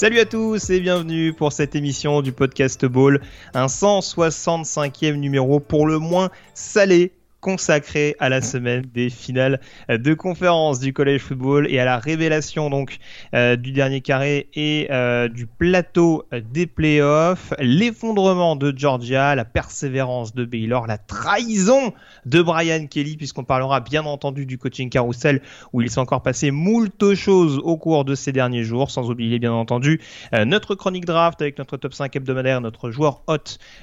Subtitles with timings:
[0.00, 3.20] Salut à tous et bienvenue pour cette émission du podcast Ball,
[3.52, 10.80] un 165e numéro pour le moins salé consacré à la semaine des finales de conférence
[10.80, 12.98] du collège football et à la révélation donc
[13.34, 20.34] euh, du dernier carré et euh, du plateau des playoffs, l'effondrement de Georgia, la persévérance
[20.34, 21.92] de Baylor, la trahison
[22.26, 25.40] de Brian Kelly puisqu'on parlera bien entendu du coaching carousel
[25.72, 29.38] où il s'est encore passé moult choses au cours de ces derniers jours, sans oublier
[29.38, 30.00] bien entendu
[30.34, 33.36] euh, notre chronique draft avec notre top 5 hebdomadaire, notre joueur hot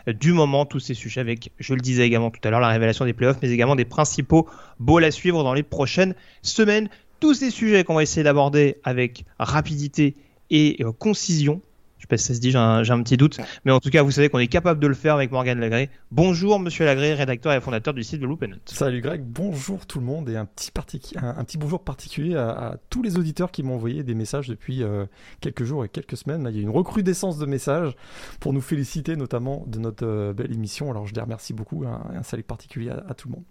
[0.08, 3.06] du moment, tous ces sujets avec, je le disais également tout à l'heure, la révélation
[3.06, 4.48] des playoffs également des principaux
[4.80, 6.90] balls à suivre dans les prochaines semaines.
[7.20, 10.16] Tous ces sujets qu'on va essayer d'aborder avec rapidité
[10.50, 11.62] et euh, concision.
[11.98, 13.40] Je sais pas si ça se dit, j'ai un, petit doute.
[13.66, 15.90] Mais en tout cas, vous savez qu'on est capable de le faire avec Morgan Lagré.
[16.12, 20.06] Bonjour, monsieur Lagré, rédacteur et fondateur du site de Loop Salut Greg, bonjour tout le
[20.06, 20.72] monde et un petit,
[21.16, 25.06] un, petit bonjour particulier à, tous les auditeurs qui m'ont envoyé des messages depuis euh,
[25.42, 26.48] quelques jours et quelques semaines.
[26.52, 27.94] il y a une recrudescence de messages
[28.40, 30.92] pour nous féliciter, notamment de notre euh, belle émission.
[30.92, 31.84] Alors, je les remercie beaucoup.
[31.86, 33.44] Un, un salut particulier à tout le monde.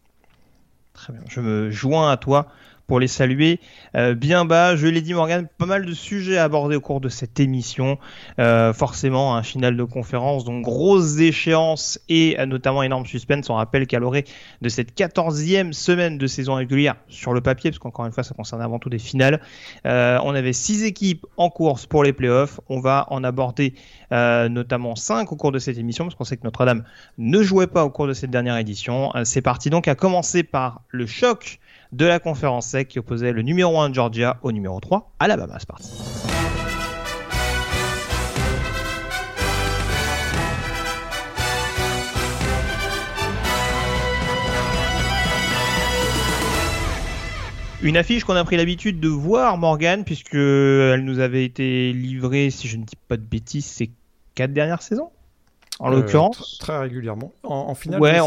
[0.97, 1.23] Très bien.
[1.29, 2.49] Je me joins à toi
[2.87, 3.61] pour les saluer
[3.95, 4.77] euh, bien bas.
[4.77, 7.99] Je l'ai dit Morgan, pas mal de sujets abordés au cours de cette émission.
[8.39, 13.51] Euh, forcément, un final de conférence, donc grosse échéance et euh, notamment énorme suspense.
[13.51, 14.25] On rappelle qu'à l'orée
[14.63, 18.35] de cette quatorzième semaine de saison régulière sur le papier, parce qu'encore une fois, ça
[18.35, 19.41] concerne avant tout des finales,
[19.85, 22.61] on avait six équipes en course pour les playoffs.
[22.69, 23.75] On va en aborder
[24.11, 26.85] notamment cinq au cours de cette émission, parce qu'on sait que Notre-Dame
[27.19, 29.13] ne jouait pas au cours de cette dernière édition.
[29.25, 31.59] C'est parti donc à commencer par le choc
[31.93, 35.57] de la conférence SEC qui opposait le numéro 1 de Georgia au numéro 3 Alabama.
[35.59, 35.91] C'est parti.
[47.83, 52.51] Une affiche qu'on a pris l'habitude de voir, Morgan, puisque elle nous avait été livrée,
[52.51, 53.91] si je ne dis pas de bêtises, ces
[54.35, 55.11] quatre dernières saisons,
[55.79, 56.59] en euh, l'occurrence.
[56.59, 57.33] Très régulièrement.
[57.45, 58.19] En, finale, ouais,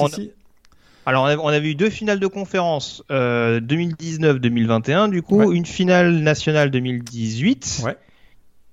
[1.10, 6.70] alors, on avait eu deux finales de conférence 2019-2021, euh, du coup, une finale nationale
[6.70, 7.82] 2018.
[7.84, 7.98] Ouais.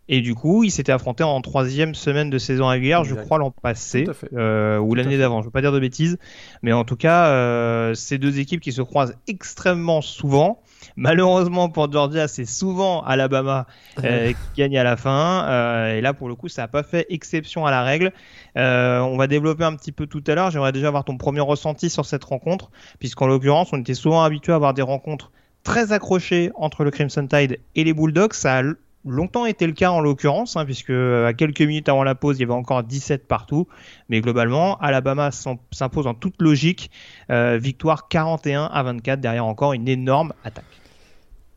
[0.09, 3.51] Et du coup, ils s'étaient affrontés en troisième semaine de saison régulière, je crois l'an
[3.51, 4.05] passé,
[4.35, 5.37] euh, ou l'année d'avant.
[5.37, 6.19] Je ne veux pas dire de bêtises,
[6.63, 10.61] mais en tout cas, euh, ces deux équipes qui se croisent extrêmement souvent.
[10.95, 13.67] Malheureusement pour Georgia, c'est souvent Alabama
[14.05, 15.45] euh, qui gagne à la fin.
[15.49, 18.13] Euh, et là, pour le coup, ça n'a pas fait exception à la règle.
[18.57, 20.51] Euh, on va développer un petit peu tout à l'heure.
[20.51, 24.53] J'aimerais déjà avoir ton premier ressenti sur cette rencontre, puisqu'en l'occurrence, on était souvent habitué
[24.53, 25.31] à avoir des rencontres
[25.63, 28.35] très accrochées entre le Crimson Tide et les Bulldogs.
[28.35, 28.63] Ça a
[29.07, 32.41] longtemps été le cas en l'occurrence, hein, puisque à quelques minutes avant la pause, il
[32.41, 33.67] y avait encore 17 partout.
[34.09, 36.91] Mais globalement, Alabama s'impose en toute logique.
[37.31, 40.65] victoire 41 à 24, derrière encore une énorme attaque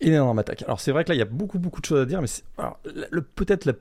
[0.02, 0.64] énorme attaque.
[0.64, 2.28] Alors c'est vrai que là il y a beaucoup beaucoup de choses à dire, mais
[3.36, 3.78] peut-être le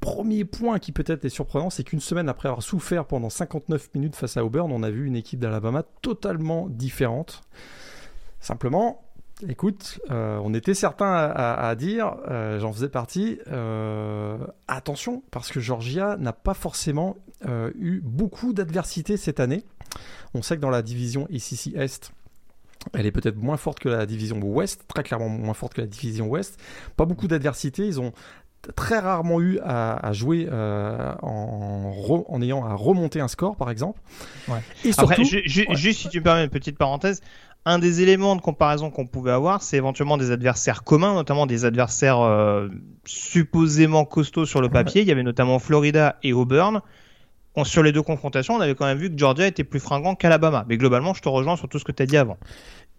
[0.00, 4.16] premier point qui peut-être est surprenant, c'est qu'une semaine après avoir souffert pendant 59 minutes
[4.16, 7.42] face à Auburn, on a vu une équipe d'Alabama totalement différente.
[8.40, 9.05] Simplement,
[9.48, 14.38] écoute, euh, on était certains à, dire, euh, j'en faisais partie, euh,
[14.68, 17.16] attention, parce que Georgia n'a pas forcément
[17.78, 19.62] eu beaucoup d'adversité cette année.
[20.34, 22.10] On sait que dans la division ICC Est,
[22.94, 25.86] elle est peut-être moins forte que la division Ouest, très clairement moins forte que la
[25.86, 26.58] division Ouest.
[26.96, 27.86] Pas beaucoup d'adversité.
[27.86, 28.12] Ils ont
[28.74, 34.00] très rarement eu à, jouer euh, en, en, ayant à remonter un score, par exemple.
[34.84, 37.20] Et surtout, juste si tu me permets une petite parenthèse,
[37.66, 41.66] un des éléments de comparaison qu'on pouvait avoir, c'est éventuellement des adversaires communs, notamment des
[41.66, 42.68] adversaires euh,
[43.04, 45.02] supposément costauds sur le papier.
[45.02, 46.80] Il y avait notamment Florida et Auburn
[47.64, 50.64] sur les deux confrontations, on avait quand même vu que Georgia était plus fringant qu'Alabama.
[50.68, 52.36] Mais globalement, je te rejoins sur tout ce que tu as dit avant.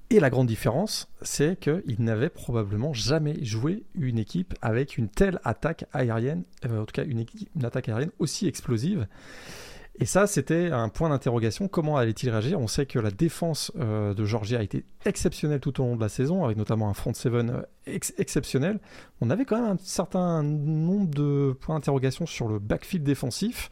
[0.10, 5.40] Et la grande différence, c'est qu'ils n'avaient probablement jamais joué une équipe avec une telle
[5.44, 7.26] attaque aérienne, euh, en tout cas une,
[7.64, 9.06] attaque aérienne aussi explosive.
[10.00, 11.68] Et ça, c'était un point d'interrogation.
[11.68, 12.60] Comment allait-il réagir?
[12.60, 16.02] On sait que la défense euh, de Georgia a été exceptionnelle tout au long de
[16.02, 17.50] la saison, avec notamment un front seven
[17.88, 18.80] euh, exceptionnel.
[19.22, 23.72] On avait quand même un certain nombre de points d'interrogation sur le backfield défensif.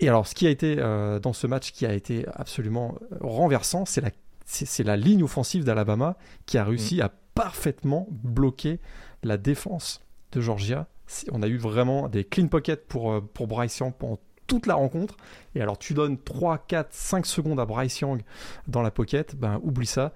[0.00, 4.00] Et alors, ce qui a été dans ce match qui a été absolument renversant, c'est
[4.00, 4.10] la,
[4.44, 6.16] c'est, la ligne offensive d'Alabama
[6.46, 7.00] qui a réussi mm.
[7.00, 8.78] à parfaitement bloquer
[9.24, 10.00] la défense
[10.30, 10.86] de Georgia.
[11.32, 15.16] On a eu vraiment des clean pockets pour, pour Bryce Young pendant toute la rencontre.
[15.54, 18.22] Et alors tu donnes 3, 4, 5 secondes à Bryce Young
[18.66, 20.12] dans la pocket, ben oublie ça.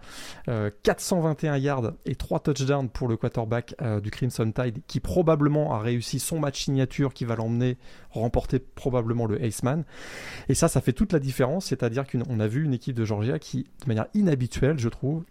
[0.82, 5.74] 421 euh, yards et 3 touchdowns pour le quarterback euh, du Crimson Tide qui probablement
[5.74, 7.78] a réussi son match signature qui va l'emmener
[8.10, 9.84] remporter probablement le Ace-Man.
[10.48, 11.66] Et ça, ça fait toute la différence.
[11.66, 15.24] C'est-à-dire qu'on a vu une équipe de Georgia qui, de manière inhabituelle, je trouve,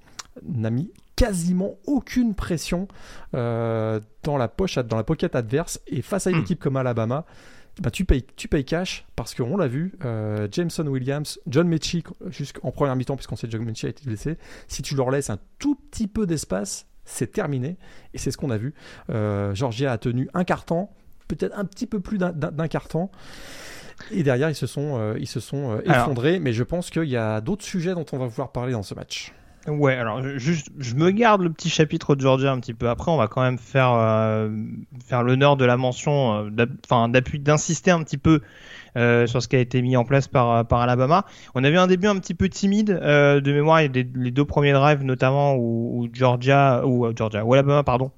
[0.43, 2.87] n'a mis quasiment aucune pression
[3.35, 5.79] euh, dans la poche, dans la pocket adverse.
[5.87, 6.41] Et face à une hmm.
[6.41, 7.25] équipe comme Alabama,
[7.79, 12.03] bah, tu, payes, tu payes cash parce qu'on l'a vu, euh, Jameson Williams, John Mechie,
[12.27, 14.37] jusqu'en première mi-temps, puisqu'on sait que John Mechie a été blessé,
[14.67, 17.77] si tu leur laisses un tout petit peu d'espace, c'est terminé.
[18.13, 18.73] Et c'est ce qu'on a vu.
[19.09, 20.89] Euh, Georgia a tenu un carton,
[21.27, 23.09] peut-être un petit peu plus d'un carton.
[24.11, 26.39] Et derrière, ils se sont, euh, ils se sont effondrés.
[26.39, 28.95] mais je pense qu'il y a d'autres sujets dont on va vouloir parler dans ce
[28.95, 29.33] match.
[29.67, 33.11] Ouais, alors juste, je me garde le petit chapitre de Georgia un petit peu après.
[33.11, 34.49] On va quand même faire euh,
[35.05, 38.41] faire l'honneur de la mention, euh, enfin d'appui, d'insister un petit peu
[38.97, 41.25] euh, sur ce qui a été mis en place par par Alabama.
[41.53, 43.81] On a vu un début un petit peu timide de mémoire.
[43.81, 48.11] Il y a les deux premiers drives notamment où, Georgia ou Georgia ou Alabama pardon.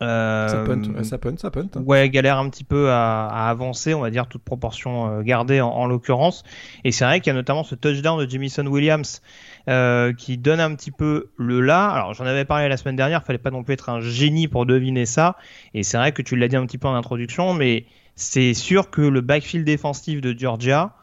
[0.00, 1.68] Ça punt, ça punt, ça punt.
[1.84, 5.86] Ouais, galère un petit peu à, avancer, on va dire toute proportion gardée en, en
[5.86, 6.42] l'occurrence.
[6.84, 9.20] Et c'est vrai qu'il y a notamment ce touchdown de Jamison Williams
[9.68, 11.90] euh, qui donne un petit peu le là.
[11.90, 14.64] Alors j'en avais parlé la semaine dernière, fallait pas non plus être un génie pour
[14.64, 15.36] deviner ça.
[15.74, 17.84] Et c'est vrai que tu l'as dit un petit peu en introduction, mais
[18.14, 20.94] c'est sûr que le backfield défensif de Georgia,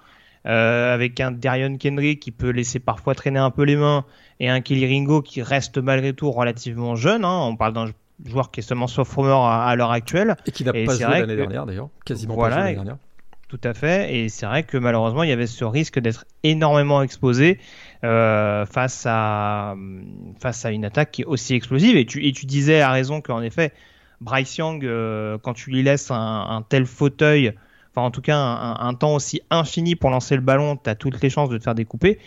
[0.47, 4.05] euh, avec un Darion Kendrick qui peut laisser parfois traîner un peu les mains
[4.39, 7.25] et un Kelly Ringo qui reste malgré tout relativement jeune.
[7.25, 7.39] Hein.
[7.43, 7.87] On parle d'un
[8.25, 10.35] joueur qui est seulement sophomore à, l'heure actuelle.
[10.45, 12.97] Et qui n'a pas joué l'année dernière d'ailleurs, quasiment pas joué l'année dernière.
[13.47, 17.01] Tout à fait, et c'est vrai que malheureusement il y avait ce risque d'être énormément
[17.01, 17.59] exposé
[18.03, 19.73] euh, face, à,
[20.41, 21.95] face à une attaque qui est aussi explosive.
[21.95, 23.71] Et tu, et tu disais à raison qu'en effet,
[24.19, 27.53] Bryce Young, euh, quand tu lui laisses un, tel fauteuil,
[27.91, 31.21] enfin en tout cas un, temps aussi infini pour lancer le ballon, tu as toutes
[31.21, 32.19] les chances de te faire découper.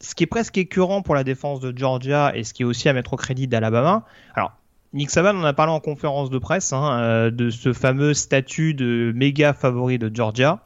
[0.00, 2.88] Ce qui est presque écœurant pour la défense de Georgia et ce qui est aussi
[2.88, 4.06] à mettre au crédit d'Alabama.
[4.34, 4.52] Alors,
[4.94, 8.74] Nick Saban en a parlé en conférence de presse hein, euh, de ce fameux statut
[8.74, 10.60] de méga favori de Georgia,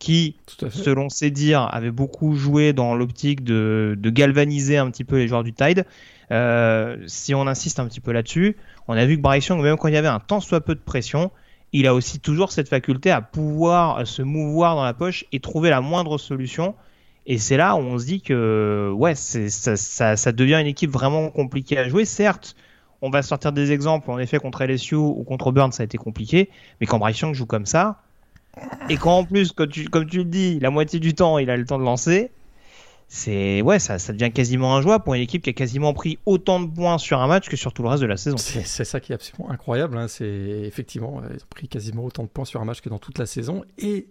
[0.00, 0.34] qui,
[0.70, 5.44] selon ses dires, avait beaucoup joué dans l'optique de, galvaniser un petit peu les joueurs
[5.44, 5.86] du Tide.
[6.32, 8.56] Euh, si on insiste un petit peu là-dessus,
[8.88, 10.74] on a vu que Bryce Young, même quand il y avait un tant soit peu
[10.74, 11.30] de pression,
[11.72, 15.70] il a aussi toujours cette faculté à pouvoir se mouvoir dans la poche et trouver
[15.70, 16.74] la moindre solution.
[17.26, 20.90] Et c'est là où on se dit que ouais, ça, ça, ça devient une équipe
[20.90, 22.04] vraiment compliquée à jouer.
[22.04, 22.56] Certes,
[23.02, 24.10] on va sortir des exemples.
[24.10, 26.48] En effet, contre LSU ou contre Burn, ça a été compliqué.
[26.80, 28.00] Mais quand Bryce joue comme ça,
[28.88, 31.64] et quand en plus, comme tu, le dis, la moitié du temps, il a le
[31.64, 32.30] temps de lancer,
[33.08, 36.66] c'est ouais, ça, devient quasiment injouable pour une équipe qui a quasiment pris autant de
[36.66, 38.36] points sur un match que sur tout le reste de la saison.
[38.36, 39.98] C'est ça qui est absolument incroyable.
[39.98, 40.08] Hein.
[40.08, 43.18] C'est effectivement, ils ont pris quasiment autant de points sur un match que dans toute
[43.18, 43.64] la saison.
[43.78, 44.06] Et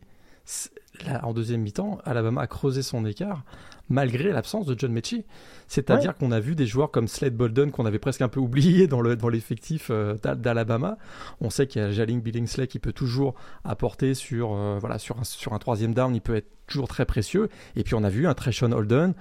[1.23, 3.43] en deuxième mi-temps, Alabama a creusé son écart
[3.91, 5.25] malgré l'absence de John Mechie.
[5.67, 8.87] C'est-à-dire qu'on a vu des joueurs comme Slade Bolden qu'on avait presque un peu oublié
[8.87, 10.97] dans l'effectif dans euh, d'Alabama.
[11.39, 15.19] On sait qu'il y a Jaling Billingsley qui peut toujours apporter sur, euh, voilà, sur,
[15.19, 17.49] un, sur un troisième down, il peut être toujours très précieux.
[17.75, 19.13] Et puis on a vu un Treshon Holden.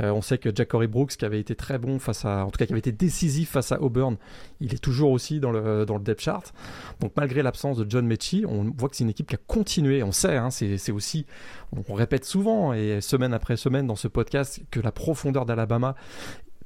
[0.00, 2.58] Euh, on sait que Jacory Brooks, qui avait été très bon face à, en tout
[2.58, 4.16] cas qui avait été décisif face à Auburn,
[4.60, 6.52] il est toujours aussi dans le, dans le depth chart.
[7.00, 10.02] Donc malgré l'absence de John Mechie, on voit que c'est une équipe qui a continué.
[10.02, 11.26] On sait, hein, c'est aussi,
[11.88, 15.96] on répète souvent et semaine après semaine dans ce podcast que la profondeur d'Alabama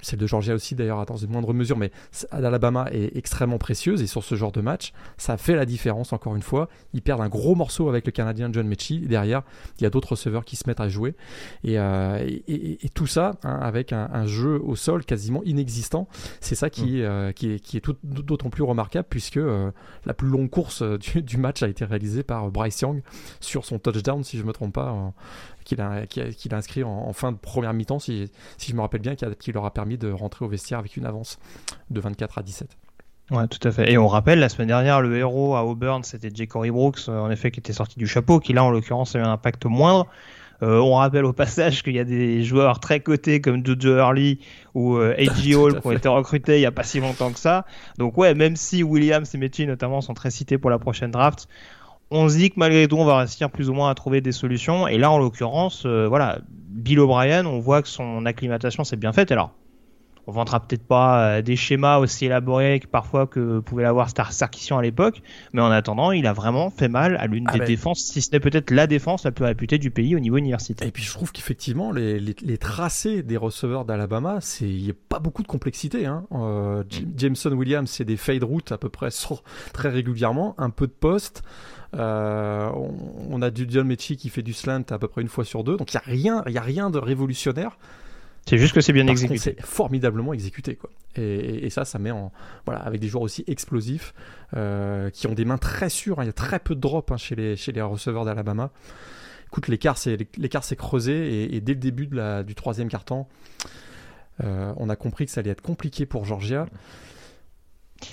[0.01, 1.91] celle de Georgia aussi d'ailleurs dans une moindre mesure, mais
[2.31, 6.37] Alabama est extrêmement précieuse et sur ce genre de match, ça fait la différence encore
[6.37, 6.69] une fois.
[6.93, 9.01] Ils perdent un gros morceau avec le Canadien John Mechie.
[9.01, 9.43] Derrière,
[9.79, 11.15] il y a d'autres receveurs qui se mettent à jouer
[11.65, 12.27] et, euh,
[12.95, 16.09] tout ça hein, avec un, jeu au sol quasiment inexistant.
[16.41, 17.03] C'est ça qui, mm.
[17.03, 19.71] euh, qui est, qui est d'autant plus remarquable puisque euh,
[20.05, 23.03] la plus longue course du, match a été réalisée par Bryce Young
[23.41, 25.13] sur son touchdown, si je me trompe pas,
[25.67, 29.53] qu'il a, inscrit en, fin de première mi-temps, si, si, je me rappelle bien, qui,
[29.53, 31.39] leur a permis de rentrer au vestiaire avec une avance
[31.91, 32.77] de 24 à 17.
[33.33, 33.91] Ouais, tout à fait.
[33.91, 36.47] Et on rappelle, la semaine dernière, le héros à Auburn, c'était J.
[36.47, 39.19] Cory Brooks, euh, en effet, qui était sorti du chapeau, qui là, en l'occurrence, a
[39.19, 40.07] eu un impact moindre.
[40.63, 44.39] Euh, on rappelle au passage qu'il y a des joueurs très cotés comme Jojo Early
[44.75, 45.55] ou euh, A.G.
[45.57, 47.67] Hall qui ont été recrutés il n'y a pas si longtemps que ça.
[47.99, 51.47] Donc ouais, même si Williams et Metchy notamment sont très cités pour la prochaine draft,
[52.11, 54.33] on se dit que malgré tout, on va réussir plus ou moins à trouver des
[54.33, 54.87] solutions.
[54.87, 59.13] Et là, en l'occurrence, euh, voilà, Bill O'Brien, on voit que son acclimatation s'est bien
[59.13, 59.33] faite.
[59.33, 59.53] Alors,
[60.27, 64.79] on vendra peut-être pas des schémas aussi élaborés que parfois que pouvait l'avoir Star Sarkisian
[64.79, 67.67] à l'époque, mais en attendant, il a vraiment fait mal à l'une ah des ben.
[67.67, 70.87] défenses, si ce n'est peut-être la défense la plus réputée du pays au niveau universitaire.
[70.87, 75.19] Et puis je trouve qu'effectivement, les, les, tracés des receveurs d'Alabama, il n'y a pas
[75.19, 76.07] beaucoup de complexité.
[76.07, 76.25] Hein.
[77.17, 79.09] Jameson Williams, c'est des fade routes à peu près
[79.73, 81.43] très régulièrement, un peu de poste.
[81.95, 82.71] Euh,
[83.31, 85.65] on, a du John Mechie qui fait du slant à peu près une fois sur
[85.65, 85.77] deux.
[85.77, 87.79] Donc il n'y a, rien, y a rien de révolutionnaire.
[88.49, 89.39] C'est juste que c'est bien exécuté.
[89.39, 90.77] C'est formidablement exécuté.
[90.77, 90.91] Quoi.
[91.17, 92.33] Et, ça, ça met en.
[92.65, 94.15] Voilà, avec des joueurs aussi explosifs,
[94.57, 96.21] euh, qui ont des mains très sûres.
[96.21, 96.25] Hein.
[96.25, 98.71] Il y a très peu de drop hein, chez, les, chez les receveurs d'Alabama.
[99.49, 103.29] Écoute, l'écart s'est creusé et, dès le début de la, du troisième quart-temps,
[104.45, 106.67] euh, on a compris que ça allait être compliqué pour Georgia.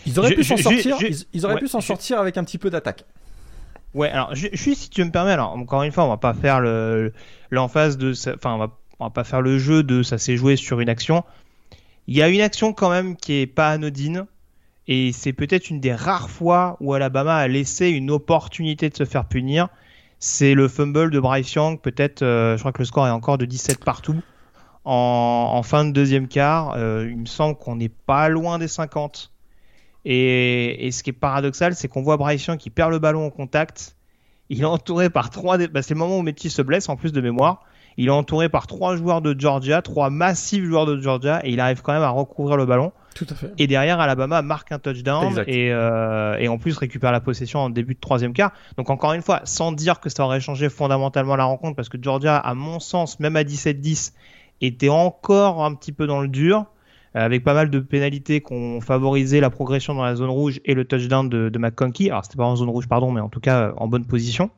[0.05, 0.97] Ils auraient pu s'en sortir,
[1.33, 3.05] ils, auraient pu s'en sortir avec un petit peu d'attaque.
[3.93, 6.33] Ouais, alors je, suis, si tu me permets, alors encore une fois, on va pas
[6.33, 7.13] faire le
[7.51, 10.55] l'emphase de, enfin, on va, on va pas faire le jeu de ça s'est joué
[10.55, 11.23] sur une action.
[12.07, 14.25] Il y a une action quand même qui est pas anodine
[14.87, 19.05] et c'est peut-être une des rares fois où Alabama a laissé une opportunité de se
[19.05, 19.67] faire punir.
[20.19, 23.37] C'est le fumble de Bryce Young, peut-être, euh, je crois que le score est encore
[23.37, 24.21] de 17 partout
[24.85, 26.73] en, fin de deuxième quart.
[26.75, 29.31] Euh, il me semble qu'on n'est pas loin des 50.
[30.05, 33.29] Et, ce qui est paradoxal, c'est qu'on voit Bryce Young qui perd le ballon en
[33.29, 33.95] contact.
[34.49, 35.57] Il est entouré par trois.
[35.57, 37.63] Bah, c'est le moment où Métis se blesse en plus de mémoire.
[37.97, 41.59] Il est entouré par trois joueurs de Georgia, trois massifs joueurs de Georgia, et il
[41.59, 42.91] arrive quand même à recouvrir le ballon.
[43.15, 43.53] Tout à fait.
[43.57, 47.69] Et derrière, Alabama marque un touchdown et, euh, et, en plus récupère la possession en
[47.69, 48.51] début de troisième quart.
[48.77, 51.97] Donc encore une fois, sans dire que ça aurait changé fondamentalement la rencontre, parce que
[52.01, 54.13] Georgia, à mon sens, même à 17-10,
[54.61, 56.65] était encore un petit peu dans le dur.
[57.15, 60.59] Euh, avec pas mal de pénalités qui ont favorisé la progression dans la zone rouge
[60.65, 62.09] et le touchdown de, de McConkey.
[62.09, 64.49] Alors c'était pas en zone rouge, pardon, mais en tout cas euh, en bonne position.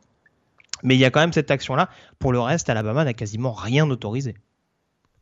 [0.83, 1.89] Mais il y a quand même cette action-là.
[2.19, 4.35] Pour le reste, Alabama n'a quasiment rien autorisé.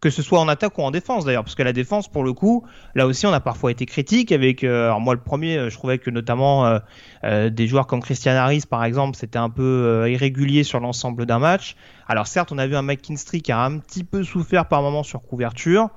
[0.01, 2.33] Que ce soit en attaque ou en défense d'ailleurs, parce que la défense, pour le
[2.33, 4.65] coup, là aussi, on a parfois été critique avec.
[4.65, 6.79] Euh, alors moi, le premier, je trouvais que notamment
[7.23, 11.77] des joueurs comme Christian Harris, par exemple, c'était un peu irrégulier sur l'ensemble d'un match.
[12.07, 15.03] Alors certes, on a vu un McKinstry qui a un petit peu souffert par moment
[15.03, 15.89] sur couverture.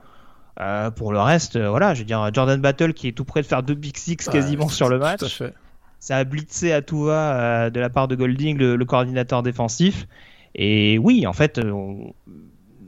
[0.58, 3.42] Euh, pour le reste, euh, voilà, je veux dire, Jordan Battle qui est tout près
[3.42, 5.42] de faire deux Big Six quasiment sur le match.
[5.98, 10.06] Ça a blitzé à tout va euh, de la part de Golding, le, coordinateur défensif.
[10.54, 11.60] Et oui, en fait,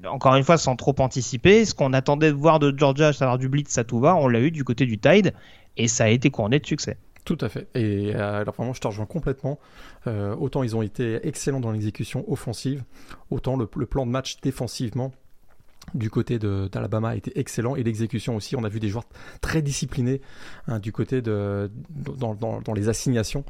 [0.06, 3.38] encore une fois, sans trop anticiper, ce qu'on attendait de voir de Georgia, à savoir
[3.38, 5.34] du blitz à tout va, on l'a eu du côté du Tide,
[5.76, 6.96] et ça a été couronné de succès.
[7.24, 7.68] Tout à fait.
[7.74, 9.58] Et alors vraiment, je te rejoins complètement.
[10.06, 12.84] autant ils ont été excellents dans l'exécution offensive,
[13.30, 15.12] autant le, plan de match défensivement
[15.94, 18.56] du côté d'Alabama a été excellent et l'exécution aussi.
[18.56, 19.06] On a vu des joueurs
[19.40, 20.20] très disciplinés
[20.66, 23.44] hein, du côté de dans, dans, dans, les assignations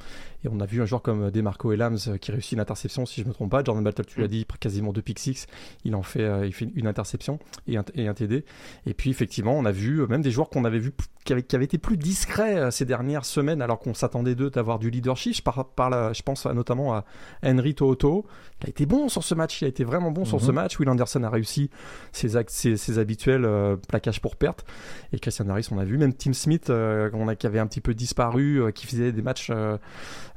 [0.45, 3.21] et on a vu un joueur comme Demarco Elams euh, qui réussit une interception, si
[3.21, 3.65] je ne me trompe pas.
[3.65, 4.31] Jordan Battle, tu l'as mm.
[4.31, 5.47] dit, quasiment deux pick six.
[5.85, 8.45] Il en fait, euh, il fait une interception et un, et un, TD.
[8.87, 10.93] Et puis, effectivement, on a vu euh, même des joueurs qu'on avait vu
[11.25, 14.79] qui avaient, qui avaient, été plus discrets ces dernières semaines, alors qu'on s'attendait d'eux d'avoir
[14.79, 15.35] du leadership.
[15.35, 17.05] Je, par, par je pense notamment à
[17.45, 18.25] Henry Toto.
[18.63, 19.61] Il a été bon sur ce match.
[19.61, 20.55] Il a été vraiment bon sur ce mm-hmm.
[20.55, 20.79] match.
[20.79, 21.69] Will Anderson a réussi
[22.13, 23.49] ses, ses, ses habituels
[23.89, 24.65] plaquages pour perte.
[25.13, 25.99] Et Christian Harris, on a vu.
[25.99, 29.51] Même Tim Smith, a, qui avait un petit peu disparu, qui faisait des matchs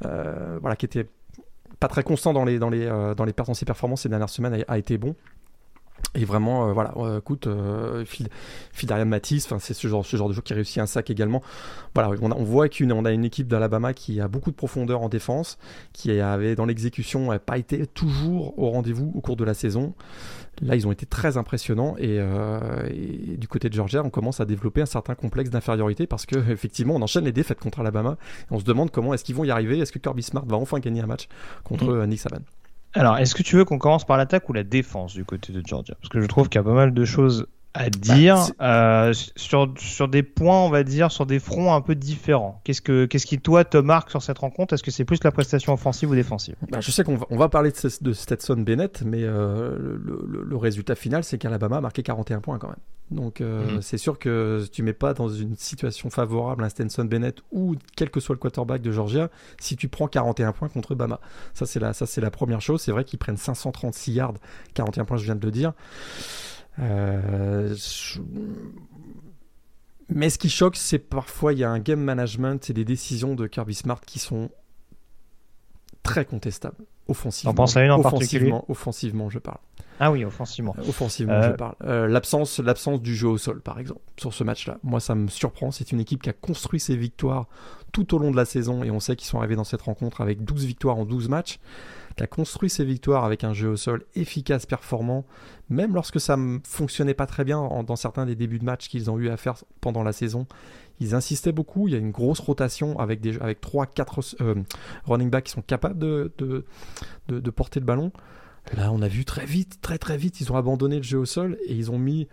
[0.06, 1.08] euh, voilà, qui était
[1.80, 4.78] pas très constant dans les, dans les, euh, dans les performances ces dernières semaines, a,
[4.78, 5.16] été bon.
[6.16, 7.48] Et vraiment, euh, voilà, écoute,
[8.06, 8.28] Phil,
[8.72, 11.42] Phil Matisse, c'est ce genre, ce genre de joueur qui réussit un sac également.
[11.94, 15.58] Voilà, on voit qu'on a une équipe d'Alabama qui a beaucoup de profondeur en défense,
[15.94, 19.94] qui avait dans l'exécution pas été toujours au rendez-vous au cours de la saison.
[20.62, 24.46] Là, ils ont été très impressionnants euh, et, du côté de Georgia, on commence à
[24.46, 28.54] développer un certain complexe d'infériorité parce que effectivement, on enchaîne les défaites contre Alabama et
[28.54, 29.80] on se demande comment est-ce qu'ils vont y arriver.
[29.80, 31.28] Est-ce que Kirby Smart va enfin gagner un match
[31.64, 32.06] contre mm.
[32.08, 32.42] Nick Saban?
[32.94, 35.62] Alors, est-ce que tu veux qu'on commence par l'attaque ou la défense du côté de
[35.66, 35.96] Georgia?
[35.96, 39.14] Parce que je trouve qu'il y a pas mal de choses à dire bah, euh,
[39.36, 42.62] sur, sur des points, on va dire, sur des fronts un peu différents.
[42.64, 44.74] Qu'est-ce, que, qu'est-ce qui, toi, te marque sur cette rencontre?
[44.74, 46.56] Est-ce que c'est plus la prestation offensive ou défensive?
[46.70, 50.44] Bah, Je sais qu'on va, on va parler de, de Stetson Bennett, mais euh, le,
[50.44, 52.78] le, résultat final, c'est qu'Alabama a marqué 41 points quand même.
[53.12, 53.82] Donc euh, mhm.
[53.82, 58.10] c'est sûr que tu mets pas dans une situation favorable un Stetson Bennett ou quel
[58.10, 61.20] que soit le quarterback de Georgia si tu prends 41 points contre Bama.
[61.54, 62.82] Ça c'est la, ça, c'est la première chose.
[62.82, 64.34] C'est vrai qu'ils prennent 536 yards,
[64.76, 65.74] 41 points, je viens de le dire.
[66.80, 67.76] Euh,
[70.10, 73.36] mais ce qui choque, c'est parfois il y a un game management et des décisions
[73.36, 74.50] de Kirby Smart qui sont
[76.04, 76.86] très contestables.
[77.08, 77.52] Offensivement.
[77.52, 79.58] T'en penses à une en offensivement, offensivement, je parle.
[80.00, 80.76] Ah oui, offensivement.
[80.80, 81.76] Euh, offensivement, je parle.
[81.84, 84.80] Euh, l'absence, l'absence du jeu au sol, par exemple, sur ce match-là.
[84.84, 85.72] Moi, ça me surprend.
[85.72, 87.48] C'est une équipe qui a construit ses victoires
[87.92, 90.22] tout au long de la saison, et on sait qu'ils sont arrivés dans cette rencontre
[90.22, 91.60] avec 12 victoires en 12 matchs,
[92.16, 95.26] qui a construit ses victoires avec un jeu au sol efficace, performant,
[95.70, 99.10] même lorsque ça ne fonctionnait pas très bien dans certains des débuts de match qu'ils
[99.10, 100.48] ont eu à faire pendant la saison.
[101.00, 104.56] Ils insistaient beaucoup, il y a une grosse rotation avec, des, avec 3-4 euh,
[105.06, 106.66] running backs qui sont capables de, de,
[107.28, 108.12] de, porter le ballon.
[108.78, 111.26] Là, on a vu très vite, très très vite, ils ont abandonné le jeu au
[111.26, 112.28] sol et ils ont mis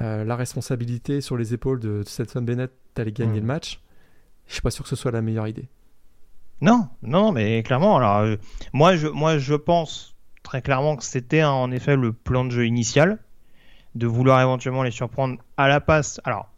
[0.00, 3.42] euh, la responsabilité sur les épaules de Stetson Bennett d'aller gagner mmh.
[3.42, 3.82] le match.
[4.46, 5.68] Je suis pas sûr que ce soit la meilleure idée.
[6.60, 8.36] Non, non, mais clairement, alors euh,
[8.72, 12.66] moi, je, moi je pense très clairement que c'était en effet le plan de jeu
[12.66, 13.18] initial
[13.94, 16.20] de vouloir éventuellement les surprendre à la passe.
[16.24, 16.50] Alors,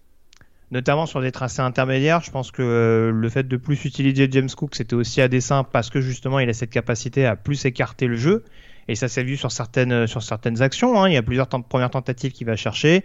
[0.73, 2.21] notamment sur des tracés intermédiaires.
[2.21, 5.63] Je pense que euh, le fait de plus utiliser James Cook, c'était aussi à dessein
[5.63, 8.45] parce que justement, il a cette capacité à plus écarter le jeu.
[8.89, 11.01] Et ça s'est vu sur certaines, euh, sur certaines actions.
[11.01, 11.09] Hein.
[11.09, 13.05] Il y a plusieurs premières tentatives qu'il va chercher.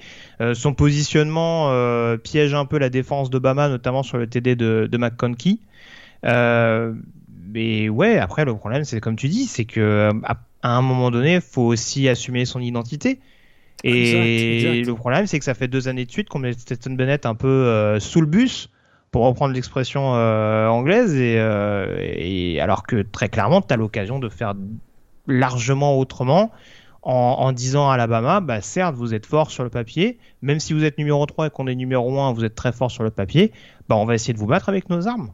[0.54, 1.72] Son positionnement
[2.18, 5.60] piège un peu la défense d'Obama, notamment sur le TD de McConkey.
[6.24, 11.36] Mais ouais, après, le problème, c'est comme tu dis, c'est que à, un moment donné,
[11.36, 13.20] il faut aussi assumer son identité.
[13.84, 17.26] Et le problème, c'est que ça fait deux années de suite qu'on met Stetson Bennett
[17.26, 18.70] un peu euh, sous le bus,
[19.12, 24.30] pour reprendre l'expression euh, anglaise, euh, et, alors que très clairement, tu as l'occasion de
[24.30, 24.54] faire
[25.28, 26.52] largement autrement.
[27.10, 30.84] En, disant à Alabama, bah certes, vous êtes fort sur le papier, même si vous
[30.84, 33.54] êtes numéro 3 et qu'on est numéro 1, vous êtes très fort sur le papier,
[33.88, 35.32] bah on va essayer de vous battre avec nos armes.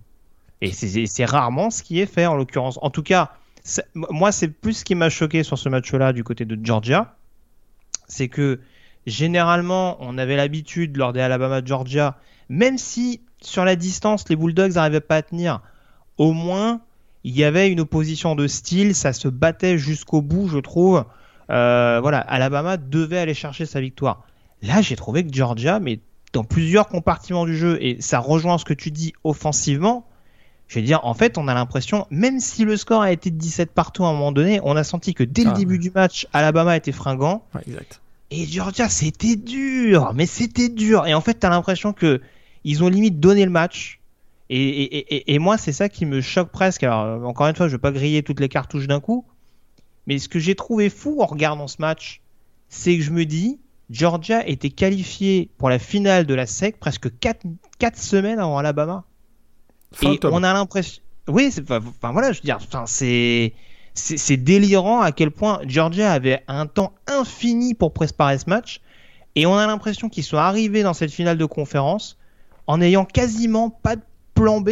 [0.64, 2.80] Et c'est rarement ce qui est fait en l'occurrence.
[2.82, 3.32] En tout cas,
[3.96, 7.16] moi, c'est plus ce qui m'a choqué sur ce match-là du côté de Georgia
[8.08, 8.60] c'est que
[9.06, 12.18] généralement, on avait l'habitude lors des Alabama-Georgia,
[12.50, 15.62] même si sur la distance, les Bulldogs n'arrivaient pas à tenir,
[16.18, 16.82] au moins,
[17.24, 21.04] il y avait une opposition de style, ça se battait jusqu'au bout, je trouve.
[21.50, 24.24] Euh, voilà, Alabama devait aller chercher sa victoire.
[24.62, 26.00] Là, j'ai trouvé que Georgia, mais
[26.32, 30.08] dans plusieurs compartiments du jeu, et ça rejoint ce que tu dis offensivement,
[30.68, 33.38] je veux dire, en fait, on a l'impression, même si le score a été de
[33.38, 35.92] 17 partout à un moment donné, on a senti que dès le ah, début du
[35.92, 37.46] match, Alabama était fringant.
[37.66, 38.00] exact.
[38.32, 41.06] Et Georgia, c'était dur, mais c'était dur.
[41.06, 42.20] Et en fait, tu as l'impression que
[42.64, 44.00] ils ont limite donné le match.
[44.50, 46.84] Et, moi, c'est ça qui me choque presque.
[46.84, 49.26] Alors, encore une fois, je ne veux pas griller toutes les cartouches d'un coup.
[50.08, 52.22] Mais ce que j'ai trouvé fou en regardant ce match,
[52.70, 57.18] c'est que je me dis, Georgia était qualifié pour la finale de la SEC presque
[57.20, 57.46] 4,
[57.80, 59.06] 4 semaines avant Alabama.
[60.02, 61.02] Et on a l'impression.
[61.28, 63.54] Oui, enfin voilà, je veux dire, c'est
[63.94, 68.82] c'est délirant à quel point Georgia avait un temps infini pour préparer ce match.
[69.36, 72.18] Et on a l'impression qu'ils sont arrivés dans cette finale de conférence
[72.68, 74.02] en n'ayant quasiment pas de
[74.34, 74.70] plan B,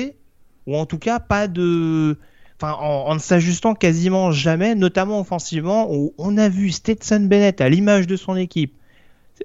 [0.65, 2.17] ou en tout cas pas de.
[2.57, 7.69] Enfin, en, ne s'ajustant quasiment jamais, notamment offensivement, où on a vu Stetson Bennett à
[7.69, 8.75] l'image de son équipe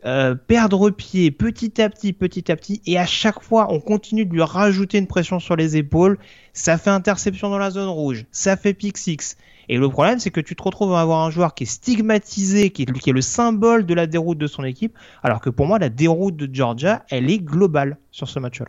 [0.05, 4.25] euh, perdre pied petit à petit, petit à petit, et à chaque fois, on continue
[4.25, 6.19] de lui rajouter une pression sur les épaules.
[6.53, 9.37] Ça fait interception dans la zone rouge, ça fait pick six.
[9.69, 12.71] Et le problème, c'est que tu te retrouves à avoir un joueur qui est stigmatisé,
[12.71, 15.89] qui est, le symbole de la déroute de son équipe, alors que pour moi, la
[15.89, 18.69] déroute de Georgia, elle est globale sur ce match-là.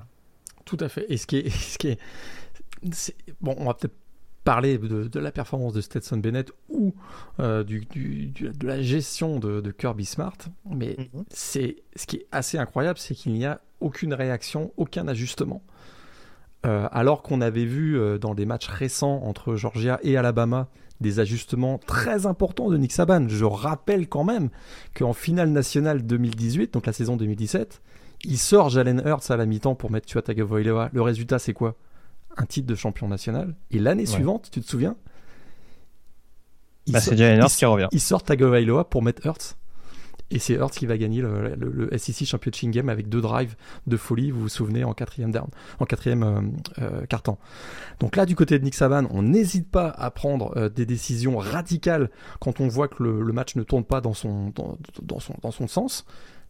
[0.66, 1.06] Tout à fait.
[1.10, 2.00] Et ce qui est, ce qui est,
[3.42, 3.96] bon, on va peut-être
[4.48, 6.96] parler de, la performance de Stetson Bennett ou
[7.42, 7.82] euh, du,
[8.32, 10.38] de la gestion de, Kirby Smart,
[10.72, 11.26] mais mhm.
[11.30, 15.64] c'est ce qui est assez incroyable, c'est qu'il n'y a aucune réaction, aucun ajustement.
[16.66, 20.70] Euh, alors qu'on avait vu euh, dans des matchs récents entre Georgia et Alabama
[21.02, 23.28] des ajustements très importants de Nick Saban.
[23.28, 24.48] Je rappelle quand même
[24.96, 27.82] qu'en finale nationale 2018, donc la saison 2017,
[28.24, 30.90] il sort Jalen Hurts à la mi-temps pour mettre Tua Tagovailoa.
[30.94, 31.76] Le résultat, c'est quoi?
[32.38, 33.56] Un titre de champion national.
[33.72, 34.96] Et l'année suivante, tu te souviens?
[36.88, 37.88] Bah, C'est Jalen Hurts qui revient.
[37.92, 39.58] Il sort Tagovailoa pour mettre Hurts.
[40.30, 43.56] Et c'est Hurts qui va gagner le, le, SEC Championship Game avec deux drives
[43.88, 45.48] de folie, vous vous souvenez, en quatrième down,
[45.80, 46.42] en quatrième euh,
[46.80, 47.38] euh carton.
[48.02, 51.38] Donc là, du côté de Nick Saban, on n'hésite pas à prendre euh, des décisions
[51.38, 52.10] radicales
[52.42, 55.34] quand on voit que le, le, match ne tourne pas dans son, dans, dans son,
[55.42, 56.06] dans son sens.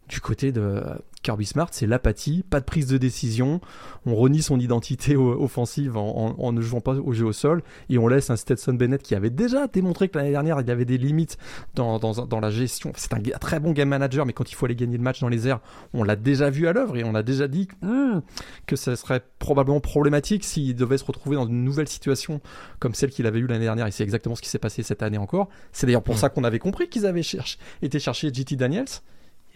[0.08, 0.82] Du côté de
[1.22, 3.60] Kirby Smart, c'est l'apathie, pas de prise de décision.
[4.06, 8.08] On renie son identité offensive en, ne jouant pas au jeu au sol et on
[8.08, 10.96] laisse un Stetson Bennett qui avait déjà démontré que l'année dernière il y avait des
[10.96, 11.36] limites
[11.74, 12.92] dans, dans, la gestion.
[12.96, 15.28] C'est un, très bon game manager, mais quand il faut aller gagner le match dans
[15.28, 15.60] les airs,
[15.92, 18.20] on l'a déjà vu à l'œuvre et on a déjà dit hmm,
[18.66, 22.40] que ça serait probablement problématique s'il devait se retrouver dans une nouvelle situation
[22.78, 23.86] comme celle qu'il avait eue l'année dernière.
[23.86, 25.48] Et c'est exactement ce qui s'est passé cette année encore.
[25.72, 26.18] C'est d'ailleurs pour hmm.
[26.18, 28.86] ça qu'on avait compris qu'ils avaient cherché, été chercher JT Daniels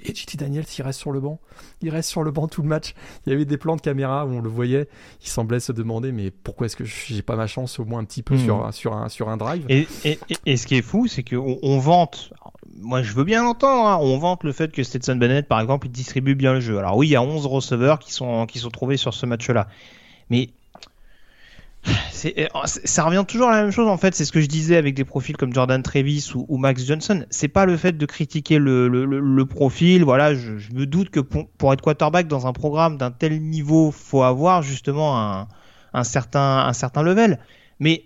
[0.04, 1.40] Et JT Daniels, il reste sur le banc.
[1.80, 2.94] Il reste sur le banc tout le match.
[3.26, 4.88] Il y avait des plans de caméra où on le voyait.
[5.22, 8.04] Il semblait se demander, mais pourquoi est-ce que j'ai pas ma chance au moins un
[8.04, 8.72] petit peu sur, hmm.
[8.72, 9.64] sur, un, sur un drive?
[9.68, 12.32] Et, et, et, ce qui est fou, c'est qu'on on vante.
[12.80, 13.88] Moi, je veux bien l'entendre.
[13.88, 16.78] Hein, on vante le fait que Stetson Bennett, par exemple, il distribue bien le jeu.
[16.78, 19.68] Alors oui, il y a 11 receveurs qui sont, qui sont trouvés sur ce match-là.
[20.30, 20.50] Mais
[21.84, 24.14] ça revient toujours à la même chose en fait.
[24.14, 27.24] C'est ce que je disais avec des profils comme Jordan Travis ou, Max Johnson.
[27.30, 30.04] C'est pas le fait de critiquer le, le, profil.
[30.04, 34.22] Voilà, je, me doute que pour, être quarterback dans un programme d'un tel niveau, faut
[34.22, 35.48] avoir justement un,
[35.92, 37.38] un, certain, un certain level.
[37.80, 38.04] Mais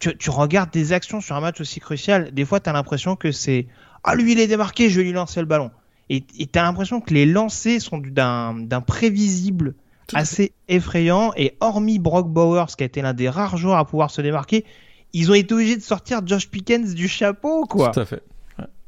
[0.00, 2.32] tu, tu, regardes des actions sur un match aussi crucial.
[2.32, 3.66] Des fois, tu as l'impression que c'est
[4.04, 5.70] ah lui il est démarqué, je vais lui lancer le ballon.
[6.10, 9.74] Et tu as l'impression que les lancers sont d'un prévisible
[10.14, 11.32] assez effrayant.
[11.36, 14.64] Et hormis Brock Bowers, qui a été l'un des rares joueurs à pouvoir se démarquer,
[15.12, 17.90] ils ont été obligés de sortir Josh Pickens du chapeau, quoi.
[17.90, 18.22] Tout à fait.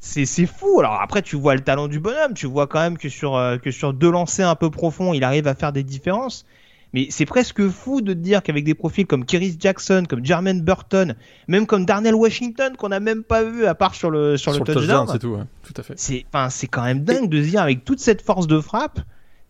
[0.00, 0.80] C'est fou.
[0.80, 3.58] Alors après, tu vois le talent du bonhomme, tu vois quand même que sur, euh,
[3.58, 6.46] que sur deux lancers un peu profonds, il arrive à faire des différences.
[6.92, 11.14] Mais c'est presque fou de dire qu'avec des profils comme Keris Jackson, comme Jermaine Burton,
[11.46, 14.60] même comme Darnell Washington, qu'on n'a même pas vu à part sur le, sur, le,
[14.60, 15.94] touchdown, c'est tout, tout à fait.
[15.96, 19.00] C'est quand même dingue de se dire avec toute cette force de frappe,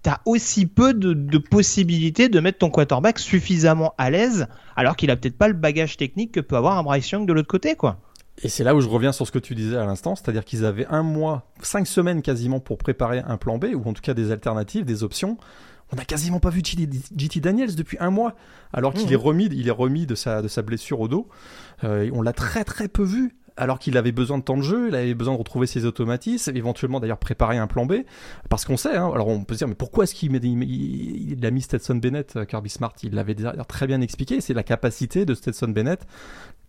[0.02, 5.16] t'as aussi peu de, possibilités de mettre ton quarterback suffisamment à l'aise, alors qu'il a
[5.16, 7.98] peut-être pas le bagage technique que peut avoir un Bryce Young de l'autre côté, quoi.
[8.42, 10.64] Et c'est là où je reviens sur ce que tu disais à l'instant, c'est-à-dire qu'ils
[10.64, 14.14] avaient un mois, cinq semaines quasiment pour préparer un plan B, ou en tout cas
[14.14, 15.36] des alternatives, des options.
[15.92, 18.34] On n'a quasiment pas vu JT Daniels depuis un mois,
[18.72, 19.12] alors qu'il mmh.
[19.12, 21.28] est remis, il est remis de sa, de sa blessure au dos.
[21.84, 24.88] Euh, on l'a très très peu vu alors qu'il avait besoin de temps de jeu,
[24.88, 28.04] il avait besoin de retrouver ses automatismes, éventuellement d'ailleurs préparer un plan B,
[28.48, 31.50] parce qu'on sait, hein, alors on peut se dire, mais pourquoi est-ce qu'il il, a
[31.50, 33.36] mis Stetson Bennett, euh, Kirby Smart Il l'avait
[33.68, 36.06] très bien expliqué, c'est la capacité de Stetson Bennett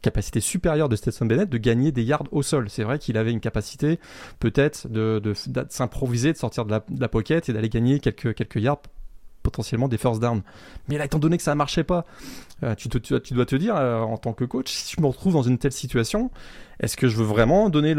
[0.01, 2.71] capacité supérieure de Stetson Bennett de gagner des yards au sol.
[2.71, 3.99] C'est vrai qu'il avait une capacité
[4.39, 5.21] peut-être de,
[5.69, 8.81] s'improviser, de sortir de la, pocket et d'aller gagner quelques yards
[9.43, 10.41] potentiellement des first down.
[10.87, 12.05] Mais là, étant donné que ça ne marchait pas,
[12.63, 15.33] euh, tu, tu, dois te dire, euh, en tant que coach, si je me retrouve
[15.33, 16.29] dans une telle situation,
[16.79, 17.95] est-ce que je veux vraiment donner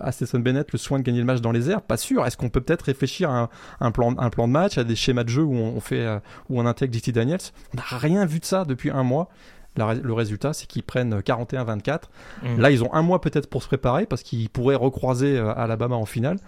[0.00, 1.82] à Stetson Bennett le soin de gagner le match dans les airs?
[1.82, 2.24] Pas sûr.
[2.26, 5.24] Est-ce qu'on peut peut-être réfléchir à un, plan, un plan de match, à des schémas
[5.24, 6.18] de jeu où on, fait, euh,
[6.48, 7.40] où on intègre JT Daniels?
[7.74, 9.28] On n'a rien vu de ça depuis un mois
[9.76, 12.02] le résultat, c'est qu'ils prennent 41-24.
[12.42, 12.60] Mmh.
[12.60, 15.96] Là, ils ont un mois peut-être pour se préparer parce qu'ils pourraient recroiser euh, Alabama
[15.96, 16.38] en finale.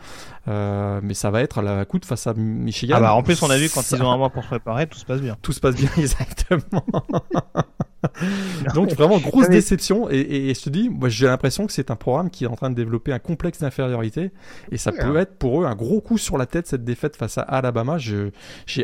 [0.48, 2.96] Euh, mais ça va être à la coupe face à Michigan.
[2.98, 4.86] Ah bah, en plus, on a vu quand ils ont un mois pour se préparer,
[4.86, 5.36] tout se passe bien.
[5.42, 6.84] Tout se passe bien, exactement.
[8.74, 12.30] Donc vraiment grosse déception et, je te dis, moi j'ai l'impression que c'est un programme
[12.30, 14.32] qui est en train de développer un complexe d'infériorité
[14.70, 17.38] et ça peut être pour eux un gros coup sur la tête cette défaite face
[17.38, 17.98] à Alabama.
[17.98, 18.32] J'ai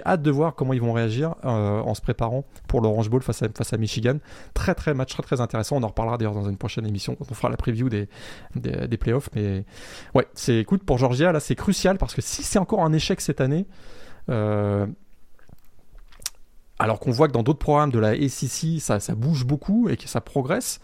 [0.05, 3.43] hâte de voir comment ils vont réagir euh, en se préparant pour l'Orange Bowl face
[3.43, 4.19] à, face à Michigan.
[4.55, 5.77] Très très match très très intéressant.
[5.77, 8.09] On en reparlera d'ailleurs dans une prochaine émission quand on fera la preview des,
[8.55, 9.31] des, playoffs.
[9.35, 9.65] Mais
[10.15, 13.21] ouais, c'est écoute pour Georgia là c'est crucial parce que si c'est encore un échec
[13.21, 13.67] cette année.
[14.29, 14.87] Euh,
[16.79, 20.09] alors qu'on voit que dans d'autres programmes de la SEC, ça, bouge beaucoup et que
[20.09, 20.81] ça progresse,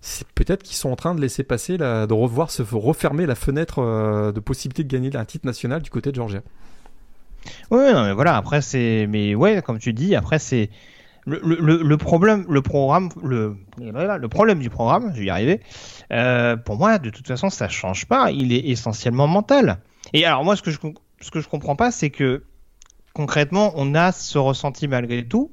[0.00, 3.80] c'est peut-être qu'ils sont en train de laisser passer, de revoir se refermer la fenêtre
[3.80, 6.40] euh, de possibilité de gagner un titre national du côté de Georgia.
[7.70, 9.06] Oui, non, mais voilà, après c'est.
[9.08, 10.70] Mais ouais, comme tu dis, après c'est.
[11.26, 15.62] Le, problème, le programme, le, le problème du programme, je vais y arriver.
[16.12, 18.30] Euh, pour moi, de toute façon, ça change pas.
[18.30, 19.78] Il est essentiellement mental.
[20.12, 20.78] Et alors moi, ce que je,
[21.22, 22.44] ce que je comprends pas, c'est que
[23.14, 25.50] concrètement, on a ce ressenti malgré tout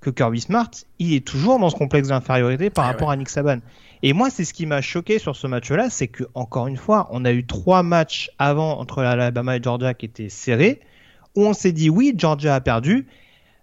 [0.00, 3.58] que Kirby Smart, il est toujours dans ce complexe d'infériorité par rapport à Nick Saban.
[4.02, 7.08] Et moi, c'est ce qui m'a choqué sur ce match-là, c'est que encore une fois,
[7.10, 10.80] on a eu trois matchs avant entre l'Alabama et Georgia qui étaient serrés,
[11.34, 13.06] où on s'est dit oui, Georgia a perdu,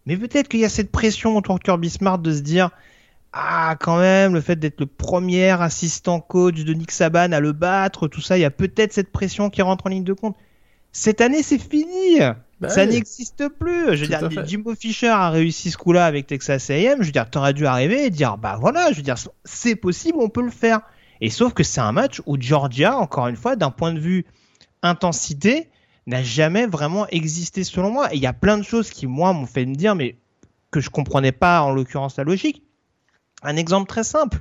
[0.06, 2.70] mais peut-être qu'il y a cette pression autour de Kirby Smart de se dire
[3.32, 7.54] ah quand même le fait d'être le premier assistant coach de Nick Saban à le
[7.54, 10.36] battre, tout ça, il y a peut-être cette pression qui rentre en ligne de compte.
[10.92, 12.20] Cette année, c'est fini.
[12.62, 13.98] Bah ça n'existe plus.
[13.98, 16.98] Je veux dire, Jimbo Fisher a réussi ce coup-là avec Texas A&M.
[17.02, 20.18] Je veux dire, t'aurais dû arriver et dire, bah voilà, je veux dire, c'est possible,
[20.22, 20.82] on peut le faire.
[21.22, 24.26] Et sauf que c'est un match où Georgia, encore une fois, d'un point de vue
[24.84, 25.70] intensité,
[26.08, 28.14] n'a jamais vraiment existé selon moi.
[28.14, 30.16] Et il y a plein de choses qui, moi, m'ont fait me dire, mais
[30.72, 32.64] que je comprenais pas, en l'occurrence, la logique.
[33.44, 34.40] Un exemple très simple.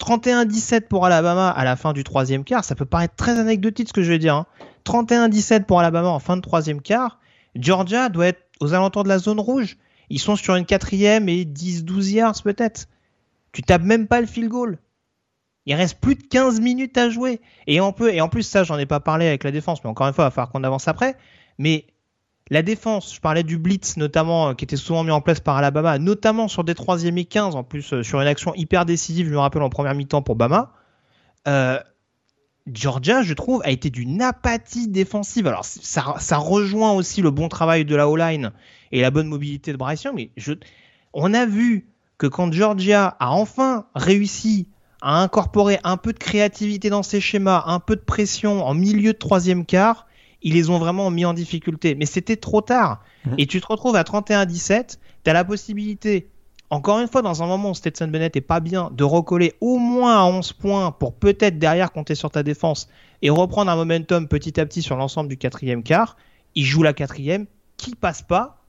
[0.00, 3.92] 31-17 pour Alabama à la fin du troisième quart, ça peut paraître très anecdotique ce
[3.92, 4.44] que je vais dire.
[4.86, 5.60] 31-17 hein.
[5.60, 7.19] pour Alabama en fin de troisième quart.
[7.56, 9.76] Georgia doit être aux alentours de la zone rouge.
[10.08, 12.88] Ils sont sur une quatrième et 10-12 yards peut-être.
[13.52, 14.78] Tu tapes même pas le field goal.
[15.66, 17.40] Il reste plus de 15 minutes à jouer.
[17.66, 20.24] Et en plus, ça, j'en ai pas parlé avec la défense, mais encore une fois,
[20.24, 21.16] il va falloir qu'on avance après.
[21.58, 21.86] Mais
[22.50, 25.56] la défense, je parlais du blitz notamment, euh, qui était souvent mis en place par
[25.56, 29.28] Alabama, notamment sur des 3 et 15, en plus euh, sur une action hyper décisive,
[29.28, 30.72] je me rappelle en première mi-temps pour Bama.
[31.46, 31.78] Euh,
[32.72, 35.46] Georgia, je trouve, a été d'une apathie défensive.
[35.46, 38.52] Alors, ça, ça rejoint aussi le bon travail de la O-line
[38.92, 40.52] et la bonne mobilité de Bryce Young, mais je,
[41.12, 41.86] on a vu
[42.18, 44.68] que quand Georgia a enfin réussi
[45.00, 49.12] à incorporer un peu de créativité dans ses schémas, un peu de pression en milieu
[49.12, 50.06] de troisième quart,
[50.42, 51.94] ils les ont vraiment mis en difficulté.
[51.94, 53.02] Mais c'était trop tard.
[53.24, 53.34] Mmh.
[53.38, 56.29] Et tu te retrouves à 31-17, tu as la possibilité,
[56.70, 59.78] encore une fois, dans un moment où Stetson Bennett est pas bien, de recoller au
[59.78, 62.88] moins à 11 points pour peut-être derrière compter sur ta défense
[63.22, 66.16] et reprendre un momentum petit à petit sur l'ensemble du quatrième quart.
[66.54, 68.60] Il joue la quatrième, qui passe pas,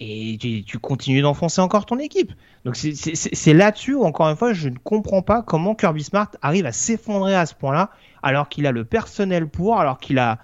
[0.00, 2.32] et tu, continues d'enfoncer encore ton équipe.
[2.64, 6.66] Donc c'est là-dessus où, encore une fois, je ne comprends pas comment Kirby Smart arrive
[6.66, 7.90] à s'effondrer à ce point-là,
[8.22, 10.38] alors qu'il a le personnel pour, alors qu'il a,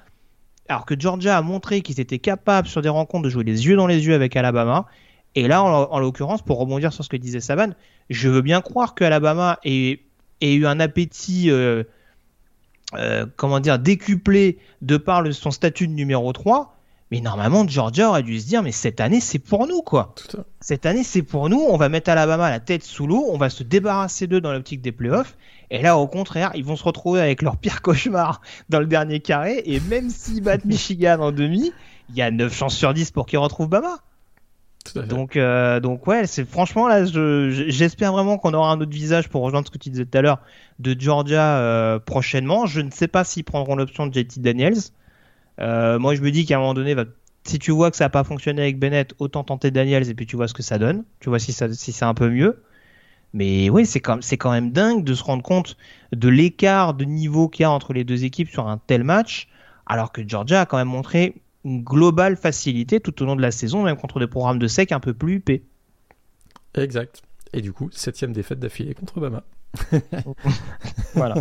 [0.69, 3.77] alors que Georgia a montré qu'ils étaient capables sur des rencontres de jouer les yeux
[3.77, 4.87] dans les yeux avec Alabama.
[5.35, 7.71] Et là, en, l'occurrence, pour rebondir sur ce que disait Saban,
[8.09, 10.01] je veux bien croire que Alabama ait,
[10.43, 11.85] eu un appétit, euh,
[12.95, 16.77] euh, comment dire, décuplé de par son statut de numéro 3
[17.11, 20.15] mais normalement, Georgia aurait dû se dire, mais cette année, c'est pour nous, quoi.
[20.61, 21.59] Cette année, c'est pour nous.
[21.59, 23.27] On va mettre Alabama la tête sous l'eau.
[23.31, 25.37] On va se débarrasser d'eux dans l'optique des playoffs.
[25.71, 29.19] Et là, au contraire, ils vont se retrouver avec leur pire cauchemar dans le dernier
[29.19, 29.61] carré.
[29.65, 31.73] Et même s'ils battent Michigan en demi,
[32.11, 33.99] il y a 9 chances sur 10 pour qu'ils retrouvent Bama.
[34.95, 39.43] Donc, euh, donc ouais, c'est franchement là, j'espère vraiment qu'on aura un autre visage pour
[39.43, 40.41] rejoindre ce que tu disais tout à l'heure
[40.79, 42.67] de Georgia euh, prochainement.
[42.67, 44.79] Je ne sais pas s'ils prendront l'option de JT Daniels.
[45.61, 46.97] Euh, moi, je me dis qu'à un moment donné,
[47.45, 50.27] si tu vois que ça n'a pas fonctionné avec Bennett, autant tenter Daniels et puis
[50.27, 51.05] tu vois ce que ça donne.
[51.21, 52.63] Tu vois si, c'est un peu mieux.
[53.33, 55.77] Mais oui, c'est quand, même dingue de se rendre compte
[56.13, 59.49] de l'écart de niveau qu'il y a entre les deux équipes sur un tel match,
[59.87, 63.51] alors que Georgia a quand même montré une globale facilité tout au long de la
[63.51, 65.63] saison, même contre des programmes de sec un peu plus huppés.
[66.75, 67.23] Exact.
[67.53, 69.43] Et du coup, septième défaite d'affilée contre Bama.
[71.15, 71.35] voilà.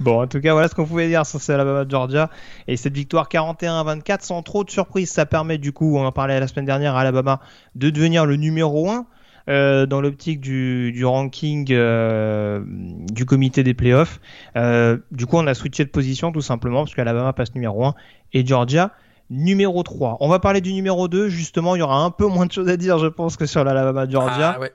[0.00, 2.30] Bon, en tout cas, voilà ce qu'on pouvait dire sur Alabama Georgia.
[2.66, 6.12] Et cette victoire 41 24, sans trop de surprise, ça permet du coup, on en
[6.12, 7.40] parlait la semaine dernière à Alabama,
[7.74, 9.06] de devenir le numéro 1
[9.48, 12.62] euh, dans l'optique du, ranking euh,
[13.10, 14.20] du comité des playoffs.
[14.56, 17.94] Euh, du coup, on a switché de position tout simplement parce qu'Alabama passe numéro 1
[18.32, 18.92] et Georgia
[19.30, 20.18] numéro 3.
[20.20, 22.68] On va parler du numéro 2, justement, il y aura un peu moins de choses
[22.68, 24.54] à dire, je pense, que sur l'Alabama Georgia.
[24.56, 24.72] Ah, ouais.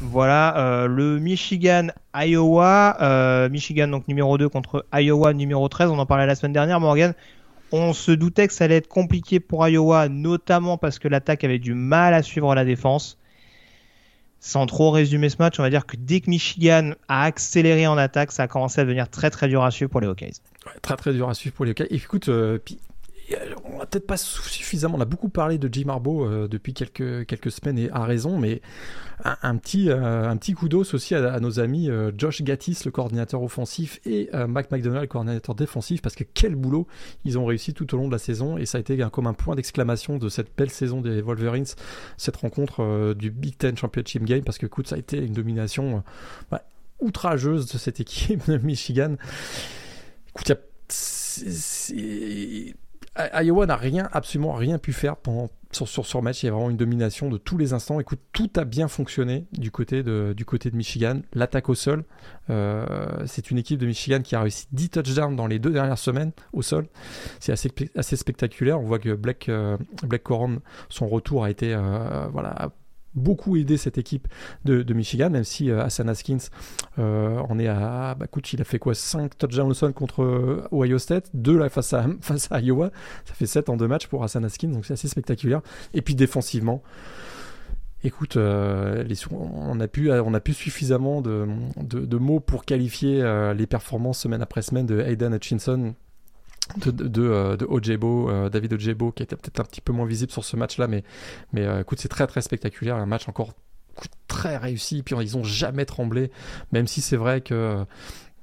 [0.00, 2.96] Voilà, euh, le Michigan-Iowa.
[3.00, 5.90] Euh, Michigan, donc numéro 2 contre Iowa, numéro 13.
[5.90, 7.14] On en parlait la semaine dernière, Morgan.
[7.72, 11.58] On se doutait que ça allait être compliqué pour Iowa, notamment parce que l'attaque avait
[11.58, 13.18] du mal à suivre la défense.
[14.40, 17.98] Sans trop résumer ce match, on va dire que dès que Michigan a accéléré en
[17.98, 20.40] attaque, ça a commencé à devenir très très dur à suivre pour les Hawkeyes.
[20.80, 21.88] très très dur à suivre pour les Hawkeyes.
[21.90, 22.58] écoute, euh,
[23.64, 27.26] on n'a peut-être pas suffisamment, on a beaucoup parlé de Jim Harbaugh euh, depuis quelques,
[27.26, 28.62] quelques semaines et à raison, mais
[29.24, 32.90] un, petit, euh, un petit coup d'os aussi à, nos amis euh, Josh Gattis, le
[32.90, 36.86] coordinateur offensif, et Mac McDonald, le coordinateur défensif, parce que quel boulot
[37.24, 39.34] ils ont réussi tout au long de la saison, et ça a été comme un
[39.34, 41.66] point d'exclamation de cette belle saison des Wolverines,
[42.16, 46.02] cette rencontre du Big Ten Championship Game, parce que écoute, ça a été une domination
[46.50, 46.62] bah,
[47.00, 49.16] outrageuse de cette équipe de Michigan.
[50.28, 50.58] Écoute, il y a
[53.34, 56.42] Iowa n'a rien, absolument rien pu faire pendant, sur, sur, match.
[56.42, 58.00] Il y a vraiment une domination de tous les instants.
[58.00, 60.34] Écoute, tout a bien fonctionné du côté de,
[60.72, 61.20] Michigan.
[61.34, 62.04] L'attaque au sol,
[62.50, 65.98] euh, c'est une équipe de Michigan qui a réussi 10 touchdowns dans les deux dernières
[65.98, 66.86] semaines au sol.
[67.40, 68.80] C'est assez, spectaculaire.
[68.80, 69.76] On voit que Black, euh,
[70.88, 72.70] son retour a été euh, voilà,
[73.18, 74.28] beaucoup aidé cette équipe
[74.64, 76.38] de, Michigan, même si euh, Hassan Haskins
[76.98, 78.16] euh, en est à.
[78.18, 82.06] Bah, écoute, il a fait quoi 5 touchdowns contre euh, Ohio State, 2 face à,
[82.20, 82.90] face à Iowa.
[83.24, 85.60] Ça fait 7 en 2 matchs pour Hassan Haskins, donc c'est assez spectaculaire.
[85.94, 86.82] Et puis défensivement.
[88.04, 91.48] Écoute, on, a pu, on a suffisamment de,
[91.82, 93.24] de, mots pour qualifier
[93.56, 95.94] les performances semaine après semaine de Aidan Hutchinson,
[96.76, 100.06] de, de, euh, de Ojebo, euh, David Ojebo, qui était peut-être un petit peu moins
[100.06, 101.04] visible sur ce match-là, mais,
[101.52, 103.52] mais euh, écoute, c'est très très spectaculaire, un match encore
[104.28, 106.30] très réussi, puis ils ont jamais tremblé,
[106.70, 107.84] même si c'est vrai que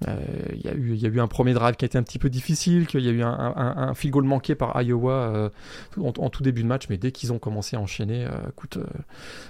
[0.01, 2.03] il euh, y, a eu, y a eu un premier drive qui a été un
[2.03, 5.11] petit peu difficile, qu'il y a eu un, un, un, field goal manqué par Iowa
[5.11, 5.49] euh,
[5.97, 8.77] en, tout début de match, mais dès qu'ils ont commencé à enchaîner, euh, écoute,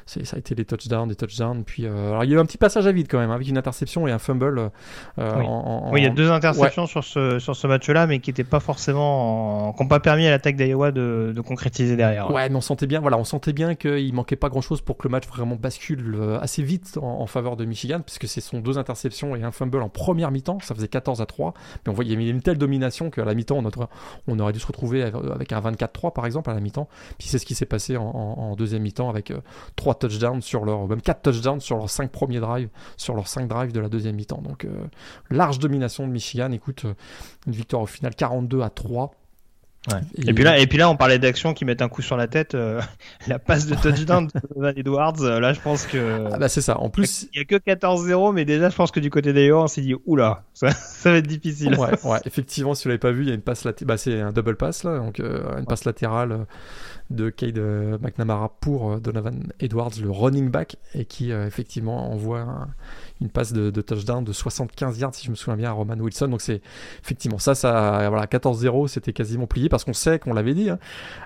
[0.06, 1.64] ça a été des touchdowns, des touchdowns.
[1.64, 3.58] Puis, alors il y a eu un petit passage à vide quand même, avec une
[3.58, 4.70] interception et un fumble.
[5.18, 5.24] oui.
[5.92, 6.02] oui.
[6.02, 9.74] il y a deux interceptions sur ce, sur ce match-là, mais qui n'étaient pas forcément,
[9.74, 12.30] qui n'ont pas permis à l'attaque d'Iowa de, de, concrétiser derrière.
[12.32, 12.50] Ouais.
[12.50, 15.12] mais on sentait bien, voilà, on sentait bien qu'il manquait pas grand-chose pour que le
[15.12, 19.36] match vraiment bascule assez vite en, en faveur de Michigan, puisque c'est son deux interceptions
[19.36, 21.54] et un fumble en première mi-temps, ça faisait 14 à 3,
[21.86, 23.72] mais on voyait y avait une telle domination qu'à la mi-temps, on,
[24.28, 26.88] on, aurait dû se retrouver avec un 24-3 par exemple à la mi-temps.
[27.18, 29.34] Puis c'est ce qui s'est passé en, deuxième mi-temps avec
[29.76, 33.48] 3 touchdowns sur leur, même 4 touchdowns sur leurs 5 premiers drives, sur leurs 5
[33.48, 34.42] drives de la deuxième mi-temps.
[34.42, 34.68] Donc
[35.30, 36.86] large domination de Michigan, écoute,
[37.48, 39.12] une victoire au final 42 à 3.
[40.18, 42.28] Et, puis là, et puis là, on parlait d'actions qui mettent un coup sur la
[42.28, 42.56] tête.
[42.56, 42.82] Euh,
[43.28, 46.28] la passe de touchdown de Van Edwards, euh, là, je pense que.
[46.32, 46.80] Ah bah c'est ça.
[46.80, 49.62] En plus, il y a que 14-0, mais déjà, je pense que du côté d'Ayo,
[49.62, 51.76] on s'est dit, oula, ça, ça, va être difficile.
[51.76, 52.20] Ouais, ouais.
[52.26, 53.88] effectivement, si vous l'avez pas vu, il y a une passe latérale.
[53.88, 56.46] Bah, c'est un double pass là, donc euh, une passe latérale
[57.10, 57.60] de Cade
[58.02, 62.68] McNamara pour Donovan Edwards, le running back, et qui effectivement envoie
[63.22, 66.28] une passe de, touchdown de 75 yards, si je me souviens bien, à Roman Wilson.
[66.28, 66.62] Donc c'est
[67.04, 70.80] effectivement ça, ça voilà, 14-0, c'était quasiment plié parce qu'on sait, qu'on l'avait dit, hein,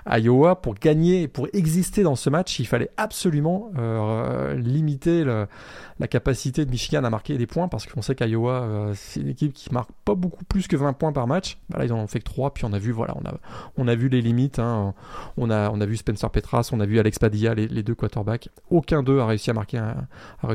[0.06, 6.64] Iowa, pour gagner, pour exister dans ce match, il fallait absolument euh, limiter la capacité
[6.64, 9.72] de Michigan à marquer des points parce qu'on sait qu'Iowa, euh, c'est une équipe qui
[9.72, 11.58] marque pas beaucoup plus que 20 points par match.
[11.68, 13.34] Bah là, ils en ont fait que 3, puis on a vu, on a,
[13.76, 14.58] on a vu les limites.
[14.58, 14.94] Hein.
[15.36, 18.48] On, a, on a vu Spencer Petras, on a vu Alex Padilla, les, deux quarterbacks.
[18.70, 20.06] Aucun d'eux a réussi à marquer, a
[20.42, 20.46] à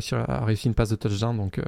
[0.45, 1.35] réussir une passe de touchdown.
[1.37, 1.63] Donc, euh,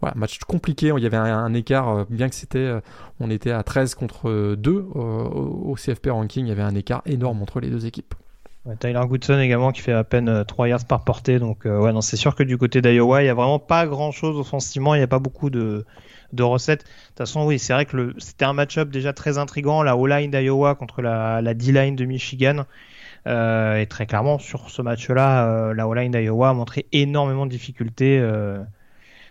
[0.00, 0.92] voilà, match compliqué.
[0.96, 2.72] Il y avait un, écart, euh, bien que c'était,
[3.20, 7.42] on était à 13 contre 2 au CFP ranking, il y avait un écart énorme
[7.42, 8.14] entre les deux équipes.
[8.78, 11.38] Tyler Goodson également qui fait à peine 3 euh, yards par portée.
[11.38, 13.86] Donc euh, ouais, non, c'est sûr que du côté d'Iowa, il n'y a vraiment pas
[13.86, 14.94] grand chose offensivement.
[14.94, 15.84] Il n'y a pas beaucoup de,
[16.32, 16.84] de recettes.
[16.84, 19.82] De toute façon, oui, c'est vrai que c'était un match-up déjà très intrigant.
[19.82, 22.64] La O-line d'Iowa contre la, D-line de Michigan.
[23.26, 27.50] Euh, et très clairement, sur ce match-là, euh, la O-line d'Iowa a montré énormément de
[27.50, 28.18] difficultés.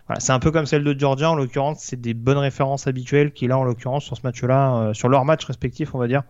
[0.08, 1.30] Voilà, c'est un peu comme celle de Georgia.
[1.32, 5.10] En l'occurrence, c'est des bonnes références habituelles qui, là, en l'occurrence, sur ce match-là, sur
[5.10, 6.24] leur match respectif, on va dire,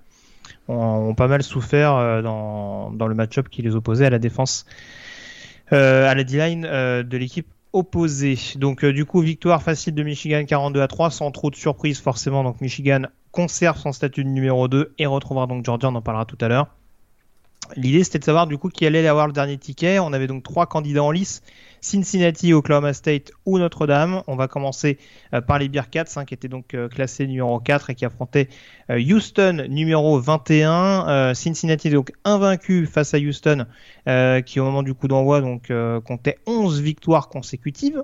[0.67, 4.65] ont, pas mal souffert euh, dans, dans le match-up qui les opposait à la défense,
[5.73, 8.37] euh, à la D-line euh, de l'équipe opposée.
[8.55, 12.43] Donc du coup, victoire facile de Michigan 42 à 3, sans trop de surprise forcément.
[12.43, 16.25] Donc Michigan conserve son statut de numéro 2 et retrouvera donc Georgia, on en parlera
[16.25, 16.67] tout à l'heure.
[17.75, 19.99] L'idée c'était de savoir du coup qui allait avoir le dernier ticket.
[19.99, 21.41] On avait donc trois candidats en lice
[21.81, 24.21] Cincinnati, Oklahoma State ou Notre-Dame.
[24.27, 24.99] On va commencer
[25.33, 28.49] euh, par les Bearcats hein, qui étaient donc euh, classés numéro 4 et qui affrontaient
[28.91, 31.33] euh, Houston numéro 21.
[31.33, 33.65] Cincinnati donc invaincu face à Houston
[34.45, 35.41] qui au moment du coup d'envoi
[36.05, 38.03] comptait 11 victoires consécutives.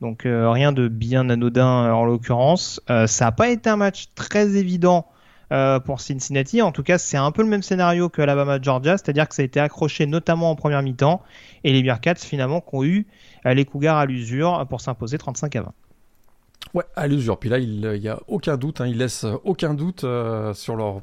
[0.00, 2.80] Donc rien de bien anodin en l'occurrence.
[2.88, 5.06] ça n'a pas été un match très évident
[5.52, 6.62] euh, pour Cincinnati.
[6.62, 9.44] En tout cas, c'est un peu le même scénario que Alabama-Georgia, c'est-à-dire que ça a
[9.44, 11.22] été accroché notamment en première mi-temps,
[11.64, 13.06] et les Bearcats finalement qui ont eu
[13.46, 15.72] euh, les Cougars à l'usure pour s'imposer 35 à 20.
[16.74, 17.38] Ouais, à l'usure.
[17.38, 21.02] Puis là, il n'y a aucun doute, hein, ils laissent aucun doute euh, sur leur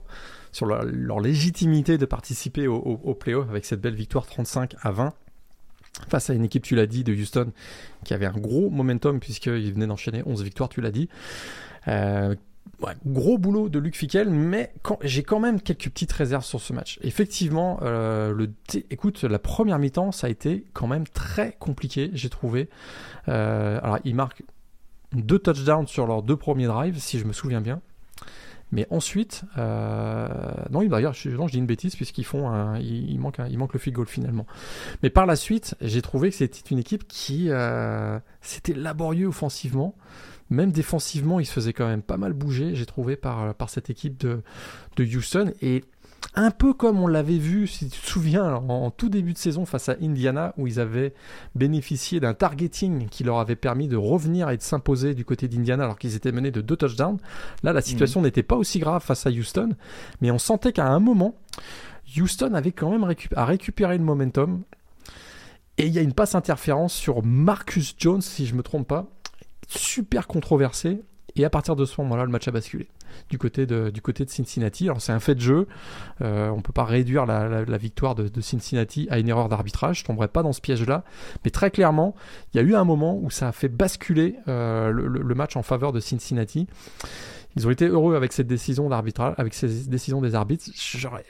[0.51, 5.13] sur leur, légitimité de participer au, play-off avec cette belle victoire 35 à 20
[6.09, 7.51] face à une équipe, tu l'as dit, de Houston
[8.03, 11.09] qui avait un gros momentum puisqu'il venait d'enchaîner 11 victoires, tu l'as dit.
[11.87, 12.35] Euh,
[13.05, 16.99] gros boulot de Luc Fickel, mais j'ai quand même quelques petites réserves sur ce match.
[17.01, 18.47] Effectivement, euh,
[19.23, 22.69] la première mi-temps, ça a été quand même très compliqué, j'ai trouvé.
[23.27, 24.43] Euh, alors, il marque
[25.13, 27.81] deux touchdowns sur leurs deux premiers drives, si je me souviens bien.
[28.71, 30.27] Mais ensuite, euh,
[30.71, 32.79] non, d'ailleurs, je, je dis une bêtise puisqu'ils font, un,
[33.19, 34.47] manque, il manque le field goal finalement.
[35.03, 37.49] Mais par la suite, j'ai trouvé que c'était une équipe qui,
[38.41, 39.95] c'était laborieux offensivement.
[40.49, 43.89] Même défensivement, il se faisait quand même pas mal bouger, j'ai trouvé, par, par cette
[43.89, 44.41] équipe de,
[44.97, 45.53] de Houston.
[45.61, 45.83] Et
[46.35, 49.65] un peu comme on l'avait vu, si tu te souviens, en, tout début de saison
[49.65, 51.13] face à Indiana, où ils avaient
[51.55, 55.83] bénéficié d'un targeting qui leur avait permis de revenir et de s'imposer du côté d'Indiana
[55.83, 57.19] alors qu'ils étaient menés de deux touchdowns.
[57.61, 58.27] Là, la situation mhm.
[58.27, 59.73] n'était pas aussi grave face à Houston,
[60.21, 61.35] mais on sentait qu'à un moment,
[62.17, 64.63] Houston avait quand même à récupérer le momentum.
[65.77, 69.07] Et il y a une passe interférence sur Marcus Jones, si je me trompe pas,
[69.77, 71.01] super controversé.
[71.35, 72.87] Et à partir de ce moment-là, le match a basculé
[73.29, 74.85] du côté de, du côté de Cincinnati.
[74.85, 75.67] Alors c'est un fait de jeu.
[76.21, 79.99] Euh, on peut pas réduire la, victoire de, Cincinnati à une erreur d'arbitrage.
[79.99, 81.03] Je tomberai pas dans ce piège-là.
[81.43, 82.15] Mais très clairement,
[82.53, 85.63] il y a eu un moment où ça a fait basculer euh, le, match en
[85.63, 86.67] faveur de Cincinnati.
[87.55, 90.65] Ils ont été heureux avec cette décision d'arbitrage, avec ces décisions des arbitres.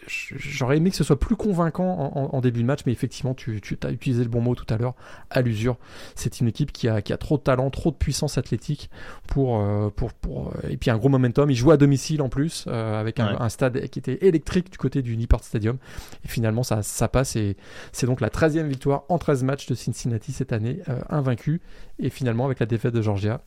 [0.07, 1.83] J'aurais aimé que ce soit plus convaincant
[2.13, 4.77] en, début de match, mais effectivement, tu, tu as utilisé le bon mot tout à
[4.77, 4.93] l'heure,
[5.29, 5.77] à l'usure.
[6.15, 8.89] C'est une équipe qui a, qui a trop de talent, trop de puissance athlétique
[9.27, 11.49] pour, euh, pour, pour, euh, et puis un gros momentum.
[11.49, 15.01] Ils jouent à domicile en plus, euh, avec un, stade qui était électrique du côté
[15.01, 15.77] du Newport Stadium.
[16.23, 17.57] Et finalement, ça, ça passe et
[17.91, 21.61] c'est donc la 13e victoire en 13 matchs de Cincinnati cette année, invaincu.
[21.99, 23.41] Et finalement, avec la défaite de Georgia,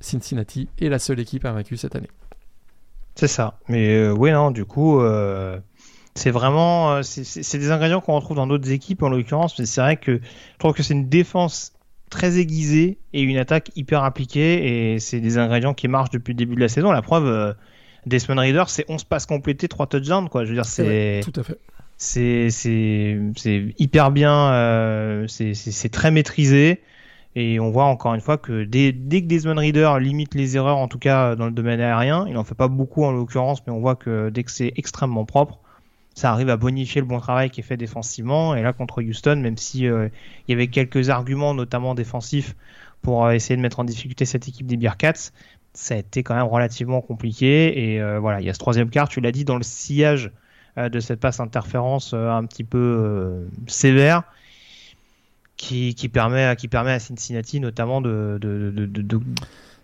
[0.00, 2.10] Cincinnati est la seule équipe invaincue cette année.
[3.14, 3.58] C'est ça.
[3.68, 5.58] Mais euh, oui, non, du coup, euh,
[6.14, 9.58] c'est vraiment, euh, c'est des ingrédients qu'on retrouve dans d'autres équipes en l'occurrence.
[9.58, 11.72] Mais c'est vrai que je trouve que c'est une défense
[12.10, 14.92] très aiguisée et une attaque hyper appliquée.
[14.94, 16.90] Et c'est des ingrédients qui marchent depuis le début de la saison.
[16.92, 17.52] La preuve, euh,
[18.06, 20.28] Desmond Reader, c'est 11 passes complétées, 3 touchdowns.
[20.28, 20.44] Quoi.
[20.44, 21.20] Je veux dire, c'est.
[21.24, 21.58] tout à fait.
[21.96, 22.48] C'est
[23.78, 26.80] hyper bien, euh, c'est très maîtrisé.
[27.34, 30.78] Et on voit encore une fois que dès, dès, que Desmond Reader limite les erreurs,
[30.78, 33.72] en tout cas dans le domaine aérien, il en fait pas beaucoup en l'occurrence, mais
[33.72, 35.60] on voit que dès que c'est extrêmement propre,
[36.18, 38.56] ça arrive à bonifier le bon travail qui est fait défensivement.
[38.56, 40.08] Et là, contre Houston, même si euh,
[40.46, 42.56] il y avait quelques arguments, notamment défensifs,
[43.02, 45.30] pour euh, essayer de mettre en difficulté cette équipe des Bearcats,
[45.74, 47.92] ça a été quand même relativement compliqué.
[47.92, 50.32] Et euh, voilà, il y a ce troisième quart, tu l'as dit, dans le sillage
[50.76, 54.22] de cette passe interférence un petit peu sévère.
[55.58, 59.20] Qui, qui, permet, qui permet à Cincinnati notamment de, de, de, de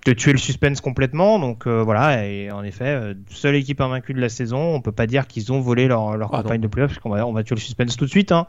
[0.05, 1.39] de tuer le suspense complètement.
[1.39, 4.93] Donc euh, voilà, et en effet, euh, seule équipe invaincue de la saison, on peut
[4.93, 7.33] pas dire qu'ils ont volé leur, leur ah, campagne de playoff, parce qu'on va, on
[7.33, 8.33] va tuer le suspense tout de suite.
[8.33, 8.47] Hein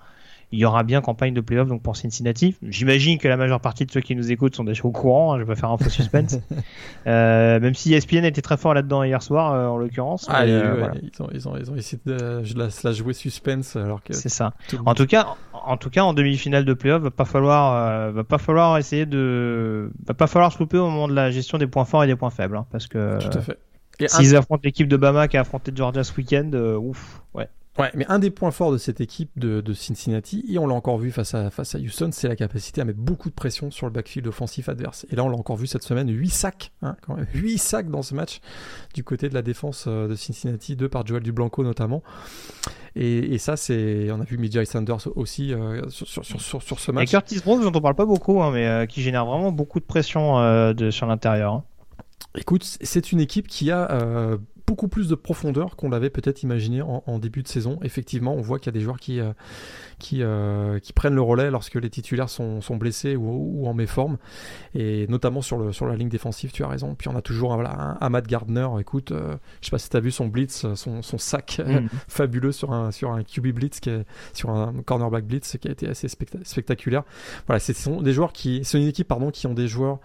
[0.56, 2.56] il y aura bien campagne de playoff donc pour Cincinnati.
[2.64, 5.34] J'imagine que la majeure partie de ceux qui nous écoutent sont déjà au courant.
[5.34, 6.40] Hein, je vais pas faire un faux suspense.
[7.08, 10.28] euh, même si ESPN était très fort là-dedans hier soir, euh, en l'occurrence.
[10.30, 14.14] Ah, euh, ils, ont, ils, ont, ils, ont, essayé de la, jouer suspense alors que.
[14.14, 14.54] C'est ça.
[14.86, 18.24] En tout cas, en tout cas, en demi-finale de playoff, va pas falloir, euh, va
[18.24, 21.68] pas falloir essayer de, va pas falloir se louper au moment de la gestion des
[21.68, 23.20] points forts et des points faibles, hein, parce que.
[23.20, 23.60] Tout à fait.
[24.08, 27.50] S'ils affrontent l'équipe de Bama qui a affronté Georgia ce week-end, ouf, ouais.
[27.78, 30.74] Ouais, mais un des points forts de cette équipe de, de Cincinnati, et on l'a
[30.74, 33.70] encore vu face à, face à Houston, c'est la capacité à mettre beaucoup de pression
[33.70, 35.06] sur le backfield offensif adverse.
[35.10, 37.90] Et là, on l'a encore vu cette semaine, 8 sacs, hein, quand même, 8 sacs
[37.90, 38.40] dans ce match
[38.94, 42.02] du côté de la défense euh, de Cincinnati, 2 par Joel Dublanco notamment.
[42.96, 46.80] Et, et ça, c'est, on a vu Mijay Sanders aussi euh, sur, sur, sur, sur,
[46.80, 47.10] ce match.
[47.10, 49.82] Et Curtis Brooks, dont on parle pas beaucoup, hein, mais euh, qui génère vraiment beaucoup
[49.82, 50.40] de pression
[50.74, 51.54] de, sur l'intérieur.
[51.56, 51.64] Hein.
[52.38, 54.38] Écoute, c'est une équipe qui a
[54.76, 57.80] beaucoup plus de profondeur qu'on l'avait peut-être imaginé en, début de saison.
[57.82, 59.32] Effectivement, on voit qu'il y a des joueurs qui, euh,
[60.00, 64.18] qui, euh, qui, prennent le relais lorsque les titulaires sont, sont blessés ou, en méforme,
[64.74, 66.94] et notamment sur, le, sur la ligne défensive, tu as raison.
[66.94, 69.96] Puis on a toujours voilà, un Ahmad Gardner, écoute, euh, je sais pas si tu
[69.96, 71.88] as vu son blitz, son, son sac mm.
[72.10, 74.04] fabuleux sur un, sur un QB blitz, qui est,
[74.34, 77.04] sur un cornerback blitz qui a été assez spectaculaire.
[77.48, 80.00] Voilà, ce sont des joueurs qui, c'est une équipe pardon, qui ont des joueurs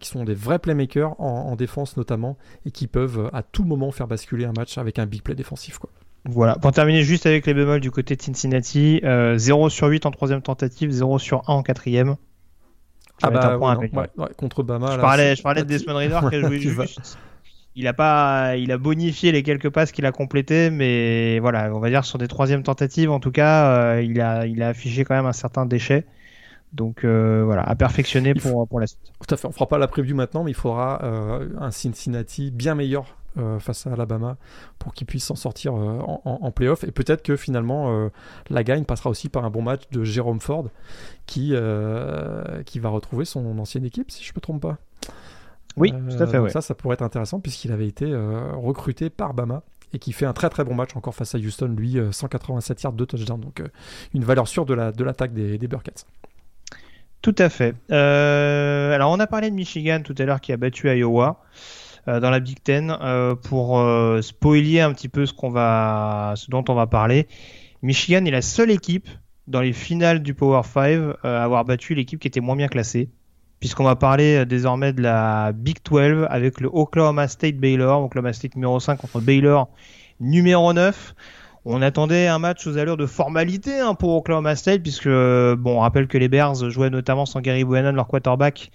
[0.00, 2.36] qui sont des vrais playmakers en, en défense notamment,
[2.66, 5.78] et qui peuvent à tout moment faire basculer un match avec un big play défensif.
[5.78, 5.90] Quoi.
[6.26, 10.06] Voilà, pour terminer juste avec les bémols du côté de Cincinnati, 0 euh, sur 8
[10.06, 12.16] en troisième tentative, 0 sur 1 en quatrième.
[13.22, 13.58] Ah bah,
[14.36, 14.92] contre Bama.
[14.94, 17.18] Je parlais, je parlais de Desmond Reader qui a joué juste.
[17.76, 21.80] Il a pas, il a bonifié les quelques passes qu'il a complétées, mais voilà, on
[21.80, 25.04] va dire sur des troisièmes tentatives, en tout cas, euh, il a, il a affiché
[25.04, 26.06] quand même un certain déchet.
[26.74, 29.00] Donc euh, voilà, à perfectionner pour, pour la suite.
[29.26, 32.74] Tout à fait, on fera pas la preview maintenant, mais il faudra un Cincinnati bien
[32.74, 34.36] meilleur euh, face à Alabama
[34.78, 36.84] pour qu'il puisse s'en sortir euh, en, en, playoff.
[36.84, 38.08] Et peut-être que finalement, euh,
[38.48, 40.68] la gagne passera aussi par un bon match de Jérôme Ford
[41.26, 41.52] qui,
[42.64, 44.78] qui va retrouver son ancienne équipe, si je ne me trompe pas.
[45.76, 46.48] Oui, tout à fait.
[46.50, 48.06] Ça, ça pourrait être intéressant puisqu'il avait été
[48.52, 51.74] recruté par Bama et qui fait un très très bon match encore face à Houston,
[51.76, 53.40] lui, 187 yards de touchdown.
[53.40, 53.62] Donc
[54.14, 55.68] une valeur sûre de l'attaque la, de des, des.
[57.24, 57.74] Tout à fait.
[57.90, 61.40] alors on a parlé de Michigan tout à l'heure qui a battu Iowa.
[62.06, 66.34] Euh, dans la Big Ten euh, pour euh, spoiler un petit peu ce qu'on va,
[66.36, 67.26] ce dont on va parler.
[67.80, 69.08] Michigan est la seule équipe
[69.46, 73.08] dans les finales du Power 5 à avoir battu l'équipe qui était moins bien classée
[73.58, 78.54] puisqu'on va parler désormais de la Big 12 avec le Oklahoma State Baylor, Oklahoma State
[78.54, 79.70] numéro 5 contre Baylor
[80.20, 81.14] numéro 9.
[81.66, 85.78] On attendait un match aux allures de formalité hein, pour Oklahoma State, puisque bon, on
[85.80, 88.70] rappelle que les Bears jouaient notamment sans Gary Buchanan, leur quarterback,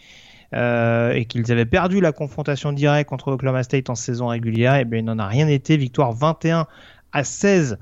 [0.55, 4.85] euh, et qu'ils avaient perdu la confrontation directe contre Oklahoma State en saison régulière, et
[4.85, 5.77] bien il n'en a rien été.
[5.77, 6.65] Victoire 21
[7.11, 7.77] à 16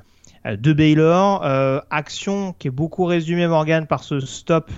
[0.46, 1.46] euh, de Baylor.
[1.46, 4.70] Euh, action qui est beaucoup résumée, Morgan, par ce stop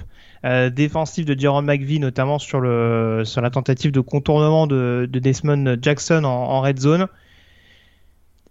[0.72, 6.62] défensif de Jerome McVie, notamment sur, la tentative de contournement de, de Desmond Jackson en
[6.62, 7.08] red zone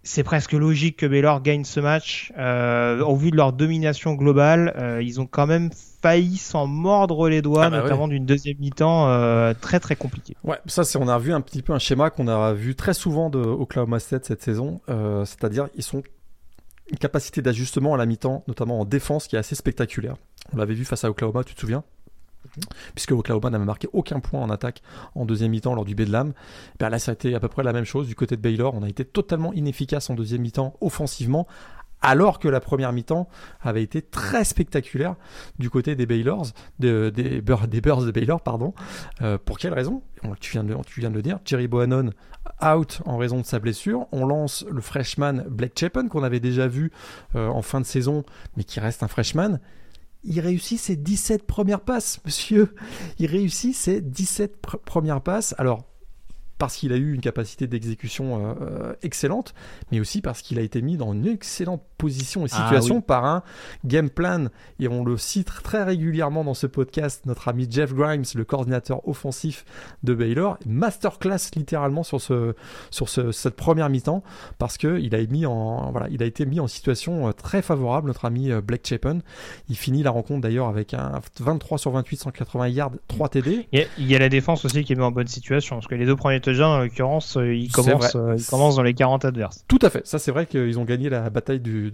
[0.03, 2.31] c'est presque logique que Baylor gagne ce match.
[2.37, 5.69] Euh, au vu de leur domination globale, euh, ils ont quand même
[6.01, 10.37] failli s'en mordre les doigts, ah bah notamment d'une deuxième mi-temps euh, très très compliquée.
[10.43, 12.93] Ouais, ça c'est on a vu un petit peu un schéma qu'on a vu très
[12.93, 16.01] souvent de Oklahoma State cette saison, c'est-à-dire ils sont
[16.91, 20.15] une capacité d'ajustement à la mi-temps, notamment en défense, qui est assez spectaculaire.
[20.53, 21.83] On l'avait vu face à Oklahoma, tu te souviens?
[22.95, 24.81] Puisque Oklahoma n'avait marqué aucun point en attaque
[25.15, 26.33] en deuxième mi-temps lors du Bedlam.
[26.79, 28.73] Ben là, ça a été à peu près la même chose du côté de Baylor.
[28.75, 31.47] On a été totalement inefficace en deuxième mi-temps offensivement,
[32.01, 33.27] alors que la première mi-temps
[33.61, 35.15] avait été très spectaculaire
[35.57, 36.47] du côté des Baylors,
[36.79, 38.73] Bears de Baylor, pardon.
[39.21, 40.01] Euh, pour quelle raison?
[40.39, 42.11] Tu viens, de, tu viens de le dire, Jerry Bohannon
[42.63, 44.07] out en raison de sa blessure.
[44.11, 46.91] On lance le freshman Blake Chapin qu'on avait déjà vu
[47.35, 48.23] euh, en fin de saison,
[48.55, 49.59] mais qui reste un freshman
[50.23, 52.75] il réussit ses 17 premières passes, monsieur.
[53.17, 55.55] Il réussit ses 17 premières passes.
[55.57, 55.88] Alors,
[56.59, 59.55] parce qu'il a eu une capacité d'exécution euh, euh, excellente,
[59.91, 63.25] mais aussi parce qu'il a été mis dans une excellente position et ah situation par
[63.25, 63.43] un
[63.85, 64.47] game plan.
[64.79, 69.07] Et on le cite très régulièrement dans ce podcast, notre ami Jeff Grimes, le coordinateur
[69.07, 69.63] offensif
[70.03, 72.53] de Baylor, masterclass littéralement sur, ce,
[72.91, 74.21] sur ce, cette première mi-temps,
[74.57, 78.07] parce qu'il a, mis en, voilà, il a été mis en situation euh, très favorable,
[78.07, 79.19] notre ami Blake Chapin.
[79.69, 83.67] Il finit la rencontre d'ailleurs avec un 23 sur 28, 180 yards, 3 TD.
[83.71, 85.87] Il y, a, il y a la défense aussi qui est en bonne situation, parce
[85.87, 89.25] que les deux premiers en l'occurrence, euh, il commence, euh, il commence dans les 40
[89.25, 89.63] adverses.
[89.67, 90.05] Tout à fait.
[90.05, 91.91] Ça, c'est vrai qu'ils ont gagné la bataille du,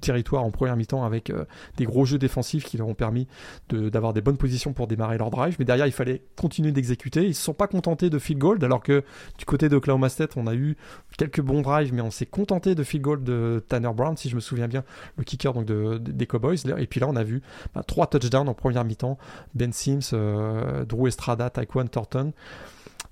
[0.00, 1.44] territoire en première mi-temps avec euh,
[1.76, 3.26] des gros jeux défensifs qui leur ont permis
[3.70, 5.56] d'avoir des bonnes positions pour démarrer leur drive.
[5.58, 7.26] Mais derrière, il fallait continuer d'exécuter.
[7.26, 9.04] Ils se sont pas contentés de field goal, alors que
[9.38, 10.76] du côté de Oklahoma State, on a eu
[11.16, 14.34] quelques bons drives, mais on s'est contenté de field goal de Tanner Brown, si je
[14.34, 14.84] me souviens bien,
[15.16, 16.58] le kicker donc de, des Cowboys.
[16.78, 17.42] Et puis là, on a vu
[17.74, 19.18] bah, trois touchdowns en première mi-temps.
[19.54, 20.14] Ben Sims,
[20.88, 22.32] Drew Estrada, Taekwon Thornton.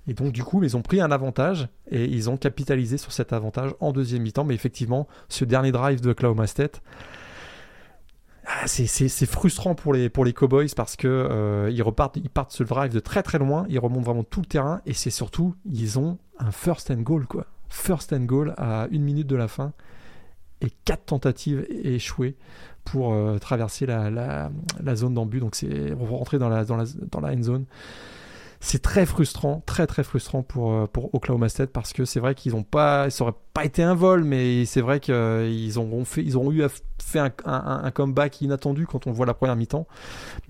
[0.09, 3.31] Et donc, du coup, ils ont pris un avantage et ils ont capitalisé sur cet
[3.31, 4.43] avantage en deuxième mi-temps.
[4.43, 6.81] Mais effectivement, ce dernier drive de Oklahoma State,
[8.47, 11.83] ah, c'est frustrant pour les, Cowboys parce que euh, ils,
[12.31, 15.11] partent ce drive de très très loin, ils remontent vraiment tout le terrain et c'est
[15.11, 17.45] surtout, ils ont un first and goal, quoi.
[17.67, 19.73] First and goal à une minute de la fin
[20.61, 22.35] et quatre tentatives échouées
[22.83, 24.49] pour euh, traverser la,
[24.95, 25.39] zone d'embut.
[25.39, 27.65] Donc, c'est rentrer dans la end zone
[28.61, 32.35] c'est très frustrant, très très frustrant pour, euh, pour Oklahoma State parce que c'est vrai
[32.35, 36.03] qu'ils n'ont pas, ça aurait pas été un vol, mais c'est vrai qu'ils euh, auront
[36.03, 36.63] fait, ils auront eu
[37.01, 39.87] fait un, un, comeback inattendu quand on voit la première mi-temps,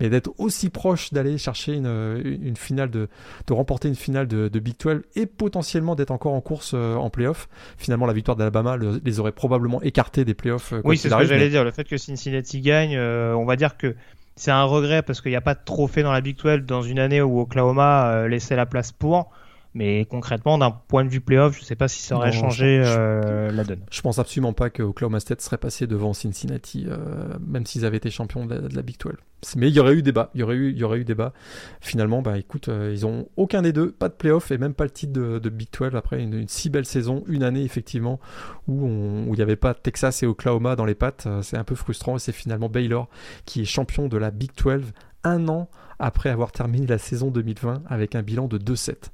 [0.00, 3.08] mais d'être aussi proche d'aller chercher une, une, finale de,
[3.46, 6.96] de remporter une finale de, de Big 12 et potentiellement d'être encore en course euh,
[6.96, 7.48] en playoff.
[7.78, 10.74] Finalement, la victoire d'Alabama les aurait probablement écartés des playoffs.
[10.84, 11.62] Oui, c'est ce que j'allais dire.
[11.62, 13.94] Le fait que Cincinnati gagne, on va dire que
[14.40, 16.80] c'est un regret parce qu'il n'y a pas de trophée dans la Big 12 dans
[16.80, 19.30] une année où Oklahoma euh, laissait la place pour.
[19.72, 22.82] Mais concrètement, d'un point de vue playoff, je ne sais pas si ça aurait changé
[22.84, 23.80] euh, la donne.
[23.92, 27.98] Je pense absolument pas que Oklahoma State serait passé devant Cincinnati, euh, même s'ils avaient
[27.98, 29.14] été champions de la, Big 12.
[29.56, 30.30] Mais il y aurait eu débat.
[30.34, 31.32] Il y aurait eu, il y aurait eu débat.
[31.80, 34.84] Finalement, bah écoute, euh, ils ont aucun des deux, pas de playoff et même pas
[34.84, 38.18] le titre de, Big 12 après une, si belle saison, une année effectivement
[38.66, 41.28] où, il n'y avait pas Texas et Oklahoma dans les pattes.
[41.42, 43.08] C'est un peu frustrant et c'est finalement Baylor
[43.44, 44.82] qui est champion de la Big 12
[45.22, 45.68] un an
[46.00, 49.10] après avoir terminé la saison 2020 avec un bilan de 2-7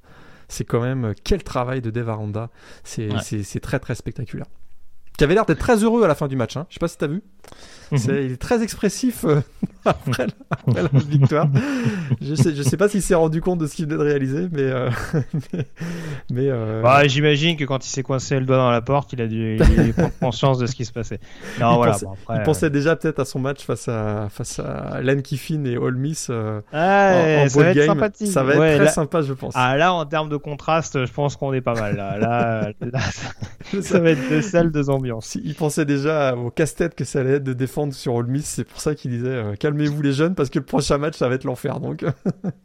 [0.49, 2.51] c'est quand même euh, quel travail de Dave Aranda.
[2.85, 4.47] C'est très très spectaculaire.
[5.17, 6.57] Qui avait l'air d'être très heureux à la fin du match.
[6.57, 6.67] Hein.
[6.69, 7.23] Je sais pas si tu as vu.
[7.93, 7.99] Mhm.
[8.09, 9.41] il est très expressif euh,
[9.85, 10.27] après,
[10.67, 11.47] la, victoire.
[12.21, 14.49] je sais, je sais pas s'il s'est rendu compte de ce qu'il venait de réaliser,
[14.51, 14.91] mais, euh,
[16.31, 19.23] mais, euh, bah, j'imagine que quand il s'est coincé le doigt dans la porte, il
[19.23, 19.59] a dû,
[19.97, 21.21] prendre conscience de ce qui se passait.
[21.61, 25.01] Non, il, voilà, pensait, il pensait déjà peut-être à son match face à face à
[25.01, 26.31] Len Kiffin et Ole Miss
[26.73, 28.27] ah, ça va être sympathique.
[28.27, 29.55] Ça va être très sympa, je pense.
[29.57, 31.97] Ah là, en termes de contraste, je pense qu'on est pas mal.
[31.97, 33.01] Là, là,
[33.81, 35.06] ça va être deux salles, deux ambiances.
[35.45, 38.47] Il pensait déjà au casse-tête que ça allait être de défendre sur Ole Miss.
[38.47, 41.29] C'est pour ça qu'il disait euh, calmez-vous les jeunes parce que le prochain match ça
[41.29, 41.81] va être l'enfer.
[41.81, 42.05] Donc,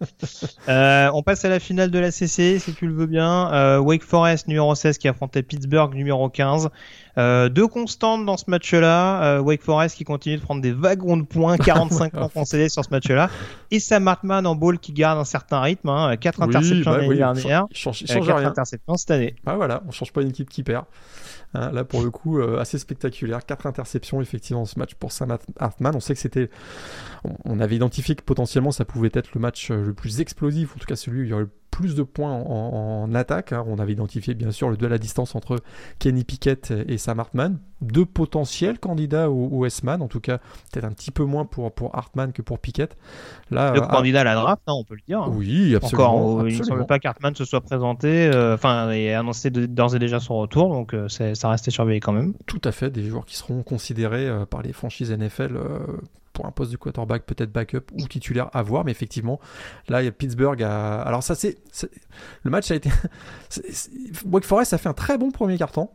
[0.69, 3.51] euh, on passe à la finale de la CC si tu le veux bien.
[3.53, 6.69] Euh, Wake Forest numéro 16 qui affrontait Pittsburgh numéro 15.
[7.17, 9.41] deux constantes dans ce match-là.
[9.41, 12.89] Wake Forest qui continue de prendre des wagons de points, 45 points concédés sur ce
[12.89, 13.29] match-là.
[13.71, 15.89] Et Sam Hartman en ball qui garde un certain rythme.
[15.89, 17.65] Hein, 4 interceptions bah l'année dernière.
[17.71, 19.35] Il change, change, 4 interceptions cette année.
[19.45, 20.85] Ah voilà, on change pas une équipe qui perd.
[21.53, 23.45] Hein, là, pour le coup, euh, assez spectaculaire.
[23.45, 25.95] Quatre interceptions, effectivement, ce match pour Sam Hartman.
[25.95, 26.49] On sait que c'était.
[27.45, 30.79] On avait identifié que potentiellement ça pouvait être le match euh, le plus explosif, en
[30.79, 31.47] tout cas celui où il y aurait
[31.81, 33.51] plus de points en, attaque.
[33.51, 33.65] Hein.
[33.67, 35.57] On avait identifié bien sûr le duel à distance entre
[35.99, 37.57] Kenny Pickett et Sam Hartman.
[37.81, 40.37] Deux potentiels candidats au, S-Man, en tout cas
[40.71, 42.95] peut-être un petit peu moins pour, pour Hartman que pour Pickett.
[43.49, 45.27] Là, le candidat à la draft, hein, on peut le dire.
[45.29, 46.15] Oui, absolument.
[46.15, 49.99] Encore, il ne semble pas qu'Hartman se soit présenté, euh, enfin, et annoncé d'ores et
[49.99, 52.33] déjà son retour, donc euh, ça restait surveillé quand même.
[52.45, 55.57] Tout à fait, des joueurs qui seront considérés euh, par les franchises NFL
[56.33, 58.85] pour un poste de quarterback, peut-être backup ou titulaire à voir.
[58.85, 59.39] Mais effectivement,
[59.87, 61.01] là, Pittsburgh a.
[61.01, 61.57] Alors, ça, c'est.
[62.43, 62.89] Le match a été.
[64.25, 65.89] Wake Forest a fait un très bon premier carton.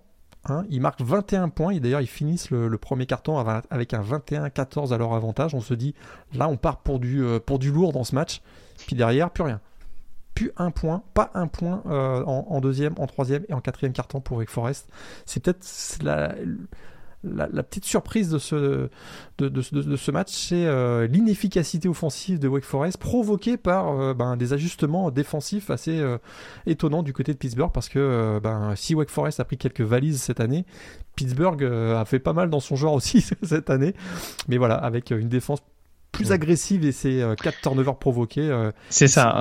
[0.49, 0.65] Hein.
[0.71, 4.99] Ils marquent 21 points et d'ailleurs ils finissent le, premier carton avec un 21-14 à
[4.99, 5.55] leur avantage.
[5.55, 5.95] On se dit
[6.35, 8.43] là on part pour du, euh, pour du lourd dans ce match.
[8.87, 9.61] Puis derrière, plus rien.
[10.35, 14.21] Plus un point, pas un point euh, en, deuxième, en troisième et en quatrième carton
[14.21, 14.89] pour Wake Forest.
[15.25, 15.65] C'est peut-être
[17.25, 23.89] la, petite surprise de ce, match, c'est euh, l'inefficacité offensive de Wake Forest provoquée par
[23.89, 26.19] euh, ben, des ajustements défensifs assez euh,
[26.67, 30.23] étonnants du côté de Pittsburgh parce que ben, si Wake Forest a pris quelques valises
[30.23, 30.65] cette année,
[31.17, 33.95] Pittsburgh a fait pas mal dans son genre aussi cette année.
[34.49, 35.61] Mais voilà, avec une défense
[36.17, 38.51] plus agressive et ses 4 turnovers provoqués.
[38.89, 39.35] c'est ça,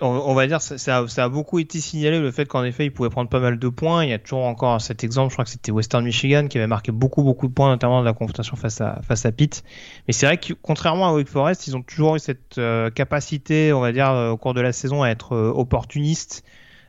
[0.00, 3.10] on va, dire, ça, ça, a beaucoup été signalé le fait qu'en effet, il pouvait
[3.10, 4.04] prendre pas mal de points.
[4.04, 6.66] Il y a toujours encore cet exemple, je crois que c'était Western Michigan qui avait
[6.66, 9.62] marqué beaucoup, beaucoup de points, notamment dans la confrontation face à, face à Pitt.
[10.08, 12.60] Mais c'est vrai que contrairement à Wake Forest, ils ont toujours eu cette
[12.94, 16.44] capacité, on va dire, au cours de la saison à être opportunistes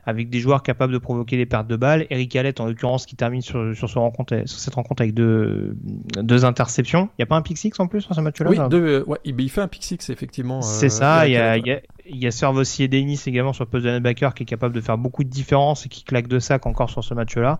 [0.05, 2.05] avec des joueurs capables de provoquer les pertes de balles.
[2.09, 5.77] Eric Allet, en l'occurrence, qui termine sur, sur, ce rencontre, sur cette rencontre avec deux,
[6.17, 7.09] deux interceptions.
[7.13, 9.19] Il n'y a pas un pick six en plus sur ce match-là Oui, deux, ouais,
[9.23, 10.61] il fait un pick six, effectivement.
[10.61, 13.69] C'est euh, ça, il y a, y a, y a Servossier Dennis également sur le
[13.69, 16.39] poste de linebacker qui est capable de faire beaucoup de différences et qui claque de
[16.39, 17.59] sacs encore sur ce match-là.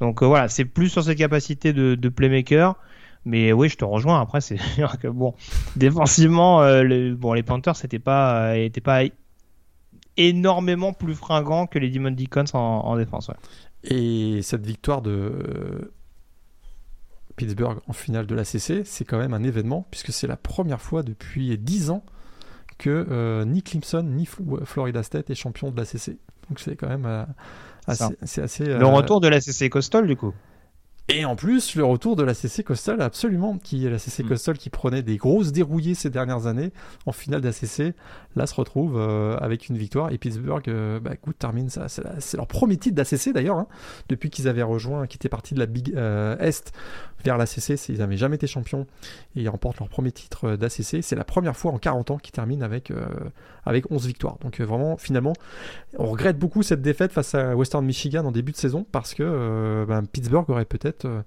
[0.00, 2.76] Donc euh, voilà, c'est plus sur ses capacités de, de playmaker.
[3.24, 4.20] Mais oui, je te rejoins.
[4.20, 4.58] Après, c'est
[5.00, 5.34] que bon,
[5.76, 9.02] défensivement, euh, bon, les Panthers, c'était pas, euh, pas
[10.16, 13.30] énormément plus fringant que les Demon Deacons en, défense.
[13.82, 15.92] Et cette victoire de
[17.36, 20.80] Pittsburgh en finale de la CC, c'est quand même un événement, puisque c'est la première
[20.80, 22.04] fois depuis 10 ans
[22.78, 24.26] que euh, ni Clemson ni
[24.64, 26.18] Florida State est champion de la CC.
[26.48, 27.24] Donc c'est quand même euh,
[27.86, 30.34] assez, assez, Le retour de la CC Coastal, du coup.
[31.10, 34.28] Et en plus, le retour de la CC Coastal, absolument, qui est la CC mm.
[34.28, 36.72] Coastal qui prenait des grosses dérouillées ces dernières années
[37.04, 37.94] en finale d'ACC,
[38.36, 40.12] là se retrouve euh, avec une victoire.
[40.12, 41.88] Et Pittsburgh, euh, bah, écoute, termine ça.
[41.88, 43.66] C'est leur premier titre d'ACC d'ailleurs, hein,
[44.08, 46.72] depuis qu'ils avaient rejoint, qui était parti de la Big euh, Est
[47.22, 47.88] vers l'ACC.
[47.90, 48.86] Ils n'avaient jamais été champions
[49.36, 51.02] et ils remportent leur premier titre d'ACC.
[51.02, 52.90] C'est la première fois en 40 ans qu'ils terminent avec,
[53.66, 54.38] avec 11 victoires.
[54.40, 55.32] Donc vraiment, finalement,
[55.98, 59.84] on regrette beaucoup cette défaite face à Western Michigan en début de saison parce que
[59.86, 61.22] ben, Pittsburgh aurait peut-être euh,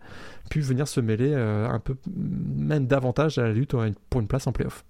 [0.49, 3.75] pu venir se mêler euh, un peu même davantage à la lutte
[4.09, 4.83] pour une place en playoff.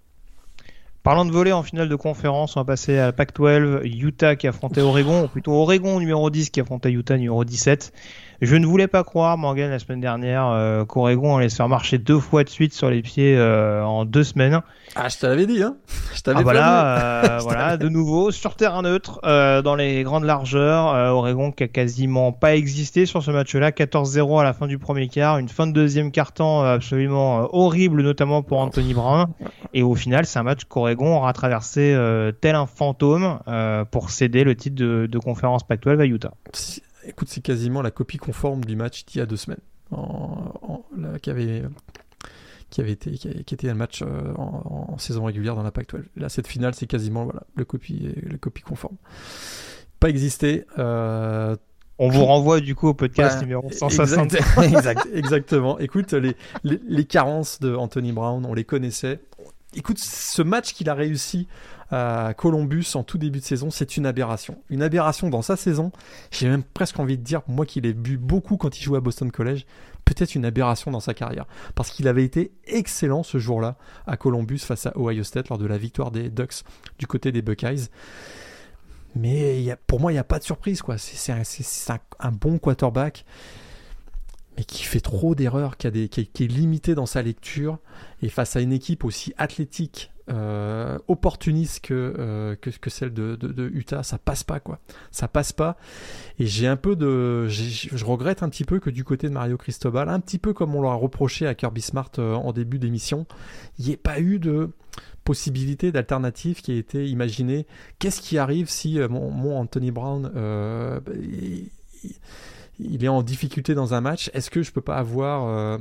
[1.04, 4.82] Parlant de voler en finale de conférence, on va passer à Pac-12, Utah qui affrontait
[4.82, 7.94] Oregon, ou plutôt Oregon numéro 10 qui affrontait Utah numéro 17.
[8.40, 11.98] Je ne voulais pas croire, Morgan, la semaine dernière, euh, qu'Oregon allait se faire marcher
[11.98, 14.62] deux fois de suite sur les pieds euh, en deux semaines.
[14.96, 15.76] Ah, je te l'avais dit, hein
[16.14, 21.16] Je t'avais ah, voilà, euh, voilà, de nouveau, sur terrain neutre, dans les grandes largeurs,
[21.16, 25.08] Oregon qui a quasiment pas existé sur ce match-là, 14-0 à la fin du premier
[25.08, 29.28] quart, une fin de deuxième quart-temps absolument horrible, notamment pour Anthony Brown.
[29.74, 31.98] Et au final, c'est un match qu'Oregon aura traversé
[32.42, 33.40] tel un fantôme
[33.90, 36.34] pour céder le titre de, de conférence Pac-12 à Utah
[37.08, 39.62] écoute, c'est quasiment la copie conforme du match d'il y a deux semaines,
[41.22, 41.64] qui avait
[42.70, 46.04] qui avait été qui, était un match euh, en, saison régulière dans la Pac-12.
[46.18, 48.98] Là, cette finale, c'est quasiment voilà le copie le copie conforme.
[50.00, 50.66] Pas existé.
[50.78, 51.56] Euh,
[52.00, 54.36] on vous renvoie du coup au podcast numéro 160.
[55.14, 55.80] exactement.
[55.80, 59.20] Écoute, les, les, les, carences de Anthony Brown, on les connaissait.
[59.78, 61.48] Écoute, ce match qu'il a réussi
[61.92, 64.58] à Columbus en tout début de saison, c'est une aberration.
[64.70, 65.92] Une aberration dans sa saison.
[66.32, 69.02] J'ai même presque envie de dire, moi qui l'ai bu beaucoup quand il jouait à
[69.02, 69.66] Boston College,
[70.04, 71.46] peut-être une aberration dans sa carrière.
[71.76, 75.68] Parce qu'il avait été excellent ce jour-là à Columbus face à Ohio State lors de
[75.68, 76.64] la victoire des Ducks
[76.98, 77.90] du côté des Buckeyes.
[79.16, 80.82] Mais pour moi, il n'y a pas de surprise.
[80.82, 80.98] quoi.
[80.98, 83.26] C'est un, bon quarterback
[84.58, 87.78] mais qui fait trop d'erreurs, qui, est limité dans sa lecture,
[88.22, 92.56] et face à une équipe aussi athlétique euh, opportuniste que, euh,
[92.88, 94.80] celle de, Utah, ça passe pas quoi.
[95.12, 95.78] Ça passe pas.
[96.38, 99.58] Et j'ai un peu de, je regrette un petit peu que du côté de Mario
[99.58, 103.26] Cristobal, un petit peu comme on l'a reproché à Kirby Smart euh, en début d'émission,
[103.80, 104.72] il n'y ait pas eu de
[105.24, 107.66] possibilité d'alternative qui a été imaginée.
[108.00, 110.32] Qu'est-ce qui arrive si mon, Anthony Brown
[111.16, 111.70] il
[112.80, 115.78] est en difficulté dans un match, est-ce que je peux pas avoir euh,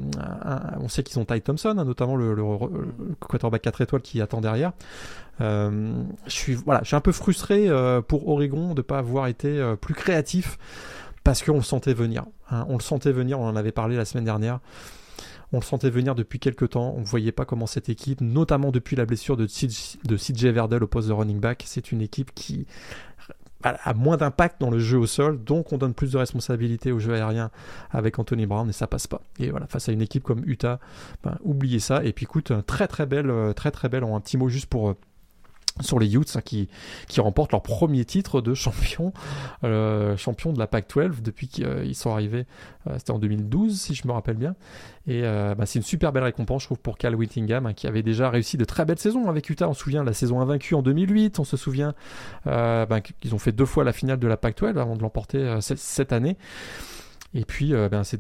[0.81, 2.35] on sait qu'ils ont Ty Thompson hein, notamment le,
[3.21, 4.73] quarterback 4 étoiles qui attend derrière
[5.41, 10.59] euh, je suis un peu frustré euh, pour Oregon de pas avoir été plus créatif
[11.25, 12.65] parce qu'on le sentait venir hein.
[12.69, 14.61] on le sentait venir on en avait parlé la semaine dernière
[15.53, 16.93] on le sentait venir depuis quelques temps.
[16.97, 20.89] On ne voyait pas comment cette équipe, notamment depuis la blessure de, CJ Verdell au
[20.89, 22.67] poste de running back, c'est une équipe qui
[23.63, 26.99] a moins d'impact dans le jeu au sol, donc on donne plus de responsabilité au
[26.99, 27.51] jeu aérien
[27.91, 29.23] avec Anthony Brown et ça passe pas.
[29.39, 30.79] Et voilà, face à une équipe comme Utah,
[31.25, 32.05] ben, oubliez ça.
[32.05, 34.91] Et puis écoute, très très belle, euh, très très belle, un petit mot juste pour
[34.91, 34.97] euh,
[35.81, 36.69] sur les Utes hein, qui,
[37.09, 39.13] qui remportent leur premier titre de champion,
[39.65, 42.47] euh, champion de la Pac-12 depuis qu'ils euh, sont arrivés.
[42.87, 44.55] Euh, c'était en 2012 si je me rappelle bien.
[45.09, 48.03] Et bah, c'est une super belle récompense je trouve pour Cal Whittingham hein, qui avait
[48.03, 49.69] déjà réussi de très belles saisons avec Utah.
[49.69, 51.39] On se souvient la saison invaincue en 2008.
[51.39, 51.95] On se souvient
[52.45, 56.13] bah, qu'ils ont fait deux fois la finale de la Pac-12 avant de l'emporter cette
[56.13, 56.37] année.
[57.37, 58.19] Et puis, euh, ben, c'est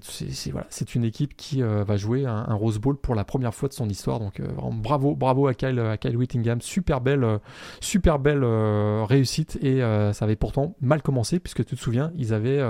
[0.50, 3.72] voilà, une équipe qui euh, va jouer un, Rose Bowl pour la première fois de
[3.72, 4.20] son histoire.
[4.20, 6.60] Donc, euh, bravo, bravo à Kyle, à Kyle Whittingham.
[6.60, 7.40] Super belle,
[7.80, 9.58] super belle réussite.
[9.62, 12.62] Et ça avait pourtant mal commencé, puisque tu te souviens, ils avaient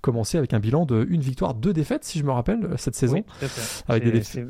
[0.00, 3.22] commencé avec un bilan de une victoire, deux défaites, si je me rappelle, cette saison.
[3.88, 4.48] avec des défaites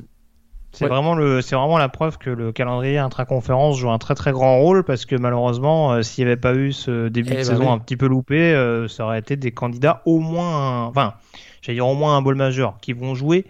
[0.75, 4.33] C'est vraiment le, c'est vraiment la preuve que le calendrier intra-conférence joue un très très
[4.33, 7.37] grand rôle parce que malheureusement, euh, s'il n'y avait pas eu ce début Eh de
[7.39, 7.69] bah saison oui.
[7.69, 11.15] un petit peu loupé, euh, ça aurait été des candidats au moins, un- enfin,
[11.63, 13.47] j'allais dire au moins un ball majeur qui vont jouer,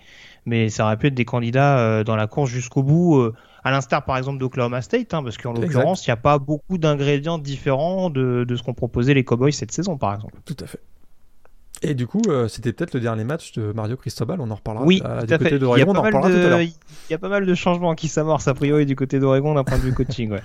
[0.47, 3.31] mais ça aurait pu être des candidats euh, dans la course jusqu'au bout.
[3.67, 6.77] à l'instar par exemple d'Oklahoma State, hein, parce qu'en l'occurrence, il n'y a pas beaucoup
[6.77, 10.35] d'ingrédients différents de, de ce qu'ont proposé les Cowboys cette saison, par exemple.
[10.45, 10.81] Tout à fait.
[11.85, 14.85] Et du coup, euh, c'était peut-être le dernier match de Mario Cristobal, on en reparlera.
[14.87, 15.45] Oui, euh, du à fait.
[15.45, 16.59] côté d'Oregon, on en reparlera tout à l'heure.
[16.59, 16.65] de...
[16.65, 16.73] il
[17.11, 19.77] y a pas mal de changements qui s'amorcent a priori du côté d'Oregon d'un point
[19.79, 20.31] de vue coaching.
[20.33, 20.41] Ouais.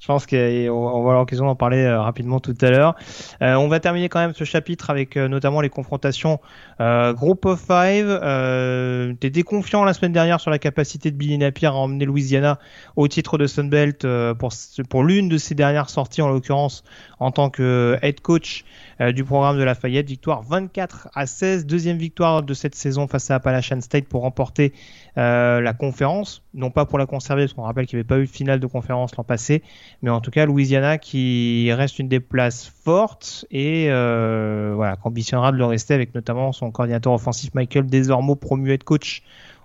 [0.00, 2.94] Je pense qu'on on va avoir l'occasion d'en parler euh, rapidement tout à l'heure.
[3.40, 6.40] Euh, on va terminer quand même ce chapitre avec euh, notamment les confrontations
[6.80, 8.06] euh, Group of Five.
[8.22, 12.58] Euh, T'étais confiant la semaine dernière sur la capacité de Billy Napier à emmener Louisiana
[12.96, 14.52] au titre de Sunbelt euh, pour,
[14.90, 16.84] pour l'une de ses dernières sorties en l'occurrence
[17.18, 18.64] en tant que head coach
[19.10, 20.06] du programme de Lafayette.
[20.06, 24.72] Victoire 24 à 16, deuxième victoire de cette saison face à Appalachian State pour remporter
[25.18, 26.42] euh, la conférence.
[26.54, 28.60] Non pas pour la conserver, parce qu'on rappelle qu'il n'y avait pas eu de finale
[28.60, 29.62] de conférence l'an passé,
[30.02, 35.50] mais en tout cas Louisiana qui reste une des places fortes et euh, voilà, ambitionnera
[35.50, 39.22] de le rester avec notamment son coordinateur offensif Michael Desormeaux, promu head coach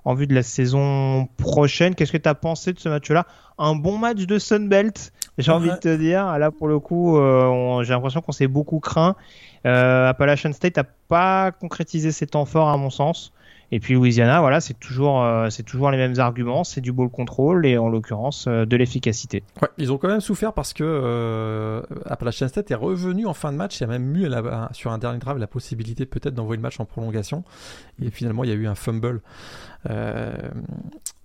[0.07, 1.93] en vue de la saison prochaine.
[1.93, 3.27] Qu'est-ce que tu as pensé de ce match-là?
[3.57, 6.37] Un bon match de Sunbelt, j'ai envie de te dire.
[6.37, 9.15] Là, pour le coup, euh, j'ai l'impression qu'on s'est beaucoup craint.
[9.65, 13.33] Euh, Appalachian State n'a pas concrétisé ses temps forts, à mon sens.
[13.69, 17.09] Et puis Louisiana, voilà, c'est toujours, euh, c'est toujours les mêmes arguments, c'est du ball
[17.09, 19.43] control et en l'occurrence euh, de l'efficacité.
[19.61, 23.51] Ouais, ils ont quand même souffert parce que euh, Appalachian State est revenu en fin
[23.51, 23.77] de match.
[23.77, 26.61] Il y a même eu la- sur un dernier drive la possibilité peut-être d'envoyer le
[26.61, 27.43] match en prolongation.
[28.01, 29.19] Et finalement, il y a eu un fumble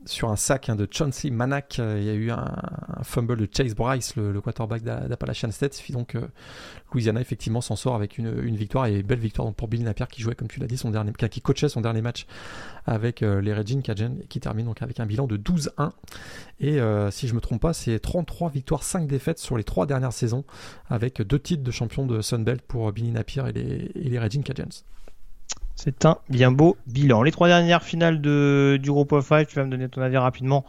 [0.07, 1.79] sur un sac hein, de Chauncey Manak.
[1.79, 2.55] Euh, Il y a eu un,
[3.03, 5.83] fumble de Chase Bryce, le, quarterback d'A- d'Appalachian State.
[5.91, 6.23] Donc euh,
[6.93, 10.23] Louisiana effectivement s'en sort avec une, une victoire et belle victoire pour Billy Napier qui
[10.23, 12.27] jouait comme tu l'as dit son dernier, qui coachait son dernier match
[12.87, 15.91] avec euh, les Regina Cajun qui termine donc avec un bilan de 12-1
[16.61, 16.79] et
[17.11, 20.45] si je me trompe pas c'est 33 victoires 5 défaites sur les trois dernières saisons
[20.89, 24.45] avec deux titres de champion de Sunbelt pour Billy Napier et les, et les Regina
[24.45, 24.83] Cajuns.
[25.75, 27.23] C'est un bien beau bilan.
[27.23, 30.65] Les trois dernières finales du groupe of five, tu vas me donner ton avis rapidement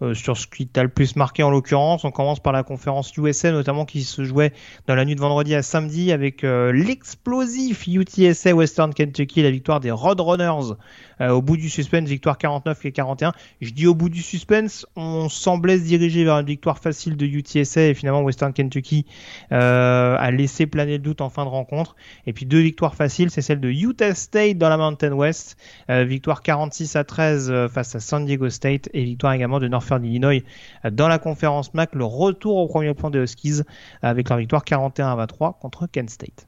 [0.00, 2.04] euh, sur ce qui t'a le plus marqué en l'occurrence.
[2.04, 4.52] On commence par la conférence USA notamment qui se jouait
[4.86, 9.80] dans la nuit de vendredi à samedi avec euh, l'explosif UTSA Western Kentucky, la victoire
[9.80, 10.76] des Roadrunners
[11.20, 13.32] euh, au bout du suspense, victoire 49 et 41.
[13.60, 17.26] Je dis au bout du suspense, on semblait se diriger vers une victoire facile de
[17.26, 19.06] UTSA et finalement Western Kentucky
[19.52, 21.96] euh, a laissé planer le doute en fin de rencontre.
[22.26, 25.56] Et puis deux victoires faciles, c'est celle de Utah State dans la Mountain West,
[25.90, 29.68] euh, victoire 46 à 13 euh, face à San Diego State et victoire également de
[29.68, 30.42] Northern Illinois
[30.90, 33.62] dans la conférence MAC, le retour au premier plan des Huskies
[34.02, 36.47] avec leur victoire 41 à 23 contre Kent State.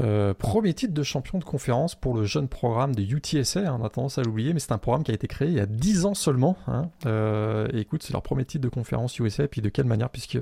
[0.00, 3.84] Euh, premier titre de champion de conférence pour le jeune programme de UTSA, hein, on
[3.84, 5.66] a tendance à l'oublier, mais c'est un programme qui a été créé il y a
[5.66, 6.56] 10 ans seulement.
[6.66, 6.90] hein.
[7.06, 10.38] Euh, écoute, c'est leur premier titre de conférence USA, et puis de quelle manière, puisque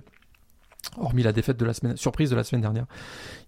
[0.97, 2.87] hormis la défaite de la semaine, surprise de la semaine dernière,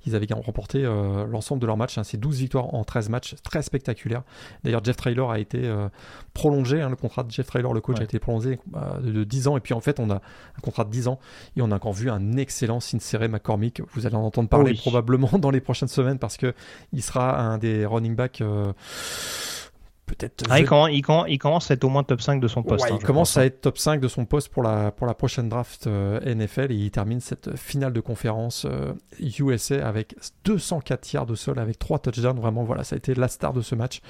[0.07, 3.35] ils avaient remporté euh, l'ensemble de leurs matchs, hein, c'est 12 victoires en 13 matchs,
[3.43, 4.22] très spectaculaire.
[4.62, 5.89] D'ailleurs, Jeff Traylor a été euh,
[6.35, 8.03] prolongé, hein, le contrat de Jeff Traylor, le coach, Ouais.
[8.03, 10.61] a été prolongé euh, de, de 10 ans, et puis en fait, on a un
[10.62, 11.18] contrat de 10 ans,
[11.57, 14.78] et on a encore vu un excellent Sincere McCormick, vous allez en entendre parler Oui.
[14.78, 16.55] probablement dans les prochaines semaines, parce que
[16.93, 18.43] il sera un des running backs
[20.11, 22.49] peut-être Ah, il, commence, il, commence, il commence à être au moins top 5 de
[22.49, 22.85] son poste.
[22.85, 23.37] Ouais, hein, il commence pense.
[23.39, 26.73] à être top 5 de son poste pour la, pour la prochaine draft euh, NFL
[26.73, 31.79] et il termine cette finale de conférence euh, USA avec 204 yards de sol avec
[31.79, 32.39] 3 touchdowns.
[32.39, 34.01] Vraiment, voilà, ça a été la star de ce match.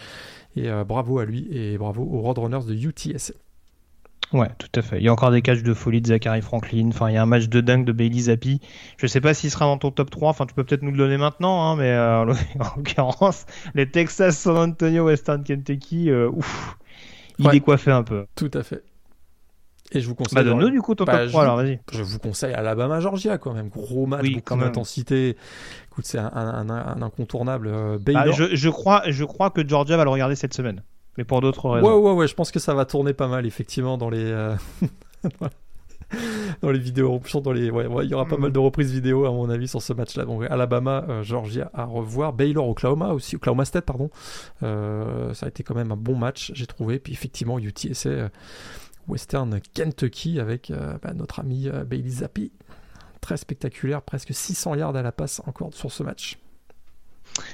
[0.57, 3.35] Et euh, bravo à lui et bravo aux Roadrunners de UTSA.
[4.33, 4.99] Ouais, tout à fait.
[4.99, 6.89] Il y a encore des catchs de folie de Zachary Franklin.
[6.91, 8.61] Enfin, il y a un match de dingue de Bailey Zappi.
[8.97, 10.31] Je sais pas s'il sera dans ton top 3.
[10.31, 12.21] Enfin, tu peux peut-être nous le donner maintenant, hein, mais euh,
[12.61, 13.45] en l'occurrence,
[13.75, 16.77] les Texas, San Antonio, Western Kentucky, euh, ouf,
[17.39, 17.53] il Ouais.
[17.53, 18.27] décoiffait un peu.
[18.37, 18.85] Tout à fait.
[19.93, 20.37] Et je vous conseille.
[20.37, 21.81] Bah, donne-nous du coup ton Bah, top je 3 vous- alors, vas-y.
[21.93, 23.71] Je vous conseille Alabama Georgia quand même.
[23.71, 25.37] Gros match, Oui, beaucoup d'intensité.
[25.91, 27.67] Écoute, c'est un, un- un- un incontournable.
[27.67, 30.85] Euh, Ah, je, je crois, je crois que Georgia va le regarder cette semaine.
[31.19, 31.99] Mais pour d'autres Ouais, raisons.
[32.01, 34.25] ouais, ouais, je pense que ça va tourner pas mal, effectivement, dans les.
[34.25, 34.55] euh,
[36.63, 37.21] dans les vidéos.
[37.43, 38.43] Dans les, ouais, ouais, il y aura pas Mhm.
[38.43, 40.25] mal de reprises vidéo, à mon avis, sur ce match-là.
[40.25, 42.33] Donc, Alabama, euh, Georgia à revoir.
[42.33, 43.37] Baylor, Oklahoma aussi.
[43.37, 44.11] Oklahoma State, pardon.
[44.63, 46.99] Euh, ça a été quand même un bon match, j'ai trouvé.
[46.99, 48.29] Puis, effectivement, UTSA, euh,
[49.09, 52.53] Western Kentucky, avec bah, notre ami Bailey Zappi.
[53.21, 56.39] Très spectaculaire, presque 600 yards à la passe encore sur ce match.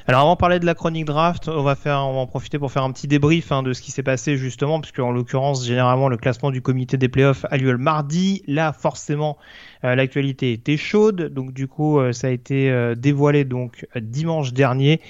[0.08, 2.84] Alors avant de parler de la chronique draft, on va faire, en profiter pour faire
[2.84, 6.16] un petit débrief hein, de ce qui s'est passé justement, puisque en l'occurrence généralement le
[6.16, 8.42] classement du comité des playoffs a lieu le mardi.
[8.46, 9.36] Là forcément
[9.84, 14.52] euh, l'actualité était chaude, donc du coup euh, ça a été euh, dévoilé donc dimanche
[14.52, 15.00] dernier.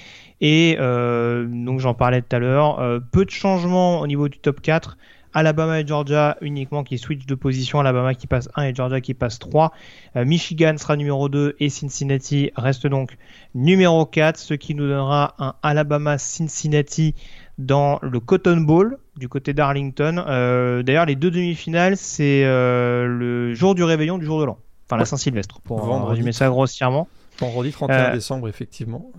[0.41, 4.95] Et donc j'en parlais tout à l'heure, peu de changements au niveau du top 4,
[5.33, 7.79] Alabama et Georgia uniquement qui switch de position.
[7.79, 9.71] Alabama qui passe 1 et Georgia qui passe 3.
[10.15, 13.17] Euh, Michigan sera numéro 2 et Cincinnati reste donc
[13.55, 17.15] numéro 4, ce qui nous donnera un Alabama-Cincinnati
[17.57, 20.23] dans le Cotton Bowl du côté d'Arlington.
[20.27, 24.57] Euh, d'ailleurs, les deux demi-finales, c'est euh, le jour du réveillon du jour de l'an.
[24.87, 26.11] Enfin, la Saint-Sylvestre, pour Vendredi.
[26.11, 27.07] résumer ça grossièrement.
[27.39, 29.11] Vendredi 31 Euh, décembre, effectivement.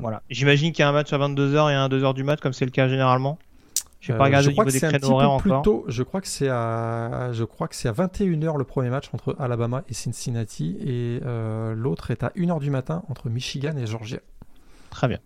[0.00, 0.22] Voilà.
[0.30, 2.52] J'imagine qu'il y a un match à 22h et un à 2h du mat, comme
[2.52, 3.38] c'est le cas généralement.
[4.04, 5.62] Je vais euh, pas regarder je au crois niveau que des créneaux horaires encore.
[5.62, 5.84] tôt.
[5.88, 9.34] Je crois que c'est à, je crois que c'est à 21h le premier match entre
[9.38, 14.18] Alabama et Cincinnati et euh, l'autre est à 1h du matin entre Michigan et Georgia.
[14.90, 15.20] Très bien.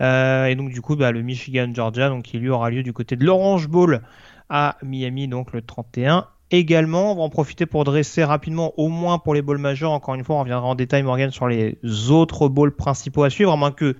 [0.00, 3.16] Euh, et donc du coup, bah, le Michigan-Georgia, donc qui lui aura lieu du côté
[3.16, 4.00] de l'Orange Bowl
[4.48, 6.26] à Miami, donc le 31.
[6.50, 9.90] Également, on va en profiter pour dresser rapidement, au moins pour les bowls majeurs.
[9.90, 11.78] Encore une fois, on reviendra en détail, Morgan, sur les
[12.10, 13.96] autres bowls principaux à suivre, à moins que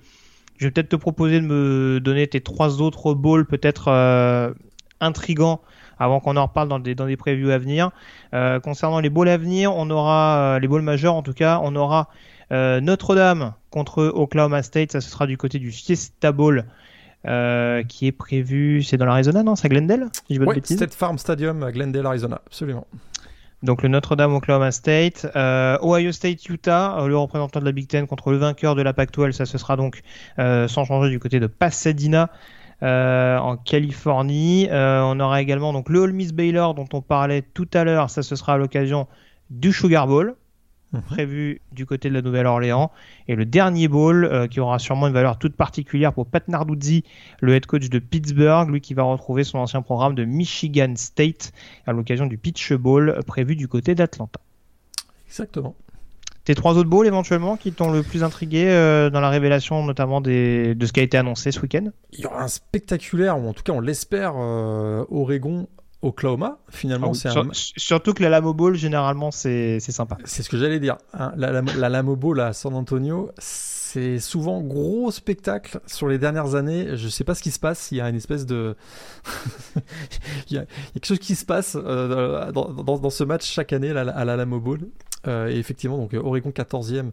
[0.57, 4.53] je vais peut-être te proposer de me donner tes trois autres bowls, peut-être euh,
[4.99, 5.61] intrigants,
[5.99, 7.91] avant qu'on en reparle dans des, dans des previews à venir.
[8.33, 11.59] Euh, concernant les bowls à venir, on aura euh, les bowls majeurs, en tout cas,
[11.63, 12.09] on aura
[12.51, 16.65] Notre-Dame contre Oklahoma State, ça ce sera du côté du Fiesta Bowl
[17.25, 19.55] euh, qui est prévu, c'est dans l'Arizona, non?
[19.55, 22.87] C'est à Glendale si je Ouais, State Farm Stadium à Glendale, Arizona, absolument.
[23.63, 27.87] Donc le Notre-Dame Oklahoma State, euh, Ohio State Utah, euh, le représentant de la Big
[27.87, 30.03] Ten contre le vainqueur de la Pac-12, ça ce sera donc
[30.37, 32.29] euh, sans changer du côté de Pasadena.
[32.81, 37.83] en Californie, on aura également donc le Ole Miss Baylor dont on parlait tout à
[37.83, 38.11] l'heure.
[38.11, 39.07] Ça, ce sera à l'occasion
[39.49, 40.35] du Sugar Bowl
[40.93, 41.01] Mhm.
[41.01, 42.91] prévu du côté de la Nouvelle-Orléans.
[43.27, 47.03] Et le dernier bowl euh, qui aura sûrement une valeur toute particulière pour Pat Narduzzi,
[47.41, 51.51] le head coach de Pittsburgh, lui qui va retrouver son ancien programme de Michigan State
[51.85, 54.39] à l'occasion du Pitch Bowl euh, prévu du côté d'Atlanta.
[55.27, 55.75] Exactement.
[56.45, 60.21] Tes trois autres bowls éventuellement qui t'ont le plus intrigué euh, dans la révélation notamment
[60.21, 60.75] des...
[60.75, 61.89] de ce qui a été annoncé ce week-end?
[62.13, 65.67] Il y aura un spectaculaire, ou en tout cas on l'espère, euh, Oregon,
[66.01, 66.59] Oklahoma.
[66.69, 70.17] Finalement, c'est Sur- un, Surtout que la Lamo Bowl généralement c'est c'est sympa.
[70.25, 70.97] C'est ce que j'allais dire.
[71.13, 71.31] hein.
[71.37, 76.55] La, la, la Lamo Bowl à San Antonio, c'est souvent gros spectacle sur les dernières
[76.55, 76.97] années.
[76.97, 77.91] Je sais pas ce qui se passe.
[77.91, 78.75] Il y a une espèce de,
[80.49, 83.09] il, y a, il y a quelque chose qui se passe euh, dans, dans, dans
[83.09, 84.79] ce match chaque année à la Lamo Bowl.
[85.27, 87.09] Euh, et effectivement, donc Oregon 14e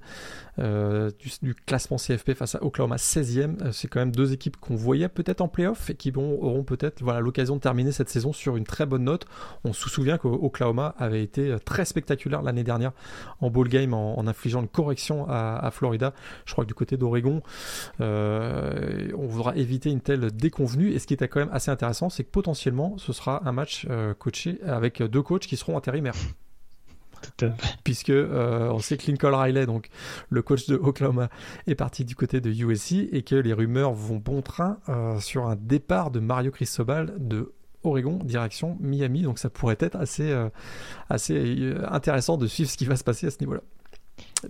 [0.61, 3.57] euh, du, du classement CFP face à Oklahoma 16e.
[3.63, 6.63] Euh, c'est quand même deux équipes qu'on voyait peut-être en playoff et qui vont, auront
[6.65, 9.25] peut-être voilà, l'occasion de terminer cette saison sur une très bonne note.
[9.65, 12.93] On se souvient qu'Oklahoma avait été très spectaculaire l'année dernière
[13.41, 16.13] en bowl game en, en infligeant une correction à, à Florida.
[16.45, 17.43] Je crois que du côté d'Oregon,
[18.01, 20.91] euh, on voudra éviter une telle déconvenue.
[20.93, 23.87] Et ce qui était quand même assez intéressant, c'est que potentiellement, ce sera un match
[23.91, 26.15] euh, coaché avec deux coachs qui seront intérimaires
[27.85, 29.89] puisque euh, on sait que Lincoln Riley, donc
[30.29, 31.29] le coach de Oklahoma,
[31.67, 35.47] est parti du côté de USC et que les rumeurs vont bon train euh, sur
[35.47, 37.53] un départ de Mario Cristobal de
[37.85, 39.23] Oregon direction Miami.
[39.23, 40.49] Donc ça pourrait être assez, euh,
[41.11, 43.61] assez euh, intéressant de suivre ce qui va se passer à ce niveau-là.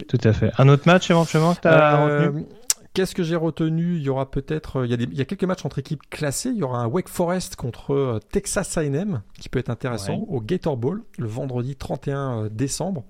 [0.08, 0.50] Tout à fait.
[0.58, 2.46] Un autre match éventuellement que tu as Euh, retenu?
[2.94, 3.96] Qu'est-ce que j'ai retenu?
[3.96, 6.02] Il y aura peut-être, il y, a des- il y a quelques matchs entre équipes
[6.10, 6.50] classées.
[6.50, 10.24] Il y aura un Wake Forest contre Texas A&M qui peut être intéressant Ouais.
[10.28, 13.04] au Gator Bowl le vendredi 31 décembre.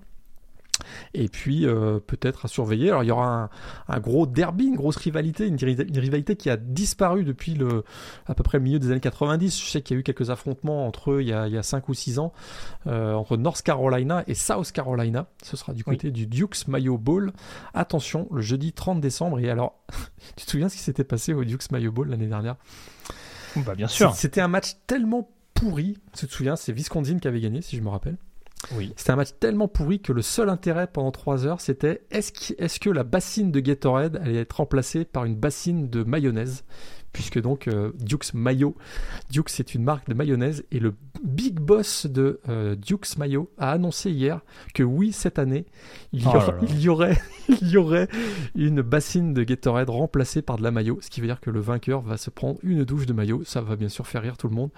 [1.13, 2.89] Et puis euh, peut-être à surveiller.
[2.89, 3.49] Alors il y aura un,
[3.87, 7.83] un gros derby, une grosse rivalité, une, ri- une rivalité qui a disparu depuis le
[8.27, 9.59] à peu près le milieu des années 90.
[9.65, 11.57] Je sais qu'il y a eu quelques affrontements entre eux il y a, il y
[11.57, 12.33] a 5 ou 6 ans
[12.87, 15.27] euh, entre North Carolina et South Carolina.
[15.43, 15.95] Ce sera du Oui.
[15.97, 17.31] côté du Dukes Mayo Bowl.
[17.73, 19.39] Attention, le jeudi 30 décembre.
[19.39, 19.79] Et alors,
[20.35, 22.55] tu te souviens ce qui s'était passé au Dukes Mayo Bowl l'année dernière?
[23.65, 24.13] Bah bien sûr.
[24.15, 25.97] C'était un match tellement pourri.
[26.17, 28.17] Tu te souviens, c'est Wisconsin qui avait gagné, si je me rappelle.
[28.73, 28.93] Oui.
[28.95, 32.61] C'était un match tellement pourri que le seul intérêt pendant 3 heures, c'était est-ce que,
[32.61, 36.63] est que la bassine de Gatorade allait être remplacée par une bassine de mayonnaise?
[37.13, 38.75] Puisque donc euh, Dukes Mayo,
[39.31, 43.71] Dukes c'est une marque de mayonnaise et le big boss de euh, Dukes Mayo a
[43.71, 44.41] annoncé hier
[44.73, 45.65] que oui cette année
[46.11, 46.57] il y, Oh là aura- là.
[46.69, 47.17] il y aurait
[47.61, 48.09] il y aurait
[48.53, 51.61] une bassine de Gatorade remplacée par de la mayo, ce qui veut dire que le
[51.61, 53.43] vainqueur va se prendre une douche de mayo.
[53.45, 54.71] Ça va bien sûr faire rire tout le monde.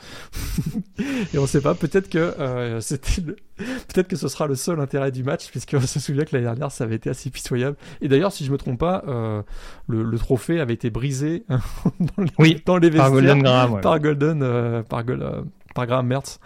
[1.34, 4.80] et on sait pas, peut-être que euh, c'était le- peut-être que ce sera le seul
[4.80, 7.78] intérêt du match, puisqu'on se souvient que l'année dernière ça avait été assez pitoyable.
[8.02, 9.42] Et d'ailleurs, si je me trompe pas, euh,
[9.88, 13.74] le, le trophée avait été brisé dans les, Oui, dans les Par vestiaires Golden Graham.
[13.74, 13.82] ouais.
[13.82, 15.42] par Golden, euh, par, euh,
[15.76, 16.40] par Graham Mertz.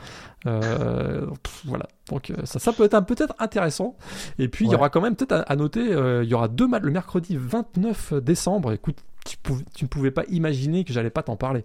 [0.47, 3.95] Euh, pff, voilà, donc ça, ça peut être peut-être intéressant.
[4.39, 6.47] Et puis il y aura quand même peut-être à, à noter, euh, il y aura
[6.47, 8.72] deux matchs le mercredi 29 décembre.
[8.74, 9.38] Écoute, tu,
[9.76, 11.64] tu ne pouvais pas imaginer que j'allais pas t'en parler.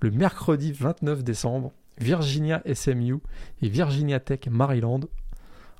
[0.00, 3.18] Le mercredi 29 décembre, Virginia SMU
[3.62, 5.00] et Virginia Tech Maryland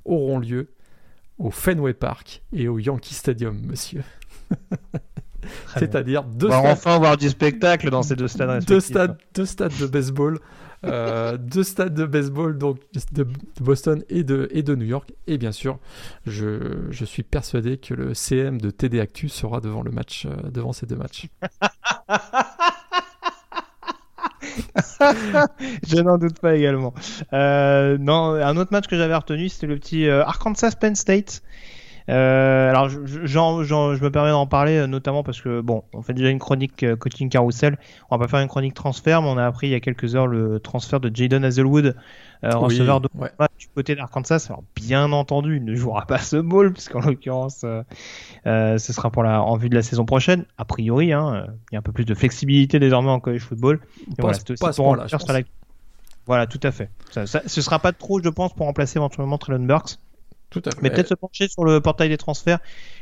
[0.04, 0.70] auront lieu
[1.38, 4.02] au Fenway Park et au Yankee Stadium, monsieur.
[5.76, 9.16] C'est-à-dire deux On va stades enfin voir du spectacle dans ces deux stades deux stades,
[9.34, 10.38] deux stades de baseball
[10.82, 12.78] deux stades de baseball, donc
[13.12, 13.26] de,
[13.60, 15.12] Boston et de, et de New York.
[15.26, 15.78] Et bien sûr,
[16.26, 20.72] je, je suis persuadé que le CM de TD Actu sera devant le match, devant
[20.72, 21.26] ces deux matchs.
[25.86, 26.94] je n'en doute pas également.
[27.32, 31.42] Euh, non, un autre match que j'avais retenu, c'était le petit euh, Arkansas Penn State.
[32.10, 36.30] Euh, alors, je, je, me permets d'en parler notamment parce que bon, on fait déjà
[36.30, 37.76] une chronique coaching carousel.
[38.10, 40.14] On va pas faire une chronique transfert, mais on a appris il y a quelques
[40.14, 41.96] heures le transfert de Jaden Hazelwood,
[42.42, 43.08] receveur de
[43.68, 44.46] du côté d'Arkansas.
[44.48, 47.64] Alors, bien entendu, il ne jouera pas ce bowl puisqu'en l'occurrence,
[48.44, 50.44] ce sera pour la en vue de la saison prochaine.
[50.56, 53.80] A priori, hein, il y a un peu plus de flexibilité désormais en college football.
[54.18, 54.38] voilà,
[56.28, 56.90] voilà, tout à fait.
[57.10, 59.98] Ça, ça, ce sera pas trop, je pense, pour remplacer éventuellement Traylon Burks.
[60.50, 60.82] Tout à fait.
[60.82, 62.58] Mais peut-être se pencher sur le portail des transferts.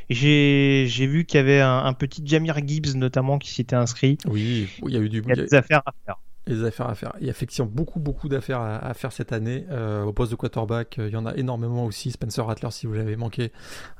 [0.09, 4.17] J'ai vu qu'il y avait un, petit Jamir Gibbs notamment qui s'était inscrit.
[4.25, 5.21] Oui, il y a eu du.
[5.21, 6.15] Il y a des affaires à faire.
[6.51, 7.13] Affaires à faire.
[7.19, 9.65] Il y a effectivement beaucoup, beaucoup d'affaires à, faire cette année.
[9.69, 12.11] Euh, au poste de quarterback, euh, il y en a énormément aussi.
[12.11, 13.51] Spencer Rattler, si vous l'avez manqué,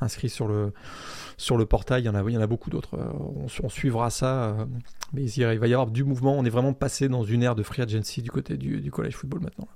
[0.01, 0.73] inscrit sur le,
[1.37, 2.03] sur le portail.
[2.03, 2.95] Il y en a, il y en a beaucoup d'autres.
[2.95, 4.55] Euh, on, suivra ça.
[5.13, 6.35] mais il, va y avoir du mouvement.
[6.37, 9.15] On est vraiment passé dans une ère de free agency du côté du, du college
[9.15, 9.67] football maintenant.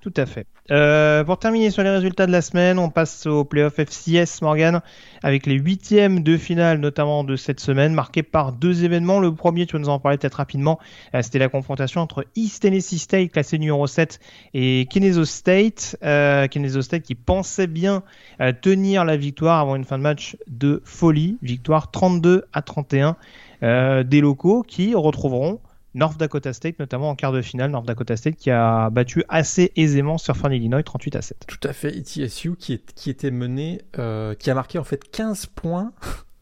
[0.00, 0.46] Tout à fait.
[0.70, 4.80] Euh, pour terminer sur les résultats de la semaine, on passe au playoff FCS Morgan
[5.22, 9.20] avec les huitièmes de finale notamment de cette semaine, marqués par deux événements.
[9.20, 10.78] Le premier, tu vas nous en parler peut-être rapidement,
[11.14, 14.20] euh, c'était la confrontation entre East Tennessee State, classé numéro 7,
[14.54, 15.98] et Kennesaw State.
[16.02, 18.02] Euh, Kennesaw State qui pensait bien
[18.40, 21.36] euh, tenir la victoire avant une fin de match de folie.
[21.42, 23.16] Victoire 32 à 31
[23.60, 25.60] des locaux qui retrouveront
[25.94, 27.70] North Dakota State, notamment en quart de finale.
[27.70, 31.44] North Dakota State qui a battu assez aisément Surfern Illinois 38 à 7.
[31.46, 31.96] Tout à fait.
[31.96, 35.92] ETSU qui, est, qui était mené, euh, qui a marqué en fait 15 points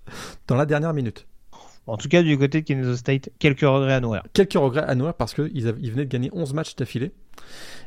[0.46, 1.26] dans la dernière minute.
[1.86, 4.22] En tout cas, du côté de Kennesaw State, quelques regrets à nourrir.
[4.34, 7.12] Quelques regrets à nourrir parce qu'ils ils venaient de gagner 11 matchs d'affilée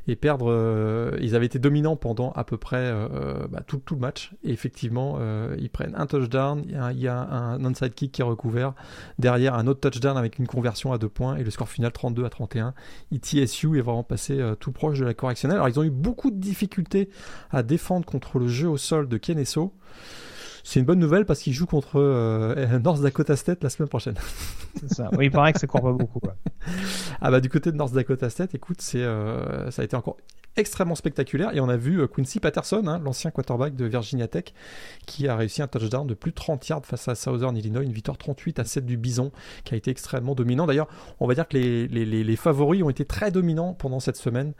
[0.07, 0.49] et perdre.
[0.49, 4.31] Euh, ils avaient été dominants pendant à peu près euh, bah, tout, tout, le match.
[4.43, 8.25] Et effectivement, euh, ils prennent un touchdown, il y, a, un onside kick qui est
[8.25, 8.73] recouvert.
[9.19, 12.25] Derrière, un autre touchdown avec une conversion à deux points et le score final 32
[12.25, 12.73] à 31.
[13.11, 15.57] ETSU est vraiment passé tout proche de la correctionnelle.
[15.57, 17.09] Alors, ils ont eu beaucoup de difficultés
[17.51, 19.73] à défendre contre le jeu au sol de Keneso.
[20.63, 24.15] C'est une bonne nouvelle parce qu'ils jouent contre euh, North Dakota State la semaine prochaine.
[24.79, 25.09] C'est ça.
[25.17, 26.19] Oui, il paraît que ça court pas beaucoup.
[27.19, 30.17] Ah bah du côté de North Dakota State, écoute, c'est euh, ça a été encore
[30.57, 31.55] extrêmement spectaculaire.
[31.55, 34.45] Et on a vu euh, Quincy Patterson, hein, l'ancien quarterback de Virginia Tech,
[35.05, 37.93] qui a réussi un touchdown de plus de 30 yards face à Southern Illinois, une
[37.93, 39.31] victoire 38 à 7 du Bison,
[39.63, 40.65] qui a été extrêmement dominant.
[40.65, 40.87] D'ailleurs,
[41.19, 44.53] on va dire que les, les, favoris ont été très dominants pendant cette semaine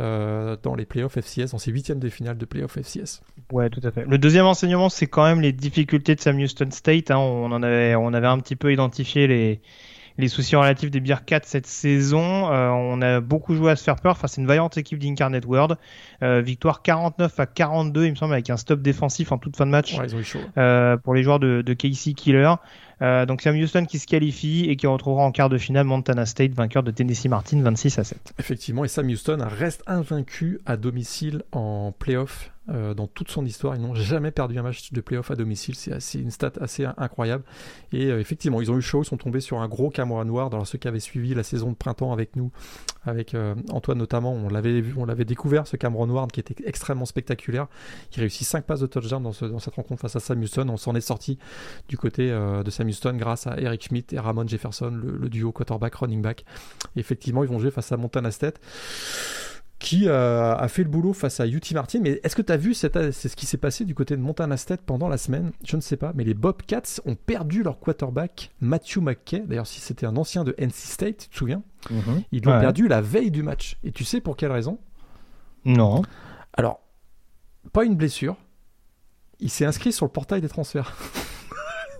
[0.00, 3.22] euh, dans les playoffs FCS, dans ces huitièmes de finale de playoffs FCS.
[3.52, 4.04] Ouais, tout à fait.
[4.06, 7.10] Le deuxième enseignement, c'est quand même les difficultés de Sam Houston State.
[7.10, 7.18] Hein.
[7.18, 9.60] On, en avait, on avait un petit peu identifié les
[10.18, 12.50] les soucis relatifs des Bearcats cette saison.
[12.52, 14.12] Euh, on a beaucoup joué à se faire peur.
[14.12, 15.76] Enfin, c'est une vaillante équipe d'Incarnate World.
[16.22, 19.66] Euh, victoire 49 à 42, il me semble, avec un stop défensif en toute fin
[19.66, 19.96] de match
[20.56, 22.54] euh, pour les joueurs de, de Casey Killer.
[23.00, 26.52] Donc Sam Houston qui se qualifie et qui retrouvera en quart de finale Montana State,
[26.52, 28.32] vainqueur de Tennessee Martin 26 à 7.
[28.38, 33.76] Effectivement, et Sam Houston reste invaincu à domicile en playoff euh, dans toute son histoire.
[33.76, 35.76] Ils n'ont jamais perdu un match de playoff à domicile.
[35.76, 37.44] C'est une stat assez incroyable.
[37.92, 39.02] Et euh, effectivement, ils ont eu chaud.
[39.02, 40.50] Ils sont tombés sur un gros Cameron Noir.
[40.50, 42.50] Dans ceux qui avaient suivi la saison de printemps avec nous,
[43.04, 47.04] avec euh, Antoine notamment, on l'avait on l'avait découvert ce Cameron Ward qui était extrêmement
[47.04, 47.68] spectaculaire.
[48.16, 50.68] Il réussit 5 passes de touchdown dans, dans, cette rencontre face à Sam Houston.
[50.68, 51.38] On s'en est sorti
[51.88, 55.52] du côté de Sam Houston grâce à Eric Schmidt et Ramon Jefferson, le, le duo
[55.52, 56.44] quarterback running back.
[56.96, 58.60] Effectivement, ils vont jouer face à Montana State
[59.78, 62.00] qui euh, a fait le boulot face à UT Martin.
[62.00, 64.56] Mais est-ce que tu as vu c'est ce qui s'est passé du côté de Montana
[64.56, 65.52] State pendant la semaine?
[65.64, 69.40] Je ne sais pas, mais les Bobcats ont perdu leur quarterback Matthew McKay.
[69.40, 71.62] D'ailleurs, si c'était un ancien de NC State, tu te souviens?
[71.90, 72.22] Mhm.
[72.32, 73.76] Ils l'ont perdu la veille du match.
[73.84, 74.78] Et tu sais pour quelle raison?
[75.64, 76.02] Non.
[76.54, 76.80] Alors,
[77.72, 78.36] pas une blessure.
[79.40, 80.96] Il s'est inscrit sur le portail des transferts.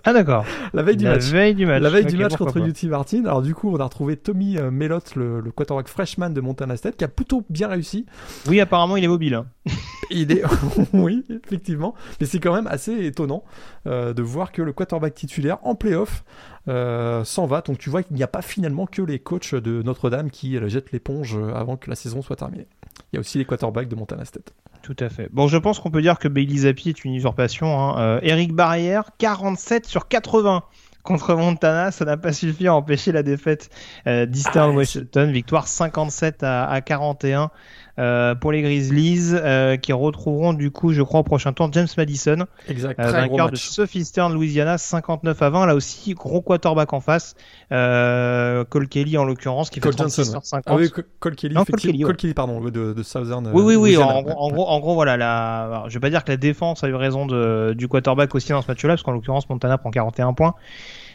[0.08, 0.44] Ah d'accord.
[0.72, 1.24] La veille du la match.
[1.24, 1.82] Veille du match.
[1.82, 3.24] La veille du match contre UT Martin.
[3.24, 6.76] Alors du coup, on a retrouvé Tommy euh, Mellot, le, le quarterback freshman de Montana
[6.76, 8.06] State, qui a plutôt bien réussi.
[8.46, 9.34] Oui, apparemment, il est mobile.
[9.34, 9.46] Hein.
[10.10, 10.44] il est,
[10.92, 11.96] oui, effectivement.
[12.20, 13.42] Mais c'est quand même assez étonnant
[13.88, 16.24] euh, de voir que le quarterback titulaire en playoff
[16.68, 17.60] euh, s'en va.
[17.60, 20.92] Donc tu vois qu'il n'y a pas finalement que les coachs de Notre-Dame qui jettent
[20.92, 22.66] l'éponge avant que la saison soit terminée.
[23.12, 24.52] Il y a aussi les quarterbacks de Montana State.
[24.82, 25.28] Tout à fait.
[25.32, 27.80] Bon, je pense qu'on peut dire que Bailey Zappi est une usurpation.
[27.80, 27.98] Hein.
[27.98, 30.62] Euh, Eric Barrière, 47 sur 80
[31.02, 33.70] contre Montana, ça n'a pas suffi à empêcher la défaite
[34.06, 35.30] euh, d'Eastern ah, Washington.
[35.30, 37.46] Victoire 57 à, 41 euh,
[37.96, 42.46] pour les Grizzlies euh, qui retrouveront du coup, je crois, au prochain tour James Madison,
[42.68, 42.98] Exact.
[43.00, 43.56] euh, vainqueur de.
[43.56, 45.66] Southeastern Louisiana 59 à 20.
[45.66, 47.34] Là aussi, gros quarterback en face.
[47.72, 50.40] Euh, Cole Kelly en l'occurrence qui Cole fait 36 Johnson, ouais.
[50.44, 50.62] 50.
[50.66, 50.90] Ah oui,
[51.20, 51.80] Cole Kelly, Non, Cole.
[51.80, 52.04] Kelly, ouais.
[52.04, 53.46] Cole Kelly, pardon, de, de Southern.
[53.46, 53.94] euh, Oui, oui, oui.
[53.94, 54.14] Louisiana.
[54.16, 55.64] En, gros- en gros, en gros, voilà, la...
[55.64, 58.50] alors, je vais pas dire que la défense a eu raison de, du quarterback aussi
[58.50, 60.54] dans ce match-là, parce qu'en l'occurrence, Montana prend 41 points.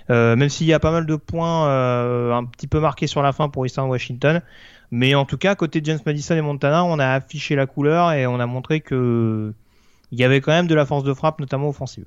[0.09, 3.21] Euh, même s'il y a pas mal de points euh, un petit peu marqués sur
[3.21, 4.41] la fin pour Eastern Washington.
[4.91, 8.27] Mais en tout cas, côté James Madison et Montana, on a affiché la couleur et
[8.27, 9.53] on a montré que
[10.11, 12.05] il y avait quand même de la force de frappe, notamment offensive.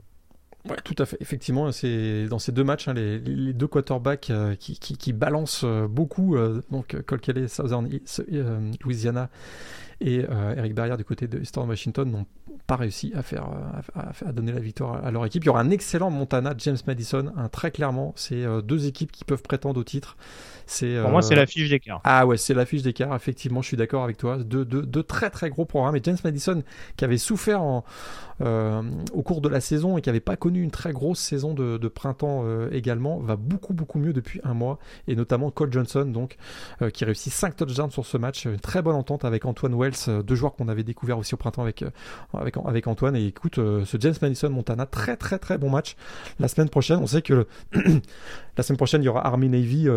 [0.68, 1.18] Ouais, tout à fait.
[1.20, 3.18] Effectivement, c'est dans ces deux matchs, hein, les,
[3.52, 6.36] deux quarterbacks euh, qui, balancent euh, beaucoup.
[6.36, 7.86] euh, donc, Cole Southern
[8.82, 9.28] Louisiana
[10.00, 10.24] et
[10.56, 12.26] Eric Barrière du côté de Eastern Washington n'ont
[12.66, 13.46] pas réussi à faire,
[13.94, 15.44] à, donner la victoire à leur équipe.
[15.44, 17.32] Il y aura un excellent Montana, James Madison.
[17.36, 20.16] Un, très clairement, c'est deux équipes qui peuvent prétendre au titre.
[20.66, 22.00] C'est Pour moi, euh, c'est la fiche d'écart.
[22.04, 24.38] Ah ouais, c'est l'affiche d'écart, effectivement, je suis d'accord avec toi.
[24.38, 25.96] Deux, deux, deux très très gros programmes.
[25.96, 26.62] Et James Madison,
[26.96, 27.84] qui avait souffert en,
[28.40, 28.82] euh,
[29.12, 31.88] au cours de la saison et qui n'avait pas connu une très grosse saison de,
[31.88, 34.78] printemps euh, également, va beaucoup beaucoup mieux depuis un mois.
[35.06, 36.36] Et notamment Cole Johnson, donc,
[36.82, 38.46] euh, qui réussit 5 touchdowns sur ce match.
[38.46, 41.62] Une très bonne entente avec Antoine Wells, deux joueurs qu'on avait découvert aussi au printemps
[41.62, 41.84] avec,
[42.32, 43.16] avec, Antoine.
[43.16, 45.96] Et écoute, ce James Madison Montana, très très très bon match.
[46.40, 47.46] La semaine prochaine, on sait que
[48.56, 49.88] la semaine prochaine, il y aura Army Navy,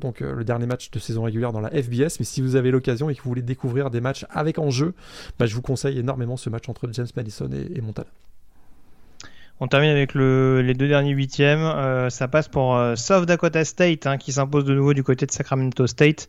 [0.00, 2.18] donc le dernier match de saison régulière dans la FBS.
[2.18, 4.94] Mais si vous avez l'occasion et que vous voulez découvrir des matchs avec enjeu,
[5.38, 7.80] bah, je vous conseille énormément ce match entre James Madison et, et.
[9.62, 11.60] On termine avec le- les deux derniers huitièmes.
[11.60, 15.26] Euh, ça passe pour euh, South Dakota State hein, qui s'impose de nouveau du côté
[15.26, 16.28] de Sacramento State.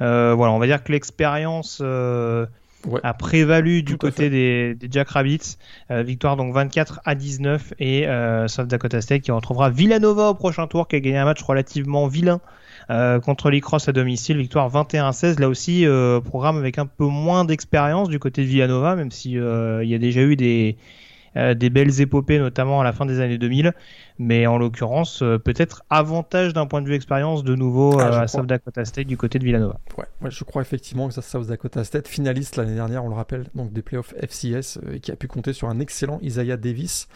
[0.00, 3.00] Euh, voilà, on va dire que l'expérience Ouais.
[3.02, 5.56] a prévalu du Tout côté des, des Jack Rabbits.
[5.88, 8.06] Victoire donc 24 à 19 et
[8.48, 12.08] South Dakota State qui retrouvera Villanova au prochain tour qui a gagné un match relativement
[12.08, 12.40] vilain.
[12.90, 15.38] Euh, contre les Cross à domicile, victoire 21 à 16.
[15.38, 19.38] Là aussi, euh, programme avec un peu moins d'expérience du côté de Villanova, même si
[19.38, 20.76] euh, il y a déjà eu des,
[21.34, 23.72] des belles épopées, notamment à la fin des années 2000.
[24.18, 28.28] Mais en l'occurrence, peut-être avantage d'un point de vue expérience de nouveau Ah, à crois.
[28.28, 29.80] South Dakota State du côté de Villanova.
[29.98, 33.16] Ouais, ouais, je crois effectivement que ça, South Dakota State, finaliste l'année dernière, on le
[33.16, 37.08] rappelle, donc des playoffs FCS, et qui a pu compter sur un excellent Isaiah Davis,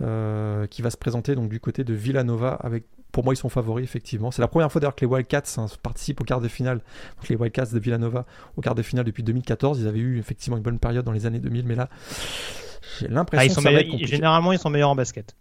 [0.00, 2.84] euh, qui va se présenter donc du côté de Villanova avec.
[3.12, 4.30] Pour moi, ils sont favoris, effectivement.
[4.30, 6.78] C'est la première fois d'ailleurs que les Wildcats hein, participent au quart de finale.
[7.16, 8.24] Donc les Wildcats de Villanova
[8.56, 9.80] au quart de finale depuis 2014.
[9.80, 11.88] Ils avaient eu effectivement une bonne période dans les années 2000, mais là,
[13.00, 14.10] j'ai l'impression Ah, que ça va meilleurs- être compliqué.
[14.16, 15.34] généralement, ils sont meilleurs en basket.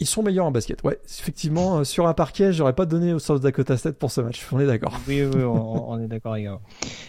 [0.00, 0.82] Ils sont meilleurs en basket.
[0.84, 4.20] Ouais, effectivement, euh, sur un parquet, j'aurais pas donné au South Dakota State pour ce
[4.20, 4.46] match.
[4.52, 4.92] On est d'accord.
[5.08, 6.60] Oui, oui, on, est d'accord également.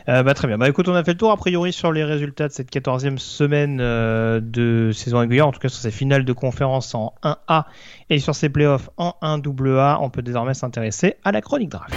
[0.08, 0.58] Euh, bah, très bien.
[0.58, 3.18] Bah, écoute, on a fait le tour a priori sur les résultats de cette 14e
[3.18, 7.66] semaine euh, de saison régulière, en tout cas sur ces finales de conférence en 1A
[8.10, 9.98] et sur ces playoffs en 1AA.
[10.02, 11.96] On peut désormais s'intéresser à la chronique draft.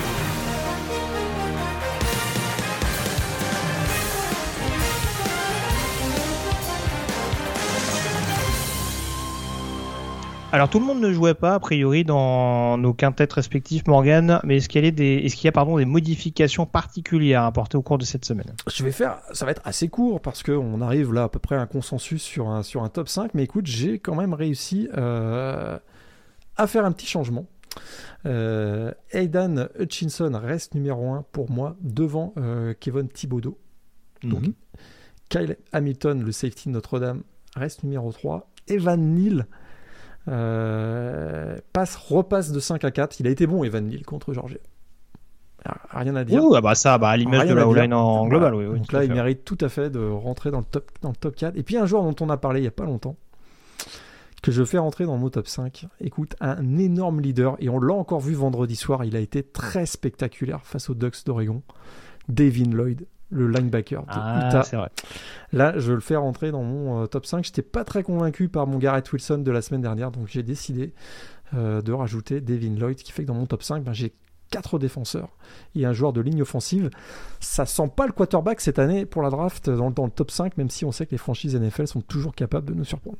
[10.55, 14.59] Alors tout le monde ne jouait pas a priori dans nos quintettes respectifs, Morgan, mais
[14.59, 17.79] est-ce qu'il y a des, est-ce qu'il y a pardon des modifications particulières à apporter
[17.79, 18.55] au cours de cette semaine?
[18.71, 21.57] Je vais faire, ça va être assez court parce qu'on arrive là à peu près
[21.57, 24.91] à un consensus sur un, sur un top 5, mais écoute, j'ai quand même réussi
[24.95, 25.79] euh,
[26.59, 27.47] à faire un petit changement.
[28.27, 33.59] Euh, Aidan Hutchinson reste numéro 1 pour moi devant euh, Kevin Thibodeau.
[34.23, 34.45] Donc,
[35.31, 37.23] Kyle Hamilton, le safety de Notre-Dame,
[37.57, 38.51] reste numéro 3.
[38.69, 39.47] Evan Neal
[40.27, 43.21] passe, repasse de 5 à 4.
[43.21, 44.59] Il a été bon, Evan Neal, contre Georgia.
[45.91, 46.43] Rien à dire.
[46.43, 47.67] Ouh, ah bah ça, bah à l'image de la.
[47.69, 48.65] O-line en global, oui.
[48.65, 48.73] Voilà.
[48.75, 51.17] oui, Donc là, il mérite tout à fait de rentrer dans le top, dans le
[51.17, 51.57] top 4.
[51.57, 53.17] Et puis un joueur dont on a parlé il n'y a pas longtemps,
[54.43, 55.87] que je fais rentrer dans mon top 5.
[56.01, 59.87] Écoute, un énorme leader, et on l'a encore vu vendredi soir, il a été très
[59.87, 61.63] spectaculaire face aux Ducks d'Oregon.
[62.29, 64.77] Devin Lloyd, le linebacker de Ah, Utah.
[64.77, 64.91] vrai.
[65.53, 67.45] Là, je le fais rentrer dans mon euh, top 5.
[67.45, 70.93] J'étais pas très convaincu par mon Garrett Wilson de la semaine dernière, donc j'ai décidé
[71.55, 74.13] euh, de rajouter Devin Lloyd, ce qui fait que dans mon top 5, ben, j'ai
[74.51, 75.31] quatre défenseurs
[75.75, 76.91] et un joueur de ligne offensive.
[77.41, 80.57] Ça sent pas le quarterback cette année pour la draft dans, dans le top 5,
[80.59, 83.17] même si on sait que les franchises NFL sont toujours capables de nous surprendre.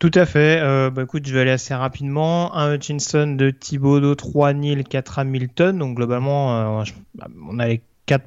[0.00, 0.58] Tout à fait.
[0.62, 2.56] Euh, bah, écoute, je vais aller assez rapidement.
[2.56, 5.78] Un Hutchinson de Thibodeau, 3 Neal, 4 Hamilton.
[5.78, 8.24] Donc globalement, euh, bah, on a les 4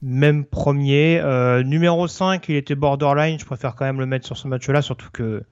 [0.00, 1.20] mêmes premiers.
[1.20, 3.38] Euh, numéro 5, il était borderline.
[3.38, 5.42] Je préfère quand même le mettre sur ce match-là, surtout que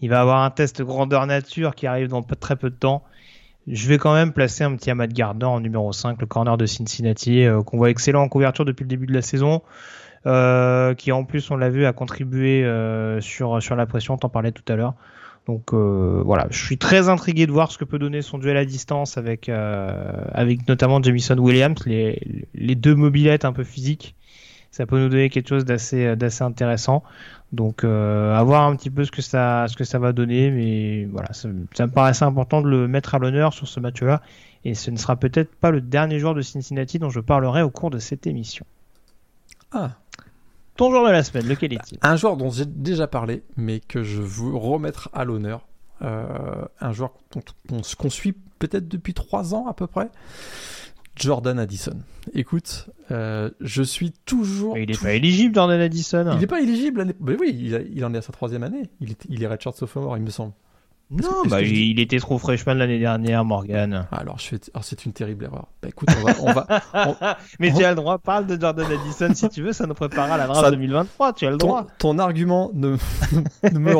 [0.00, 3.04] il va avoir un test grandeur nature qui arrive dans très peu de temps.
[3.68, 6.66] Je vais quand même placer un petit Ahmad Gardner en numéro 5, le corner de
[6.66, 9.62] Cincinnati, euh, qu'on voit excellent en couverture depuis le début de la saison.
[10.26, 14.28] Euh, qui en plus, on l'a vu, a contribué euh, sur, sur la pression, t'en
[14.28, 14.94] parlais tout à l'heure.
[15.46, 18.56] Donc euh, voilà, je suis très intrigué de voir ce que peut donner son duel
[18.56, 24.14] à distance avec, euh, avec notamment Jamison Williams, les, les deux mobilettes un peu physiques.
[24.70, 27.02] Ça peut nous donner quelque chose d'assez d'assez intéressant.
[27.52, 30.50] Donc euh, à voir un petit peu ce que ça ce que ça va donner,
[30.50, 34.22] mais voilà, ça, ça me paraissait important de le mettre à l'honneur sur ce match-là.
[34.64, 37.70] Et ce ne sera peut-être pas le dernier joueur de Cincinnati dont je parlerai au
[37.70, 38.64] cours de cette émission.
[39.72, 39.90] Ah,
[40.76, 41.98] Ton joueur de la semaine, lequel est-il?
[42.02, 45.66] Un joueur dont j'ai déjà parlé, mais que je veux remettre à l'honneur.
[46.02, 47.12] Euh, un joueur
[47.98, 50.10] qu'on suit peut-être depuis trois ans à peu près.
[51.14, 51.98] Jordan Addison.
[52.32, 54.78] Écoute, euh, je suis toujours.
[54.78, 56.30] Il n'est pas éligible, Jordan Addison.
[56.32, 57.14] Il n'est pas éligible.
[57.20, 58.88] Mais oui, il, a- il en est à sa troisième année.
[59.00, 60.52] Il est, il est redshirt sophomore, il me semble.
[61.12, 64.06] Non, bah, il était trop freshman l'année dernière, Morgan.
[64.10, 64.60] Ah, Alors, je fais...
[64.72, 65.66] Alors, c'est une terrible erreur.
[65.82, 66.34] Bah écoute, on va.
[66.94, 69.86] on va- Mais tu as le droit, parle de Jordan Addison si tu veux, ça
[69.86, 71.86] nous préparera à la draft Ça- 2023, tu as le ton, droit.
[71.98, 72.96] ton argument ne,
[73.72, 73.92] ne me.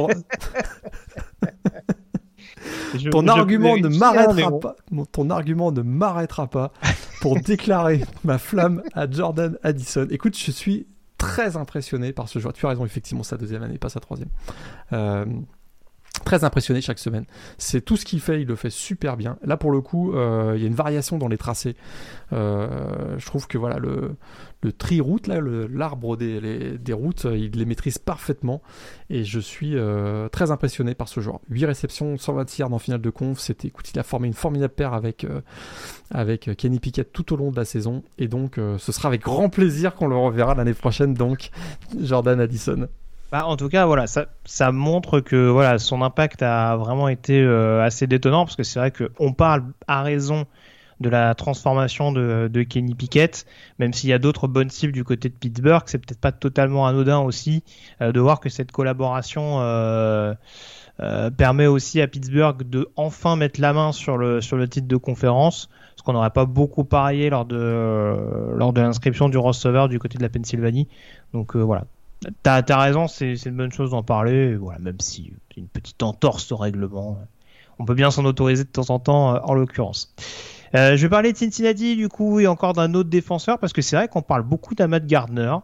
[2.96, 4.58] Je- Ton je argument ne m'arrêtera bon.
[4.60, 4.76] pas.
[5.12, 6.72] Ton argument ne m'arrêtera pas
[7.20, 10.06] pour déclarer ma flamme à Jordan Addison.
[10.10, 10.86] Écoute, je suis
[11.18, 12.52] très impressionné par ce joueur.
[12.52, 14.28] Tu as raison, effectivement, sa deuxième année, pas sa troisième.
[14.92, 15.24] Euh,
[16.24, 17.24] très impressionné chaque semaine.
[17.58, 19.38] C'est tout ce qu'il fait, il le fait super bien.
[19.44, 21.76] Là, pour le coup, euh, il y a une variation dans les tracés.
[22.32, 24.16] Euh, je trouve que voilà le,
[24.62, 28.62] le tri route là, le- l'arbre des, routes, euh, il les maîtrise parfaitement.
[29.10, 29.76] Et je suis
[30.32, 31.40] très impressionné par ce joueur.
[31.50, 33.38] 8 réceptions, 120 yards en finale de conf.
[33.38, 35.26] C'était, il a formé une formidable paire avec
[36.10, 38.02] avec Kenny Pickett tout au long de la saison.
[38.18, 41.12] Et donc, ce sera avec grand plaisir qu'on le reverra l'année prochaine.
[41.12, 41.50] Donc,
[42.00, 42.88] Jordan Addison.
[43.32, 47.40] Bah, en tout cas, voilà, ça, ça montre que voilà, son impact a vraiment été
[47.40, 50.44] euh, assez détonnant parce que c'est vrai qu'on parle à raison
[51.00, 53.46] de la transformation de, de Kenny Pickett,
[53.78, 56.86] même s'il y a d'autres bonnes cibles du côté de Pittsburgh, c'est peut-être pas totalement
[56.86, 57.64] anodin aussi
[58.02, 60.34] euh, de voir que cette collaboration euh,
[61.00, 64.88] euh, permet aussi à Pittsburgh de enfin mettre la main sur le, sur le titre
[64.88, 67.56] de conférence, ce qu'on n'aurait pas beaucoup parié lors de,
[68.54, 70.86] lors de l'inscription du receveur du côté de la Pennsylvanie.
[71.32, 71.84] Donc euh, voilà,
[72.42, 74.56] T'as as raison, c'est une bonne chose d'en parler.
[74.56, 77.18] Voilà, même si c'est une petite entorse au règlement,
[77.78, 80.14] on peut bien s'en autoriser de temps en temps, euh, en l'occurrence.
[80.74, 83.82] Euh, je vais parler de Cincinnati du coup et encore d'un autre défenseur parce que
[83.82, 85.54] c'est vrai qu'on parle beaucoup d'Ahmad Gardner,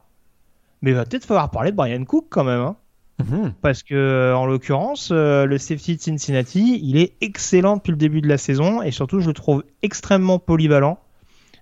[0.82, 2.76] mais il va peut-être falloir parler de Brian Cook quand même, hein,
[3.20, 3.52] Mhm.
[3.62, 7.96] parce que euh, en l'occurrence, euh, le safety de Cincinnati, il est excellent depuis le
[7.96, 10.98] début de la saison et surtout je le trouve extrêmement polyvalent.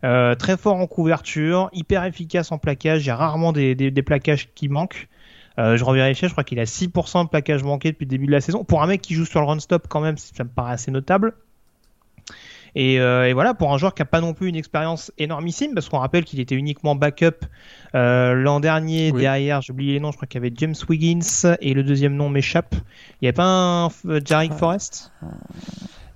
[0.04, 3.04] Euh, très fort en couverture, hyper efficace en plaquage.
[3.04, 5.08] Il y a rarement des, des, des plaquages qui manquent.
[5.58, 8.32] Euh, je revérifie, je crois qu'il a 6% de plaquage manqué depuis le début de
[8.32, 8.64] la saison.
[8.64, 11.34] Pour un mec qui joue sur le run-stop, quand même, ça me paraît assez notable.
[12.74, 15.72] Et, euh, et voilà, pour un joueur qui n'a pas non plus une expérience énormissime,
[15.72, 17.46] parce qu'on rappelle qu'il était uniquement backup
[17.94, 19.12] euh, l'an dernier.
[19.12, 19.22] Oui.
[19.22, 22.14] Derrière, j'ai oublié les noms, je crois qu'il y avait James Wiggins et le deuxième
[22.14, 22.74] nom m'échappe.
[22.74, 25.10] Il n'y avait pas un euh, Jarek Forrest?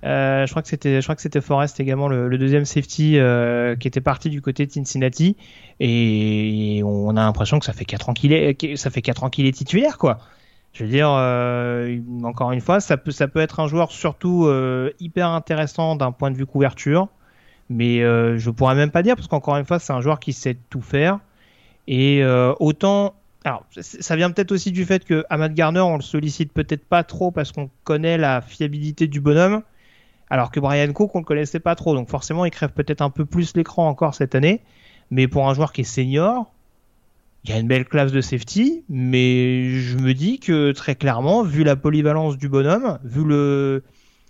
[0.03, 3.87] Je crois que c'était, je crois que c'était Forrest également le, deuxième safety euh, qui
[3.87, 5.37] était parti du côté de Cincinnati
[5.79, 9.29] et on a l'impression que ça fait quatre ans qu'il est, ça fait quatre ans
[9.29, 10.19] qu'il est titulaire quoi.
[10.73, 14.45] Je veux dire, euh, encore une fois, ça peut, ça peut être un joueur surtout
[14.45, 17.09] euh, hyper intéressant d'un point de vue couverture,
[17.69, 20.31] mais euh, je pourrais même pas dire parce qu'encore une fois, c'est un joueur qui
[20.31, 21.19] sait tout faire
[21.87, 23.15] et euh, autant.
[23.43, 27.03] Alors, ça vient peut-être aussi du fait que Ahmad Garner, on le sollicite peut-être pas
[27.03, 29.63] trop parce qu'on connaît la fiabilité du bonhomme,
[30.31, 31.93] alors que Brian Cook, on le connaissait pas trop.
[31.93, 34.61] Donc forcément, il crève peut-être un peu plus l'écran encore cette année.
[35.11, 36.51] Mais pour un joueur qui est senior,
[37.43, 38.83] il y a une belle classe de safety.
[38.89, 43.83] Mais je me dis que très clairement, vu la polyvalence du bonhomme, vu, le,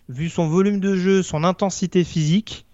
[0.10, 2.66] vu son volume de jeu, son intensité physique,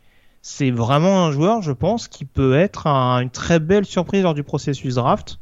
[0.42, 4.34] c'est vraiment un joueur, je pense, qui peut être un- une très belle surprise lors
[4.36, 5.38] du processus draft.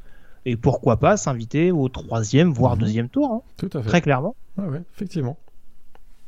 [0.48, 2.80] Et pourquoi pas s'inviter au troisième, voire Mhm.
[2.80, 3.90] deuxième tour, hein, Tout à fait.
[3.90, 4.36] très clairement.
[4.58, 5.38] Ouais, ouais, effectivement.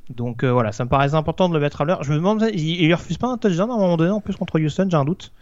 [0.10, 2.04] Donc euh, voilà, ça me paraissait important de le mettre à l'heure.
[2.04, 4.60] Je me demande, il, refuse pas un touchdown à un moment donné en plus contre
[4.60, 5.34] Houston, j'ai un doute.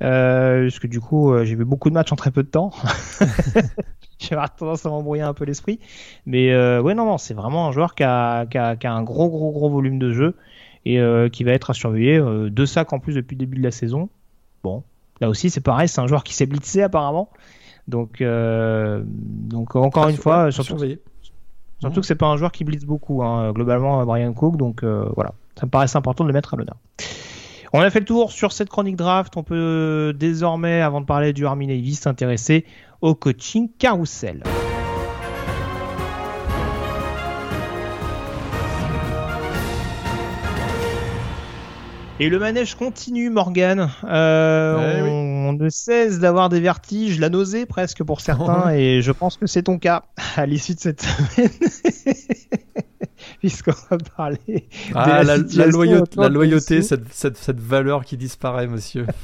[0.00, 2.48] Euh, parce que du coup, euh, j'ai vu beaucoup de matchs en très peu de
[2.48, 2.70] temps.
[4.18, 5.80] j'ai tendance à m'embrouiller un peu l'esprit.
[6.24, 8.92] Mais euh, ouais, non, non, c'est vraiment un joueur qui a, qui, a, qui a
[8.92, 10.36] un gros, gros, gros volume de jeu
[10.84, 12.22] et euh, qui va être à surveiller.
[12.50, 14.08] Deux sacs en plus depuis le début de la saison.
[14.62, 14.84] Bon,
[15.20, 17.30] là aussi, c'est pareil, c'est un joueur qui s'est blitzé apparemment.
[17.88, 20.50] Donc, euh, donc encore À une fois, à
[21.78, 21.94] surtout.
[21.94, 24.56] Surtout que c'est pas un joueur qui blitz beaucoup, hein, globalement, Brian Cook.
[24.56, 26.76] Donc euh, voilà, ça me paraissait important de le mettre à l'honneur.
[27.72, 29.36] On a fait le tour sur cette chronique draft.
[29.36, 32.64] On peut désormais, avant de parler du Army Navy, s'intéresser
[33.00, 34.42] au coaching carousel.
[42.20, 43.90] Et le manège continue, Morgan.
[44.02, 45.08] Euh, Eh oui.
[45.08, 49.46] on, ne cesse d'avoir des vertiges, la nausée presque pour certains, et je pense que
[49.46, 50.02] c'est ton cas
[50.36, 51.50] à l'issue de cette semaine.
[53.38, 58.16] puisqu'on va parler ah, de la, la, loyauté, la loyauté cette, cette, cette, valeur qui
[58.16, 59.06] disparaît, monsieur.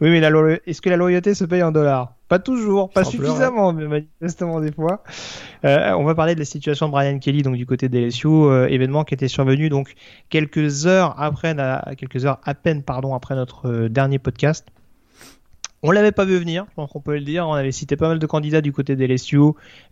[0.00, 0.20] oui, mais
[0.66, 2.14] est-ce que la loyauté se paye en dollars?
[2.28, 5.02] Pas toujours, pas suffisamment, mais manifestement des fois.
[5.64, 8.28] Euh, on va parler de la situation de Brian Kelly, donc du côté des LSU,
[8.28, 9.94] euh, événement qui était survenu donc
[10.28, 11.56] quelques heures après,
[11.96, 14.68] quelques heures à peine, pardon, après notre euh, dernier podcast.
[15.82, 17.48] On l'avait pas vu venir, je pense qu'on peut le dire.
[17.48, 19.38] On avait cité pas mal de candidats du côté des LSU,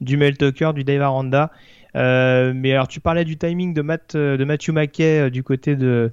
[0.01, 1.51] du Mel Tucker, du Dave Aranda.
[1.95, 6.13] Mais alors tu parlais du timing de, Matt, de Matthew McKay du côté de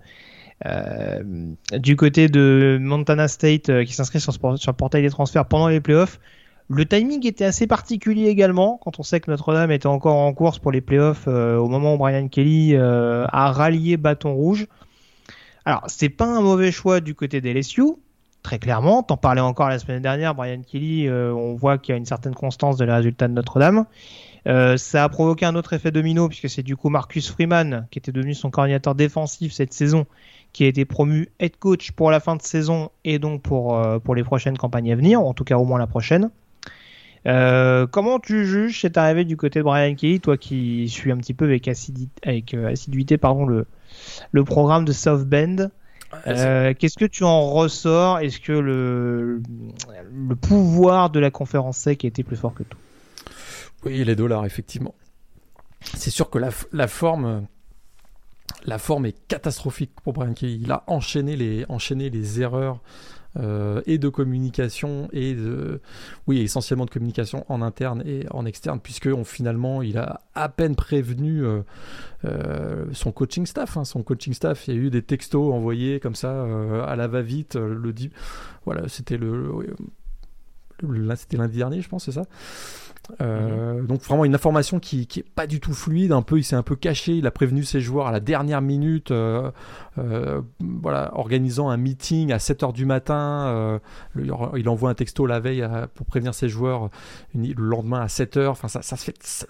[1.74, 5.82] du côté de Montana State qui s'inscrit sur, sur, le portail des transferts pendant les
[5.82, 6.20] playoffs.
[6.70, 10.60] Le timing était assez particulier également quand on sait que Notre-Dame était encore en course
[10.60, 14.68] pour les playoffs euh, au moment où Brian Kelly euh, a rallié Bâton Rouge.
[15.66, 17.84] Alors, c'est pas un mauvais choix du côté des LSU,
[18.44, 19.04] très clairement.
[19.04, 22.06] T'en parlais encore la semaine dernière, Brian Kelly, euh, on voit qu'il y a une
[22.06, 23.86] certaine constance de les résultats de Notre-Dame.
[24.46, 28.12] ça a provoqué un autre effet domino puisque c'est du coup Marcus Freeman qui était
[28.12, 30.06] devenu son coordinateur défensif cette saison
[30.54, 34.16] qui a été promu head coach pour la fin de saison et donc pour, pour
[34.16, 36.30] les prochaines campagnes à venir, en tout cas au moins la prochaine.
[37.26, 41.18] Euh, comment tu juges cette arrivée du côté de Brian Kelly, toi qui suis un
[41.18, 41.70] petit peu avec,
[42.24, 43.66] avec euh, assiduité pardon, le,
[44.32, 45.70] le programme de South Bend
[46.28, 48.20] euh, Qu'est-ce que tu en ressors?
[48.20, 49.42] Est-ce que le,
[50.12, 52.78] le pouvoir de la conférence SEC a été plus fort que tout?
[53.86, 54.94] Oui, les dollars, effectivement.
[55.82, 57.48] C'est sûr que la, la forme
[58.66, 60.34] la forme est catastrophique pour Brian.
[60.42, 62.80] Il a enchaîné les, enchaîné les erreurs
[63.40, 65.82] euh, et de communication et de,
[66.28, 70.50] oui, essentiellement de communication en interne et en externe, puisque on, finalement il a à
[70.50, 71.62] peine prévenu euh,
[72.26, 73.76] euh, son coaching staff.
[73.76, 73.86] Hein.
[73.86, 76.46] son coaching staff, il y a eu des textos envoyés comme ça
[76.86, 77.56] à la va-vite.
[77.56, 77.94] le
[78.66, 79.76] voilà, c'était le,
[81.16, 82.24] c'était lundi dernier, je pense, c'est ça.
[83.22, 83.88] Euh, mhm.
[83.88, 86.56] Donc vraiment une information qui, qui est pas du tout fluide, un peu il s'est
[86.56, 89.52] un peu caché, il a prévenu ses joueurs à la dernière minute, euh,
[89.98, 93.82] euh, voilà, organisant un meeting à 7h du matin,
[94.16, 96.90] il envoie un texto la veille pour prévenir ses joueurs
[97.36, 99.48] le lendemain à 7h, enfin ça, ça se fait,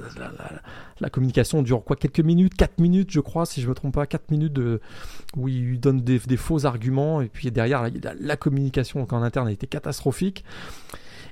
[1.00, 4.08] la, communication dure quoi quelques minutes, 4 minutes je crois si je me trompe pas,
[4.08, 4.82] 4 minutes de,
[5.38, 9.48] où il lui donne des, faux arguments et puis derrière la, la communication en interne
[9.48, 10.44] a été catastrophique.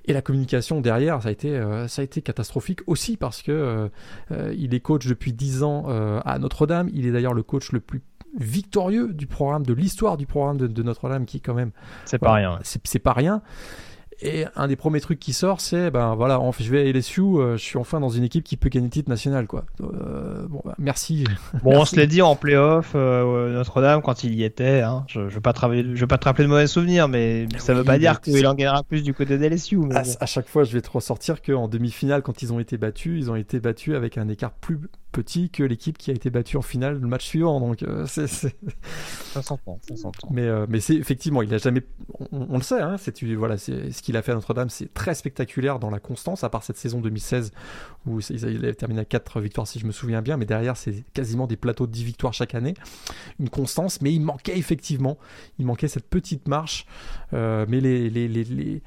[0.05, 3.51] Et la communication derrière, ça a été, euh, ça a été catastrophique aussi parce que
[3.51, 3.87] euh,
[4.31, 5.85] euh, il est coach depuis 10 ans
[6.25, 6.89] à Notre-Dame.
[6.93, 8.01] Il est d'ailleurs le coach le plus
[8.37, 11.71] victorieux du programme, de l'histoire du programme de, Notre-Dame, qui quand même.
[12.05, 12.59] C'est pas rien.
[12.63, 13.41] C'est pas rien.
[14.23, 17.57] Et un des premiers trucs qui sort, c'est ben voilà, je vais à LSU, euh,
[17.57, 19.65] je suis enfin dans une équipe qui peut gagner le titre national, quoi.
[19.81, 21.23] Euh, bon, bah, merci.
[21.64, 24.81] Bon, on se l'a dit en playoff, euh, Notre-Dame quand il y était.
[24.81, 27.73] Hein, je, je veux pas travailler, je pas te rappeler de mauvais souvenirs, mais, ça
[27.73, 29.80] veut pas dire qu'il en gagnera plus du côté de LSU.
[29.91, 33.31] à, chaque fois, je vais te ressortir qu'en demi-finale, quand ils ont été battus, ils
[33.31, 34.80] ont été battus avec un écart plus
[35.11, 37.59] petit que l'équipe qui a été battue en finale le match suivant.
[37.59, 39.79] Donc euh, c'est, ça s'entend,
[40.31, 41.81] Mais euh, mais c'est effectivement, il a jamais,
[42.31, 45.15] on, le sait, hein, c'est voilà, c'est ce qu'il a fait à Notre-Dame, c'est très
[45.15, 46.43] spectaculaire dans la constance.
[46.43, 47.51] À part cette saison 2016
[48.07, 51.03] où il a terminé à 4 victoires si je me souviens bien, mais derrière c'est
[51.13, 52.73] quasiment des plateaux de 10 victoires chaque année,
[53.39, 54.01] une constance.
[54.01, 55.17] Mais il manquait effectivement,
[55.59, 56.85] il manquait cette petite marche.
[57.33, 58.81] Euh, mais les, les, les, les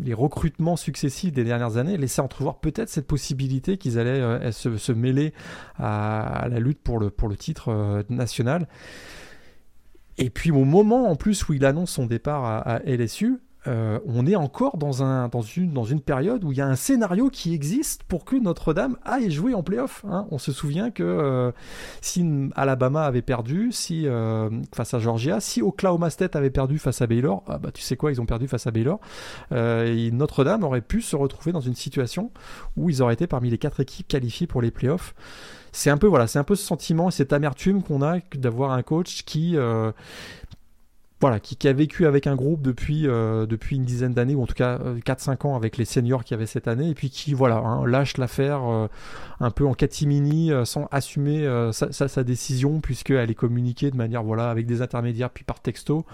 [0.00, 4.92] les, recrutements successifs des dernières années laissaient entrevoir peut-être cette possibilité qu'ils allaient euh, se,
[4.92, 5.32] mêler
[5.78, 8.68] à, la lutte pour le, pour le titre euh, national.
[10.18, 14.26] Et puis au moment en plus où il annonce son départ à LSU, euh, on
[14.26, 17.30] est encore dans, un, dans, une, dans une période où il y a un scénario
[17.30, 20.04] qui existe pour que Notre-Dame aille jouer en playoff.
[20.08, 20.26] Hein.
[20.30, 21.50] On se souvient que euh,
[22.00, 27.00] si Alabama avait perdu si, euh, face à Georgia, si Oklahoma State avait perdu face
[27.00, 29.00] à Baylor, ah bah, tu sais quoi, ils ont perdu face à Baylor,
[29.50, 32.30] Notre-Dame aurait pu se retrouver dans une situation
[32.76, 35.14] où ils auraient été parmi les quatre équipes qualifiées pour les playoffs
[35.76, 38.82] c'est un peu voilà, c'est un peu ce sentiment, cette amertume qu'on a d'avoir un
[38.82, 39.56] coach qui
[41.24, 44.46] voilà, qui, a vécu avec un groupe depuis, euh, depuis une dizaine d'années, ou en
[44.46, 47.08] tout cas 4-5 euh, ans avec les seniors qu'il y avait cette année, et puis
[47.08, 48.88] qui voilà, hein, lâche l'affaire euh,
[49.40, 54.50] un peu en catimini, sans assumer sa, sa, décision, puisqu'elle est communiquée de manière, voilà,
[54.50, 56.04] avec des intermédiaires, puis par texto.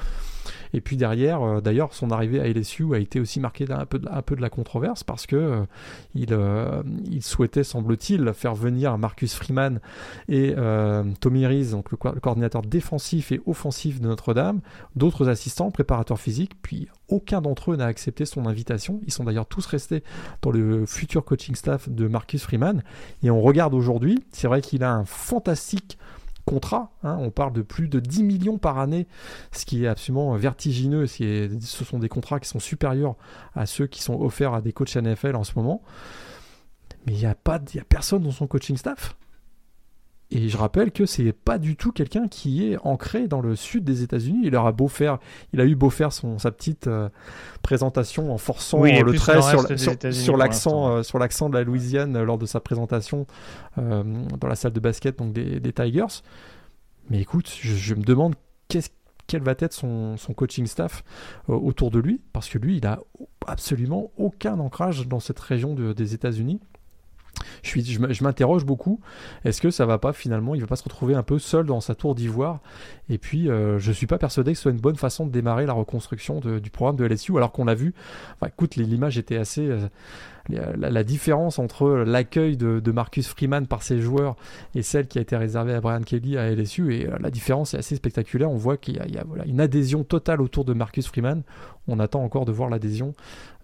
[0.73, 4.09] Et puis derrière, d'ailleurs, son arrivée à LSU a été aussi marquée d'un peu, de,
[4.23, 5.65] peu de la controverse parce que
[6.15, 6.37] il,
[7.11, 9.81] il, souhaitait, semble-t-il, faire venir Marcus Freeman
[10.29, 10.55] et
[11.21, 14.61] Tommy Reese, donc le, coordinateur défensif et offensif de Notre-Dame,
[15.01, 19.01] d'autres assistants, préparateurs physiques, puis aucun d'entre eux n'a accepté son invitation.
[19.07, 20.05] Ils sont d'ailleurs tous restés
[20.43, 22.85] dans le futur coaching staff de Marcus Freeman.
[23.23, 25.99] Et on regarde aujourd'hui, c'est vrai qu'il a un fantastique
[26.45, 26.93] contrat.
[27.03, 27.17] Hein.
[27.21, 29.07] on parle de plus de 10 millions par année,
[29.53, 31.07] ce qui est absolument vertigineux.
[31.07, 33.17] Ce sont des contrats qui sont supérieurs
[33.55, 35.83] à ceux qui sont offerts à des coachs NFL en ce moment.
[37.07, 39.17] mais il n'y a, pas, y a personne dans son coaching staff.
[40.33, 43.83] Et je rappelle que c'est pas du tout quelqu'un qui est ancré dans le sud
[43.83, 44.43] des États-Unis.
[44.45, 45.19] Il aura beau faire,
[45.53, 47.09] il a eu beau faire son, sa petite euh,
[47.63, 49.41] présentation en forçant le trait
[50.13, 53.27] sur, l'accent, euh, sur l'accent de la Louisiane euh, lors de sa présentation
[53.77, 56.23] dans la salle de basket donc des, Tigers.
[57.09, 58.35] Mais écoute, je, me demande
[58.69, 58.91] qu'est-ce
[59.27, 61.05] quel va être son, son coaching staff
[61.47, 63.01] autour de lui, parce que lui, il a
[63.47, 66.61] absolument aucun ancrage dans cette région des États-Unis
[67.63, 69.01] je, m'interroge beaucoup.
[69.45, 71.81] Est-ce que ça va pas finalement, il va pas se retrouver un peu seul dans
[71.81, 72.61] sa tour d'ivoire?
[73.09, 75.67] Et puis, euh, je suis pas persuadé que ce soit une bonne façon de démarrer
[75.67, 77.95] la reconstruction du programme de LSU, alors qu'on l'a vu.
[78.35, 79.69] Enfin, écoute, l'image était assez.
[79.69, 79.89] Euh,
[80.77, 84.37] la, différence entre l'accueil de, Marcus Freeman par ses joueurs
[84.75, 87.75] et celle qui a été réservée à Brian Kelly à LSU, et euh, la différence
[87.75, 88.51] est assez spectaculaire.
[88.51, 91.43] On voit qu'il y a, une adhésion totale autour de Marcus Freeman.
[91.89, 93.15] On attend encore de voir l'adhésion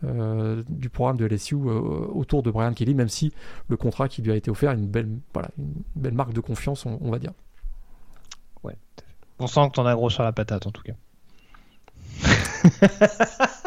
[0.05, 1.81] euh, du programme de LSU euh,
[2.12, 3.32] autour de Brian Kelly, même si
[3.68, 6.40] le contrat qui lui a été offert est une belle, voilà, une belle marque de
[6.40, 7.32] confiance, on, va dire.
[8.62, 8.77] Ouais.
[9.39, 10.93] On sent que t'en as gros sur la patate en tout cas.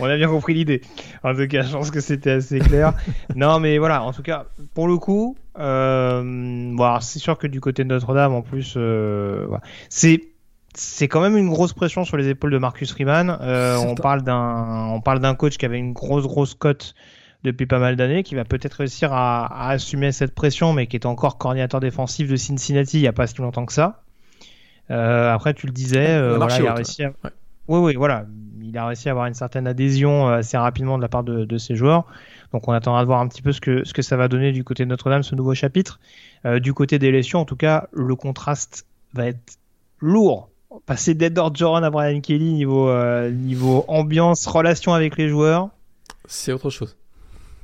[0.00, 0.80] On a bien compris l'idée.
[1.22, 2.94] En tout cas, je pense que c'était assez clair.
[3.36, 7.84] non, mais voilà, en tout cas, pour le coup, euh, c'est sûr que du côté
[7.84, 9.46] de Notre-Dame, en plus, euh,
[9.90, 10.29] c'est
[10.74, 13.36] c'est quand même une grosse pression sur les épaules de Marcus Riemann.
[13.40, 16.94] Euh, on parle d'un on parle d'un coach qui avait une grosse grosse cote
[17.42, 21.06] depuis pas mal d'années, qui va peut-être réussir à, assumer cette pression, mais qui est
[21.06, 24.02] encore coordinateur défensif de Cincinnati il n'y a pas si longtemps que ça.
[24.88, 27.12] après, tu le disais, voilà, il a réussi à...
[27.68, 28.26] Oui, oui, voilà
[28.70, 31.58] il a réussi à avoir une certaine adhésion euh, assez rapidement de la part de,
[31.58, 32.06] ses joueurs.
[32.52, 34.52] Donc on attendra de voir un petit peu ce que, ce que ça va donner
[34.52, 36.00] du côté de Notre-Dame, ce nouveau chapitre.
[36.46, 39.58] Euh, du côté des lésions, en tout cas, le contraste va être
[40.00, 40.49] lourd.
[40.86, 45.70] Passer d'Edward Joran à Brian Kelly niveau, euh, niveau ambiance, relation avec les joueurs.
[46.26, 46.96] C'est autre chose.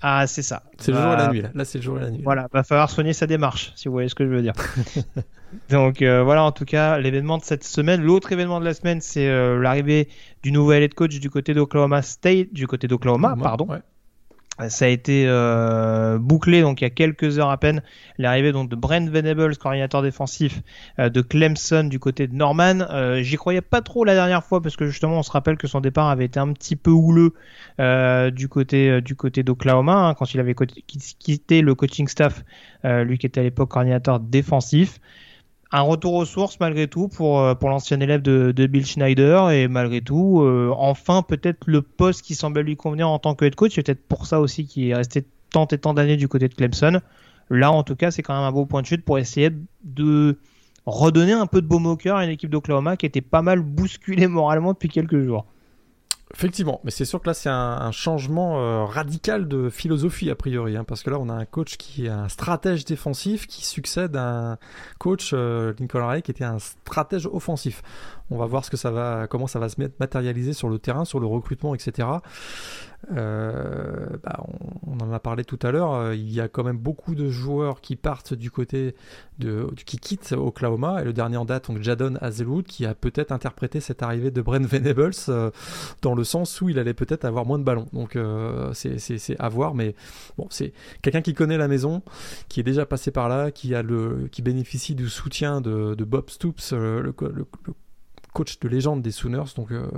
[0.02, 0.62] Ah, c'est ça.
[0.78, 1.50] C'est le jour et la nuit, là.
[1.54, 2.20] Là, c'est le jour et la nuit.
[2.22, 4.52] Voilà, va falloir soigner sa démarche, si vous voyez ce que je veux dire.
[5.70, 8.02] Donc euh, voilà, en tout cas, l'événement de cette semaine.
[8.02, 10.08] L'autre événement de la semaine, c'est euh, l'arrivée
[10.42, 13.68] du nouvel head coach du côté d'Oklahoma State, du côté d'Oklahoma, pardon.
[14.68, 17.82] Ça a été euh, bouclé donc il y a quelques heures à peine
[18.16, 20.62] l'arrivée donc de Brent Venables, coordinateur défensif
[20.98, 22.86] de Clemson du côté de Norman.
[23.20, 25.80] J'y croyais pas trop la dernière fois parce que justement on se rappelle que son
[25.80, 27.34] départ avait été un petit peu houleux
[28.30, 32.42] du côté du côté d'Oklahoma hein, quand il avait quitté le coaching staff,
[32.84, 35.00] lui qui était à l'époque coordinateur défensif
[35.72, 40.00] un retour aux sources malgré tout pour, euh, l'ancien élève de, Bill Schneider et malgré
[40.00, 43.72] tout, euh, enfin peut-être le poste qui semble lui convenir en tant que head coach,
[43.74, 46.54] c'est peut-être pour ça aussi qu'il est resté tant et tant d'années du côté de
[46.54, 47.00] Clemson.
[47.50, 49.50] Là en tout cas c'est quand même un beau point de chute pour essayer
[49.84, 50.38] de
[50.86, 54.26] redonner un peu de beau moqueur à une équipe d'Oklahoma qui était pas mal bousculée
[54.28, 55.46] moralement depuis quelques jours.
[56.34, 60.76] Effectivement, mais c'est sûr que là c'est un, changement euh, radical de philosophie a priori,
[60.76, 64.16] hein, parce que là on a un coach qui est un stratège défensif qui succède
[64.16, 64.58] à un
[64.98, 67.82] coach euh, Lincoln Riley qui était un stratège offensif.
[68.30, 71.04] On va voir ce que ça va, comment ça va se matérialiser sur le terrain,
[71.04, 72.08] sur le recrutement, etc.
[73.14, 74.44] Euh, bah,
[74.86, 75.94] on, en a parlé tout à l'heure.
[75.94, 78.94] Euh, il y a quand même beaucoup de joueurs qui partent du côté
[79.84, 81.02] qui quittent Oklahoma.
[81.02, 84.42] Et le dernier en date, donc Jadon Hazelwood, qui a peut-être interprété cette arrivée de
[84.42, 85.50] Brent Venables euh,
[86.02, 87.86] dans le sens où il allait peut-être avoir moins de ballons.
[87.92, 88.18] Donc
[88.72, 89.94] c'est à voir, mais
[90.36, 90.72] bon, c'est
[91.02, 92.02] quelqu'un qui connaît la maison,
[92.48, 96.72] qui est déjà passé par là, qui a le, bénéficie du soutien de, Bob Stoops,
[96.72, 97.12] le
[98.36, 99.54] coach de légende des Sooners.
[99.56, 99.88] Donc euh,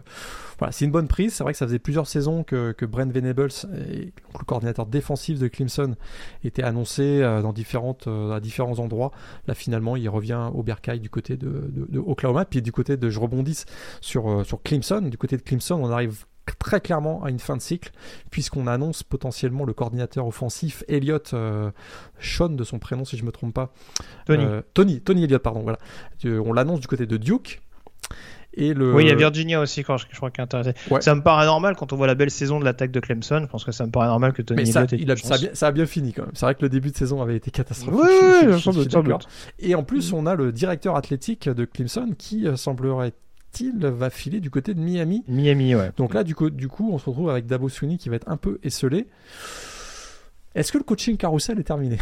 [0.59, 1.35] voilà, c'est une bonne prise.
[1.35, 3.51] C'est vrai que ça faisait plusieurs saisons que, que Brent Venables,
[3.89, 5.97] et, le coordinateur défensif de Clemson,
[6.44, 9.10] était annoncé euh, dans différentes, euh, à différents endroits.
[9.48, 12.44] Là, finalement, il revient au Bercail du côté de, de, Oklahoma.
[12.44, 13.65] Puis du côté de, je rebondis
[14.01, 15.01] sur, sur Clemson.
[15.01, 16.24] Du côté de Clemson, on arrive
[16.60, 17.90] très clairement à une fin de cycle,
[18.31, 21.35] puisqu'on annonce potentiellement le coordinateur offensif Elliott
[22.20, 23.74] Sean de son prénom si je me trompe pas.
[24.24, 24.47] Tony.
[24.73, 25.60] Tony, Tony Elliott, pardon.
[25.60, 25.78] Voilà.
[26.24, 27.60] on l'annonce du côté de Duke.
[28.55, 28.93] Et le...
[28.93, 30.74] Oui, il y a Virginia aussi, quand je, crois qu'il est intéressé.
[31.01, 33.40] Ça me paraît normal quand on voit la belle saison de l'attaque de Clemson.
[33.43, 35.86] Je pense que ça me paraît normal que Tony ça, il a, ça, a bien,
[35.86, 36.32] fini quand même.
[36.35, 38.01] C'est vrai que le début de saison avait été catastrophique.
[38.02, 39.12] Oui, oui,
[39.60, 43.12] Et en plus, on a le directeur athlétique de Clemson qui euh, semblerait
[43.60, 45.24] il va filer du côté de Miami.
[45.28, 45.90] Miami, ouais.
[45.97, 48.28] Donc là, du coup, du coup, on se retrouve avec Dabo Sweeney qui va être
[48.28, 49.06] un peu esselé.
[50.55, 51.98] Est-ce que le coaching carousel est terminé?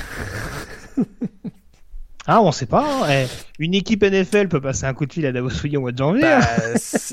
[2.26, 2.84] Ah, on sait pas.
[2.84, 3.08] Hein.
[3.08, 3.26] Eh,
[3.58, 6.22] une équipe NFL peut passer un coup de fil à Davos au mois de janvier.
[6.22, 6.40] Bah,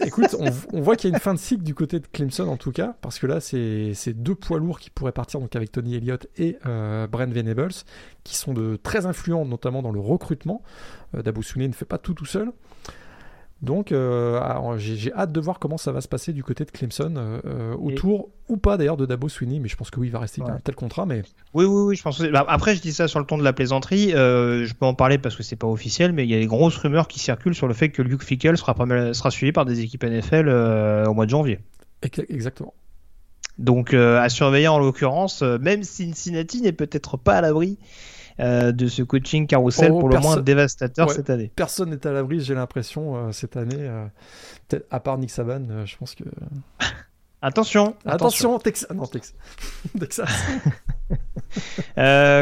[0.05, 2.57] écoute, on, voit qu'il y a une fin de cycle du côté de Clemson en
[2.57, 5.95] tout cas, parce que là, c'est deux poids lourds qui pourraient partir, donc avec Tony
[5.95, 7.73] Elliott et euh, Brent Venables,
[8.23, 10.63] qui sont de très influents, notamment dans le recrutement.
[11.15, 12.51] Euh, ne fait pas tout tout seul.
[13.63, 17.39] Donc euh, j'ai hâte de voir comment ça va se passer du côté de Clemson,
[17.79, 20.41] autour ou pas d'ailleurs de Dabo Sweeney, mais je pense que oui, il va rester
[20.41, 20.51] ouais.
[20.51, 21.05] un tel contrat.
[21.05, 21.23] Mais...
[21.53, 22.21] Oui, oui, oui, je pense.
[22.21, 24.09] Bah, après, je dis ça sur le ton de la plaisanterie.
[24.11, 26.77] je peux en parler parce que c'est pas officiel, mais il y a des grosses
[26.77, 29.63] rumeurs qui circulent sur le fait que Luke Fickle sera, pas mal, sera suivi par
[29.63, 30.49] des équipes NFL
[31.07, 31.59] au mois de janvier.
[32.29, 32.73] Exactement.
[33.57, 37.77] Donc à surveiller en l'occurrence, même Cincinnati n'est peut-être pas à l'abri
[38.39, 41.51] euh, de ce coaching carousel oh, pour le moins dévastateur cette année.
[41.55, 43.77] Personne n'est à l'abri, j'ai l'impression, euh, cette année.
[43.79, 44.05] Euh,
[44.67, 46.23] peut-être à part Nick Saban, je pense que.
[47.43, 48.89] Attention, attention, Texas.
[48.91, 49.35] Non, Texas.
[49.99, 50.29] Texas.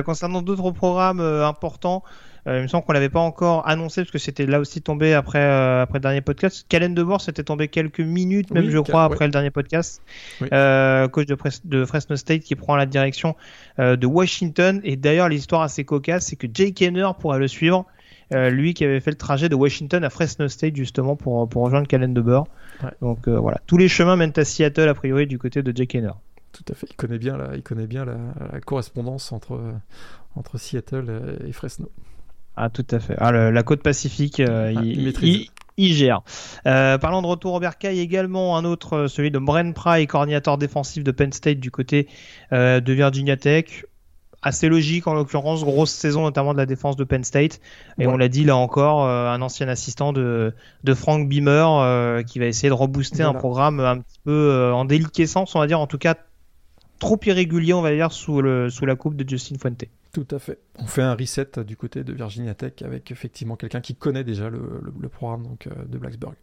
[0.05, 2.03] concernant d'autres programmes importants,
[2.47, 5.13] euh, il me semble qu'on l'avait pas encore annoncé parce que c'était là aussi tombé
[5.13, 6.65] après, euh, après le dernier podcast.
[6.67, 10.01] Calen de c'était tombé quelques minutes, même je crois, après le dernier podcast.
[10.51, 13.35] Euh, coach de, de, Fresno State qui prend la direction
[13.77, 14.81] de Washington.
[14.83, 17.85] Et d'ailleurs, l'histoire assez cocasse, c'est que Jake Kenner pourrait le suivre.
[18.31, 21.87] Lui qui avait fait le trajet de Washington à Fresno State justement pour, pour rejoindre
[21.87, 22.49] Calen de Bourse
[23.01, 26.13] Donc voilà, tous les chemins mènent à Seattle a priori du côté de Jake Kenner.
[26.51, 28.17] Tout à fait, il connaît bien la, il connaît bien la,
[28.51, 29.61] la correspondance entre,
[30.35, 31.89] entre Seattle et Fresno.
[32.55, 33.15] Ah, tout à fait.
[33.17, 34.81] Ah, la côte pacifique, euh, ah,
[35.77, 36.21] il, gère.
[36.67, 40.57] Euh, parlant de retour au bercail, également un autre, euh, celui de Bren Pry, coordinateur
[40.57, 42.07] défensif de Penn State du côté
[42.51, 43.85] de Virginia Tech.
[44.43, 47.59] Assez logique en l'occurrence, grosse saison notamment de la défense de Penn State.
[47.99, 50.53] Et on l'a dit là encore, un ancien assistant de,
[50.83, 55.55] de Frank Beamer qui va essayer de rebooster un programme un petit peu en déliquescence,
[55.55, 56.15] on va dire, en tout cas
[57.01, 59.85] trop irrégulier, on va dire, sous, le, sous la coupe de Justin Fuente.
[60.13, 60.59] Tout à fait.
[60.77, 64.49] On fait un reset du côté de Virginia Tech avec effectivement quelqu'un qui connaît déjà
[64.49, 66.35] le, programme donc, euh, de Blacksburg.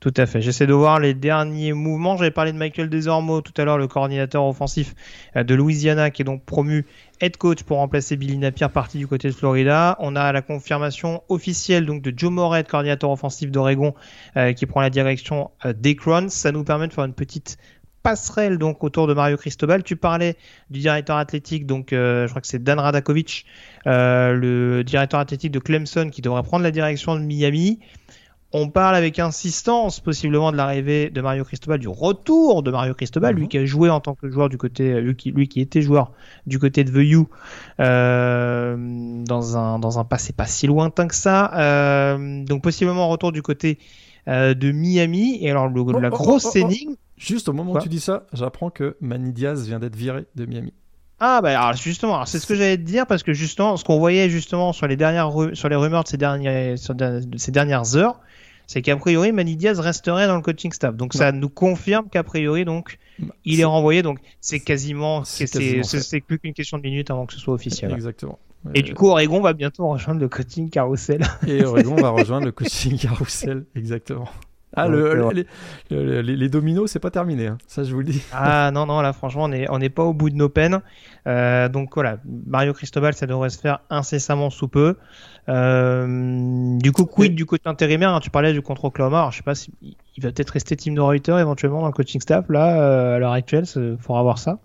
[0.00, 0.42] Tout à fait.
[0.42, 2.16] J'essaie de voir les derniers mouvements.
[2.16, 4.94] J'avais parlé de Michael Desormeaux tout à l'heure, le coordinateur offensif
[5.34, 6.86] euh, de Louisiana, qui est donc promu
[7.20, 9.96] head coach pour remplacer Billy Napier, parti du côté de Florida.
[10.00, 13.94] On a la confirmation officielle donc de Joe Moret, coordinateur offensif d'Oregon,
[14.36, 16.28] euh, qui prend la direction des Crowns.
[16.28, 17.56] Ça nous permet de faire une petite
[18.06, 19.82] passerelle donc autour de Mario Cristobal.
[19.82, 20.36] Tu parlais
[20.70, 23.46] du directeur athlétique, donc euh, je crois que c'est Dan Radakovic,
[23.88, 27.80] euh, le directeur athlétique de Clemson, qui devrait prendre la direction de Miami.
[28.52, 33.34] On parle avec insistance possiblement de l'arrivée de Mario Cristobal, du retour de Mario Cristobal,
[33.34, 33.48] lui mhm.
[33.48, 36.12] qui a joué en tant que joueur du côté, lui qui, lui qui était joueur
[36.46, 37.24] du côté de The U
[37.80, 38.76] euh,
[39.24, 42.16] dans un dans un passé pas si lointain que ça.
[42.46, 43.78] donc possiblement retour du côté
[44.26, 45.38] de Miami.
[45.44, 48.00] Et alors le, oh, la oh, grosse oh, énigme, Juste au moment où tu dis
[48.00, 50.74] ça, j'apprends que Manny Diaz vient d'être viré de Miami.
[51.18, 53.98] Ah bah alors justement, c'est ce que j'allais te dire parce que justement, ce qu'on
[53.98, 58.20] voyait justement sur les dernières sur les rumeurs de ces dernières ces dernières heures,
[58.66, 60.94] c'est qu'a priori Manny Diaz resterait dans le coaching staff.
[60.94, 63.64] Donc ça nous confirme qu'a priori donc bah, il est...
[63.64, 64.02] renvoyé.
[64.02, 67.92] Donc c'est quasiment c'est plus qu'une question de minutes avant que ce soit officiel.
[67.92, 68.38] Exactement.
[68.74, 71.22] Et du coup, Oregon va bientôt rejoindre le coaching carousel.
[71.46, 74.28] Et Oregon va rejoindre le coaching carousel, exactement.
[74.78, 75.30] Ah, le,
[75.90, 77.56] les, les, dominos, c'est pas terminé, hein.
[77.66, 78.22] ça je vous le dis.
[78.32, 80.82] Ah non, non, là franchement, on n'est on est pas au bout de nos peines.
[81.26, 84.96] Euh, donc voilà, Mario Cristobal, ça devrait se faire incessamment sous peu.
[85.48, 89.18] Euh, du coup, quid du côté intérimaire hein, Tu parlais du contre Oklahoma.
[89.18, 91.92] Alors, je sais pas s'il il va peut-être rester Team de Reuter éventuellement dans le
[91.92, 92.48] coaching staff.
[92.48, 94.58] Là, euh, à l'heure actuelle, il faudra voir ça.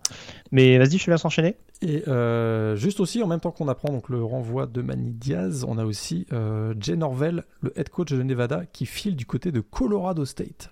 [0.52, 1.58] Mais vas-y, je te laisse enchaîner.
[1.82, 5.66] Et euh, juste aussi, en même temps qu'on apprend donc le renvoi de Manny Diaz,
[5.68, 9.52] on a aussi euh, Jay Norvell, le head coach de Nevada, qui file du côté
[9.52, 10.72] de Colorado State.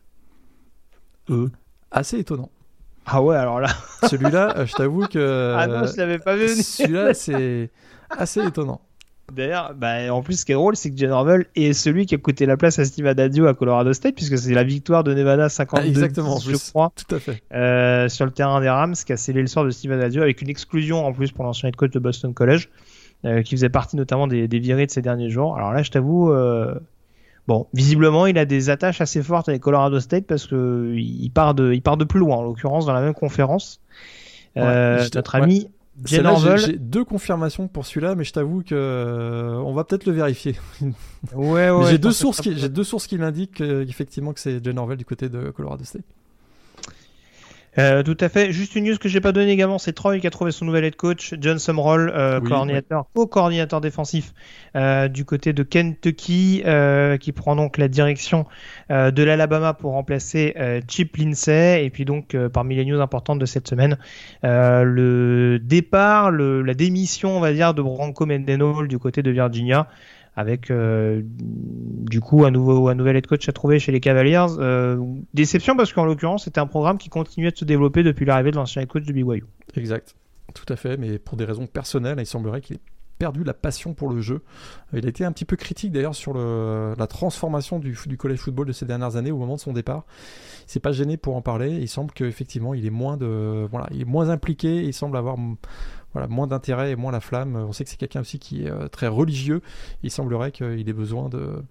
[1.30, 1.50] Euh.
[1.92, 2.52] Assez étonnant.
[3.06, 3.70] Ah ouais, alors là.
[4.08, 5.56] Celui-là, je t'avoue que.
[5.58, 6.50] Ah non, je l'avais pas vu.
[6.50, 7.72] Celui-là, c'est
[8.12, 8.82] assez étonnant.
[9.32, 12.16] D'ailleurs, bah, en plus, ce qui est drôle, c'est que Jen Orwell est celui qui
[12.16, 15.14] a coûté la place à Steve Adadio à Colorado State, puisque c'est la victoire de
[15.14, 17.42] Nevada 52, ah, exactement, je crois, tout à fait.
[17.54, 20.42] Euh, sur le terrain des Rams, qui a scellé le sort de Steve Adadio avec
[20.42, 22.70] une exclusion en plus pour l'ancien head coach de Boston College,
[23.26, 25.56] euh, qui faisait partie notamment des, des, virées de ces derniers jours.
[25.58, 26.76] Alors là, je t'avoue, euh,
[27.48, 31.54] bon, visiblement, il a des attaches assez fortes avec Colorado State parce que il part
[31.54, 33.82] de, il part de plus loin, en l'occurrence dans la même conférence.
[34.56, 35.70] Ouais, notre ami
[36.06, 40.56] j'ai deux confirmations pour celui-là, mais je t'avoue que euh, on va peut-être le vérifier.
[41.34, 41.86] ouais, ouais.
[41.90, 45.30] J'ai deux sources qui, j'ai deux sources qui m'indiquent effectivement que c'est Jen du côté
[45.30, 46.04] de Colorado State.
[47.78, 48.52] Euh, tout à fait.
[48.52, 50.84] Juste une news que j'ai pas donnée également, c'est Troy qui a trouvé son nouvel
[50.86, 54.34] head coach, John Sumroll, euh, coordinateur, co-coordinateur défensif
[54.76, 56.64] euh, du côté de Kentucky,
[57.20, 58.46] qui prend donc la direction
[58.90, 60.56] de l'Alabama pour remplacer
[60.88, 61.86] Chip Lindsay.
[61.86, 63.98] Et puis donc parmi les news importantes de cette semaine,
[64.44, 69.88] le départ, le, la démission, on va dire, de Branco Mendenhall du côté de Virginia
[70.40, 74.46] avec euh, du coup un nouveau un nouvel head coach à trouver chez les Cavaliers.
[74.58, 74.98] Euh,
[75.34, 78.56] déception parce qu'en l'occurrence c'était un programme qui continuait de se développer depuis l'arrivée de
[78.56, 79.44] l'ancien head coach du BYU.
[79.76, 80.16] Exact,
[80.56, 82.78] tout à fait, mais pour des raisons personnelles, il semblerait qu'il
[83.20, 84.42] perdu la passion pour le jeu.
[84.94, 88.66] Il a été un petit peu critique d'ailleurs sur la transformation du, du college football
[88.66, 90.06] de ces dernières années au moment de son départ.
[90.66, 91.72] Il s'est pas gêné pour en parler.
[91.72, 94.84] il semble qu'effectivement, il est moins de, voilà, il est moins impliqué.
[94.84, 95.36] il semble avoir
[96.14, 97.56] voilà, moins d'intérêt et moins la flamme.
[97.56, 99.62] On sait que c'est quelqu'un aussi qui est euh, très religieux.
[100.04, 101.64] Il semblerait qu'il ait besoin de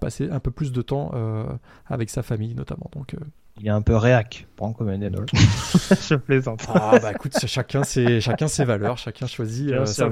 [0.00, 1.44] passer un peu plus de temps euh,
[1.86, 2.90] avec sa famille notamment.
[2.94, 3.18] Donc, euh,
[3.60, 5.26] il est un peu réac, Branco Mendenhall.
[5.32, 6.66] je plaisante.
[6.74, 10.08] Ah bah écoute, chacun ses, chacun ses valeurs, chacun choisit sa,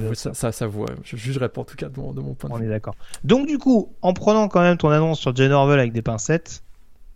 [0.67, 0.87] voix.
[1.05, 2.63] Je jugerai pas en tout cas de mon, de mon point de vue.
[2.63, 2.95] On est d'accord.
[3.25, 6.63] Donc du coup, en prenant quand même ton annonce sur Jane Orwell avec des pincettes,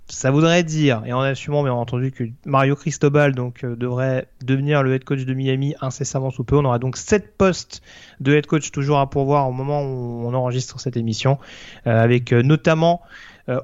[0.09, 4.82] ça voudrait dire, et en assumant bien entendu que Mario Cristobal donc, euh, devrait devenir
[4.82, 6.56] le head coach de Miami incessamment sous peu.
[6.56, 7.82] On aura donc 7 postes
[8.20, 11.39] de head coach toujours à pourvoir au moment où on enregistre cette émission,
[11.86, 13.02] euh, avec euh, notamment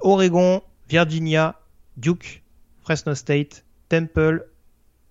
[0.02, 0.60] Oregon,
[0.90, 1.54] Virginia,
[1.96, 2.42] Duke,
[2.82, 4.46] Fresno State, Temple,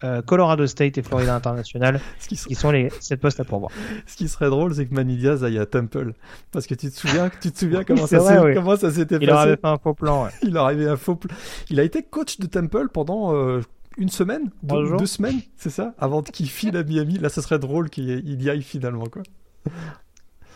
[0.04, 3.72] euh, Colorado State et Florida International, qui sont les sept postes à pourvoir.
[4.06, 6.14] Ce qui serait drôle, c'est que Manny Diaz aille à Temple,
[6.52, 9.24] parce que tu te souviens, tu te souviens comment, ça vrai, comment ça s'était passé.
[9.24, 10.24] Il leur avait fait un faux plan.
[10.24, 10.30] Ouais.
[10.42, 11.36] Il leur avait un faux plan.
[11.70, 13.62] Il a été coach de Temple pendant euh,
[13.98, 17.18] une semaine, deux, semaines, c'est ça, avant qu'il file à Miami.
[17.18, 19.24] Là, ce serait drôle qu'il y aille finalement, quoi.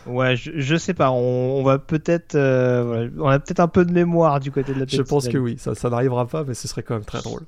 [0.06, 1.10] Ouais, je, je, sais pas.
[1.10, 4.86] On, va peut-être, euh, on a peut-être un peu de mémoire du côté de la.
[4.86, 5.56] Je pense que oui.
[5.58, 7.42] Ça, ça n'arrivera pas, mais ce serait quand même très drôle.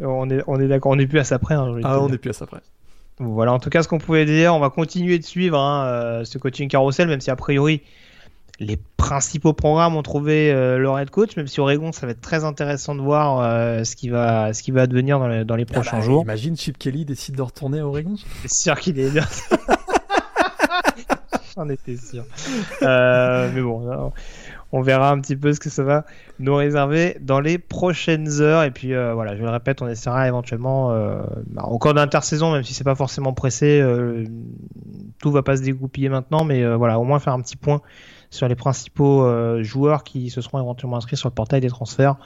[0.00, 1.54] On est, on est d'accord, on plus à ça près.
[1.54, 2.60] Hein, ah, on est plus à ça près.
[3.18, 6.24] Voilà, en tout cas, ce qu'on pouvait dire, on va continuer de suivre hein, euh,
[6.24, 7.82] ce coaching carousel, même si a priori
[8.58, 12.20] les principaux programmes ont trouvé euh, leur head coach, même si Oregon, ça va être
[12.20, 15.56] très intéressant de voir euh, ce qui va, ce qui va advenir dans les, dans
[15.56, 16.22] les ah prochains bah, jours.
[16.22, 18.14] Imagine Chip Kelly décide de retourner à Oregon.
[18.42, 19.10] C'est sûr qu'il est.
[21.56, 22.24] J'en étais sûr.
[22.80, 24.12] mais bon,
[24.72, 26.06] on verra un petit peu ce que ça va
[26.38, 28.64] nous réserver dans les prochaines heures.
[28.64, 32.64] Et puis euh, voilà, je le répète, on essaiera éventuellement euh, bah, encore d'intersaison, même
[32.64, 33.80] si c'est pas forcément pressé.
[33.80, 34.24] Euh,
[35.20, 37.80] tout va pas se dégoupiller maintenant, mais voilà, au moins faire un petit point
[38.30, 42.16] sur les principaux joueurs qui se seront éventuellement inscrits sur le portail des transferts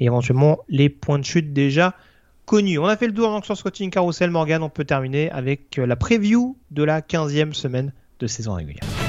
[0.00, 1.94] et éventuellement les points de chute déjà
[2.46, 2.78] connus.
[2.78, 4.62] On a fait le tour donc sur Scotting Carousel Morgan.
[4.62, 9.01] On peut terminer avec la preview de la 15e semaine de saison régulière.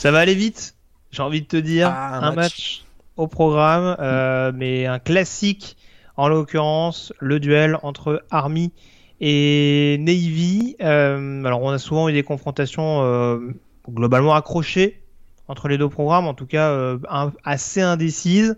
[0.00, 0.76] Ça va aller vite,
[1.10, 1.90] j'ai envie de te dire.
[1.92, 2.84] Ah, un, match.
[3.18, 5.76] au programme, euh, mais un classique
[6.16, 8.72] en l'occurrence, le duel entre Army
[9.20, 10.74] et Navy.
[10.80, 13.52] Euh, alors on a souvent eu des confrontations euh,
[13.90, 15.02] globalement accrochées
[15.48, 16.96] entre les deux programmes, en tout cas
[17.44, 18.56] assez indécises.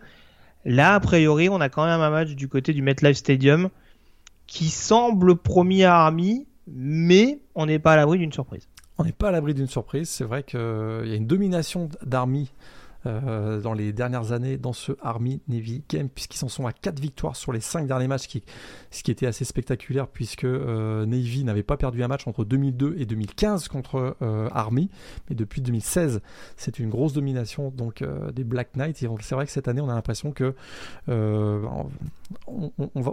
[0.65, 3.69] Là, a priori, on a quand même un match du côté du MetLife Stadium
[4.47, 8.69] qui semble promis à Army, mais on n'est pas à l'abri d'une surprise
[9.03, 10.09] on n'est pas à l'abri d'une surprise.
[10.09, 12.53] C'est vrai qu'il y a une domination d'Army
[13.05, 17.01] euh, dans les dernières années dans ce Army Navy game, puisqu'ils s'en sont à 4
[17.01, 18.29] victoires sur les 5 derniers matchs,
[18.93, 22.95] ce qui était assez spectaculaire, puisque euh, Navy n'avait pas perdu un match entre 2002
[22.99, 24.89] et 2015 contre euh, Army,
[25.29, 26.21] mais depuis 2016,
[26.57, 28.99] c'est une grosse domination donc des Black Knights.
[28.99, 30.55] C'est vrai que cette année, on a l'impression que
[31.09, 31.91] on,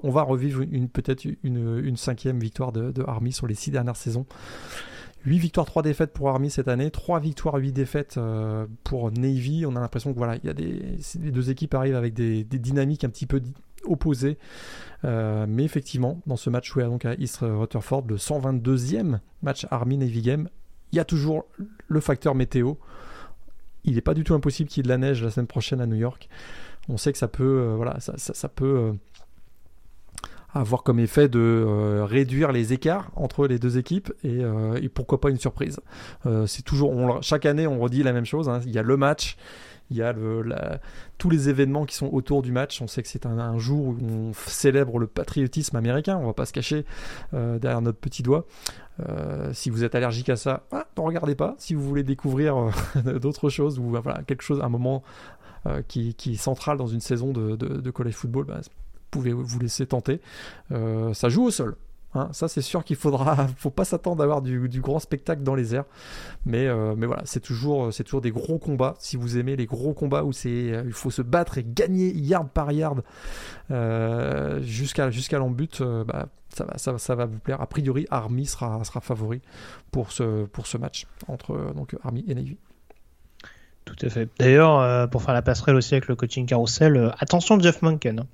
[0.04, 4.28] va, revivre une, peut-être une, cinquième victoire de, de Army sur les 6 dernières saisons.
[5.26, 9.66] 8 victoires, 3 défaites pour Army cette année, 3 victoires, 8 défaites euh, pour Navy.
[9.66, 13.04] On a l'impression que voilà, il y a les deux équipes arrivent avec des, dynamiques
[13.04, 13.42] un petit peu
[13.84, 14.38] opposées.
[15.06, 20.22] Euh, mais effectivement, dans ce match joué donc à East Rutherford, le 122e match Army-Navy
[20.22, 20.50] Game,
[20.92, 21.46] il y a toujours
[21.88, 22.76] le facteur météo.
[23.84, 25.82] Il n'est pas du tout impossible qu'il y ait de la neige la semaine prochaine
[25.82, 26.30] à New York.
[26.88, 28.94] On sait que ça peut, euh, voilà, ça peut
[30.54, 35.22] avoir comme effet de euh, réduire les écarts entre les deux équipes et, euh, pourquoi
[35.22, 35.80] pas une surprise.
[36.26, 38.50] Euh, c'est toujours, chaque année, on redit la même chose.
[38.50, 38.62] Hein.
[38.66, 39.38] Il y a le match,
[39.92, 40.14] il y a
[41.18, 42.82] tous les événements qui sont autour du match.
[42.82, 46.18] On sait que c'est un, jour où on célèbre le patriotisme américain.
[46.22, 46.86] On va pas se cacher
[47.32, 48.46] derrière notre petit doigt.
[49.52, 51.56] si vous êtes allergique à ça, ah, ne regardez pas.
[51.58, 52.70] Si vous voulez découvrir
[53.20, 55.02] d'autres choses ou voilà, quelque chose, un moment
[55.88, 58.62] qui, qui, est central dans une saison de, de, college football, bah,
[59.10, 60.22] pouvez vous laisser tenter.
[60.72, 61.76] Euh, ça joue au sol.
[62.16, 62.30] Hein.
[62.32, 65.76] ça, c'est sûr qu'il faudra, faut pas s'attendre d'avoir du, du, grand spectacle dans les
[65.76, 65.86] airs,
[66.44, 68.96] mais, euh, mais voilà, c'est toujours, c'est toujours des gros combats.
[68.98, 72.50] Si vous aimez les gros combats où c'est, il faut se battre et gagner yard
[72.50, 73.04] par yard
[73.70, 77.62] euh, jusqu'à jusqu'à l'embut, bah, ça va, vous plaire.
[77.62, 79.42] A priori, Army sera, sera favori
[79.92, 82.58] pour ce, match entre donc Army et Navy.
[83.86, 84.30] Tout à fait.
[84.40, 88.26] D'ailleurs, pour faire la passerelle aussi avec le coaching carousel, attention Jeff Munken.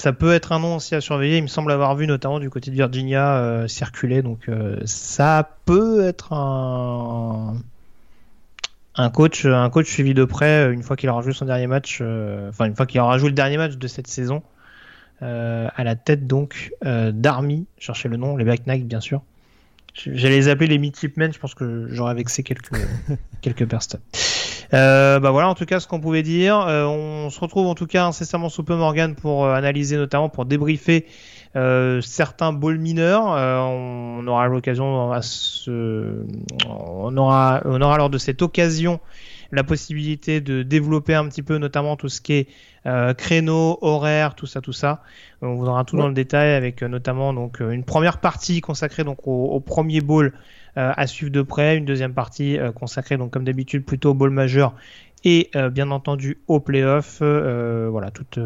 [0.00, 1.36] Ça peut être un nom aussi à surveiller.
[1.36, 4.22] Il me semble avoir vu notamment du côté de Virginia euh, circuler.
[4.22, 7.58] Donc euh, ça peut être un
[8.94, 11.66] un coach un coach suivi de près euh, une fois qu'il aura joué son dernier
[11.66, 12.00] match.
[12.00, 14.42] Enfin une fois qu'il aura joué le dernier match de cette saison.
[15.20, 19.20] à la tête donc d'Army, cherchez le nom, les Black Knights bien sûr.
[19.92, 22.72] J'allais les appeler les Midshipmen, je pense que j'aurais vexé quelques,
[23.42, 24.00] quelques personnes.
[24.72, 26.58] Euh, bah voilà, en tout cas, ce qu'on pouvait dire.
[26.60, 30.28] Euh, on se retrouve en tout cas incessamment sous peu Morgan pour euh, analyser, notamment
[30.28, 31.06] pour débriefer
[31.56, 33.24] euh, certains balls mineurs.
[33.26, 36.24] on aura l'occasion à se,
[36.68, 39.00] on aura, on aura lors de cette occasion
[39.52, 42.48] la possibilité de développer un petit peu, notamment tout ce qui est
[42.86, 45.02] euh, créneau, horaire, tout ça, tout ça.
[45.42, 49.26] On vous donnera tout dans le détail avec notamment donc une première partie consacrée donc
[49.26, 50.38] au, au premier ball euh,
[50.76, 51.76] à suivre de près.
[51.76, 54.74] Une deuxième partie euh, consacrée, donc comme d'habitude, plutôt au ball majeur
[55.24, 57.20] et euh, bien entendu au playoff.
[57.20, 58.38] voilà, toute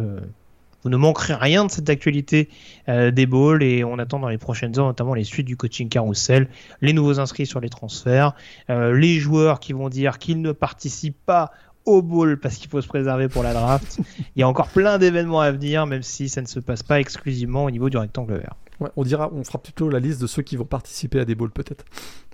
[0.83, 2.51] vous ne manquerez rien de cette actualité
[2.87, 6.47] des balls et on attend dans les prochaines heures notamment les suites du coaching carousel,
[6.83, 8.35] les nouveaux inscrits sur les transferts,
[8.69, 11.53] les joueurs qui vont dire qu'ils ne participent pas
[11.87, 13.99] au ball parce qu'il faut se préserver pour la draft.
[14.37, 17.01] Il y a encore plein d'événements à venir même si ça ne se passe pas
[17.01, 18.57] exclusivement au niveau du rectangle vert
[18.97, 21.51] on dira, on fera plutôt la liste de ceux qui vont participer à des balls
[21.51, 21.85] peut-être.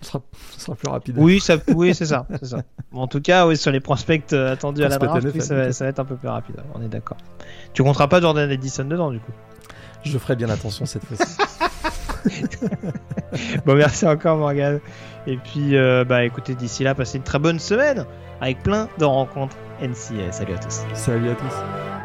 [0.00, 0.22] Ce sera,
[0.56, 1.16] sera, plus rapide.
[1.18, 2.62] Oui, ça, oui, c'est ça, ça.
[2.92, 5.98] en tout cas, oui, sur les prospects euh, attendus à la draft, ça, va, être
[6.00, 6.56] un peu plus rapide.
[6.74, 7.18] On est d'accord.
[7.74, 9.32] Tu compteras pas Jordan Edison dedans, du coup?
[10.02, 11.36] Je ferai bien attention cette fois-ci.
[13.66, 14.80] bon, merci encore Morgan.
[15.26, 18.06] Et puis, euh, bah, écoutez, d'ici là, passez une très bonne semaine
[18.40, 20.32] avec plein de rencontres NCA.
[20.32, 20.82] Salut à tous.
[20.94, 21.99] Salut à tous.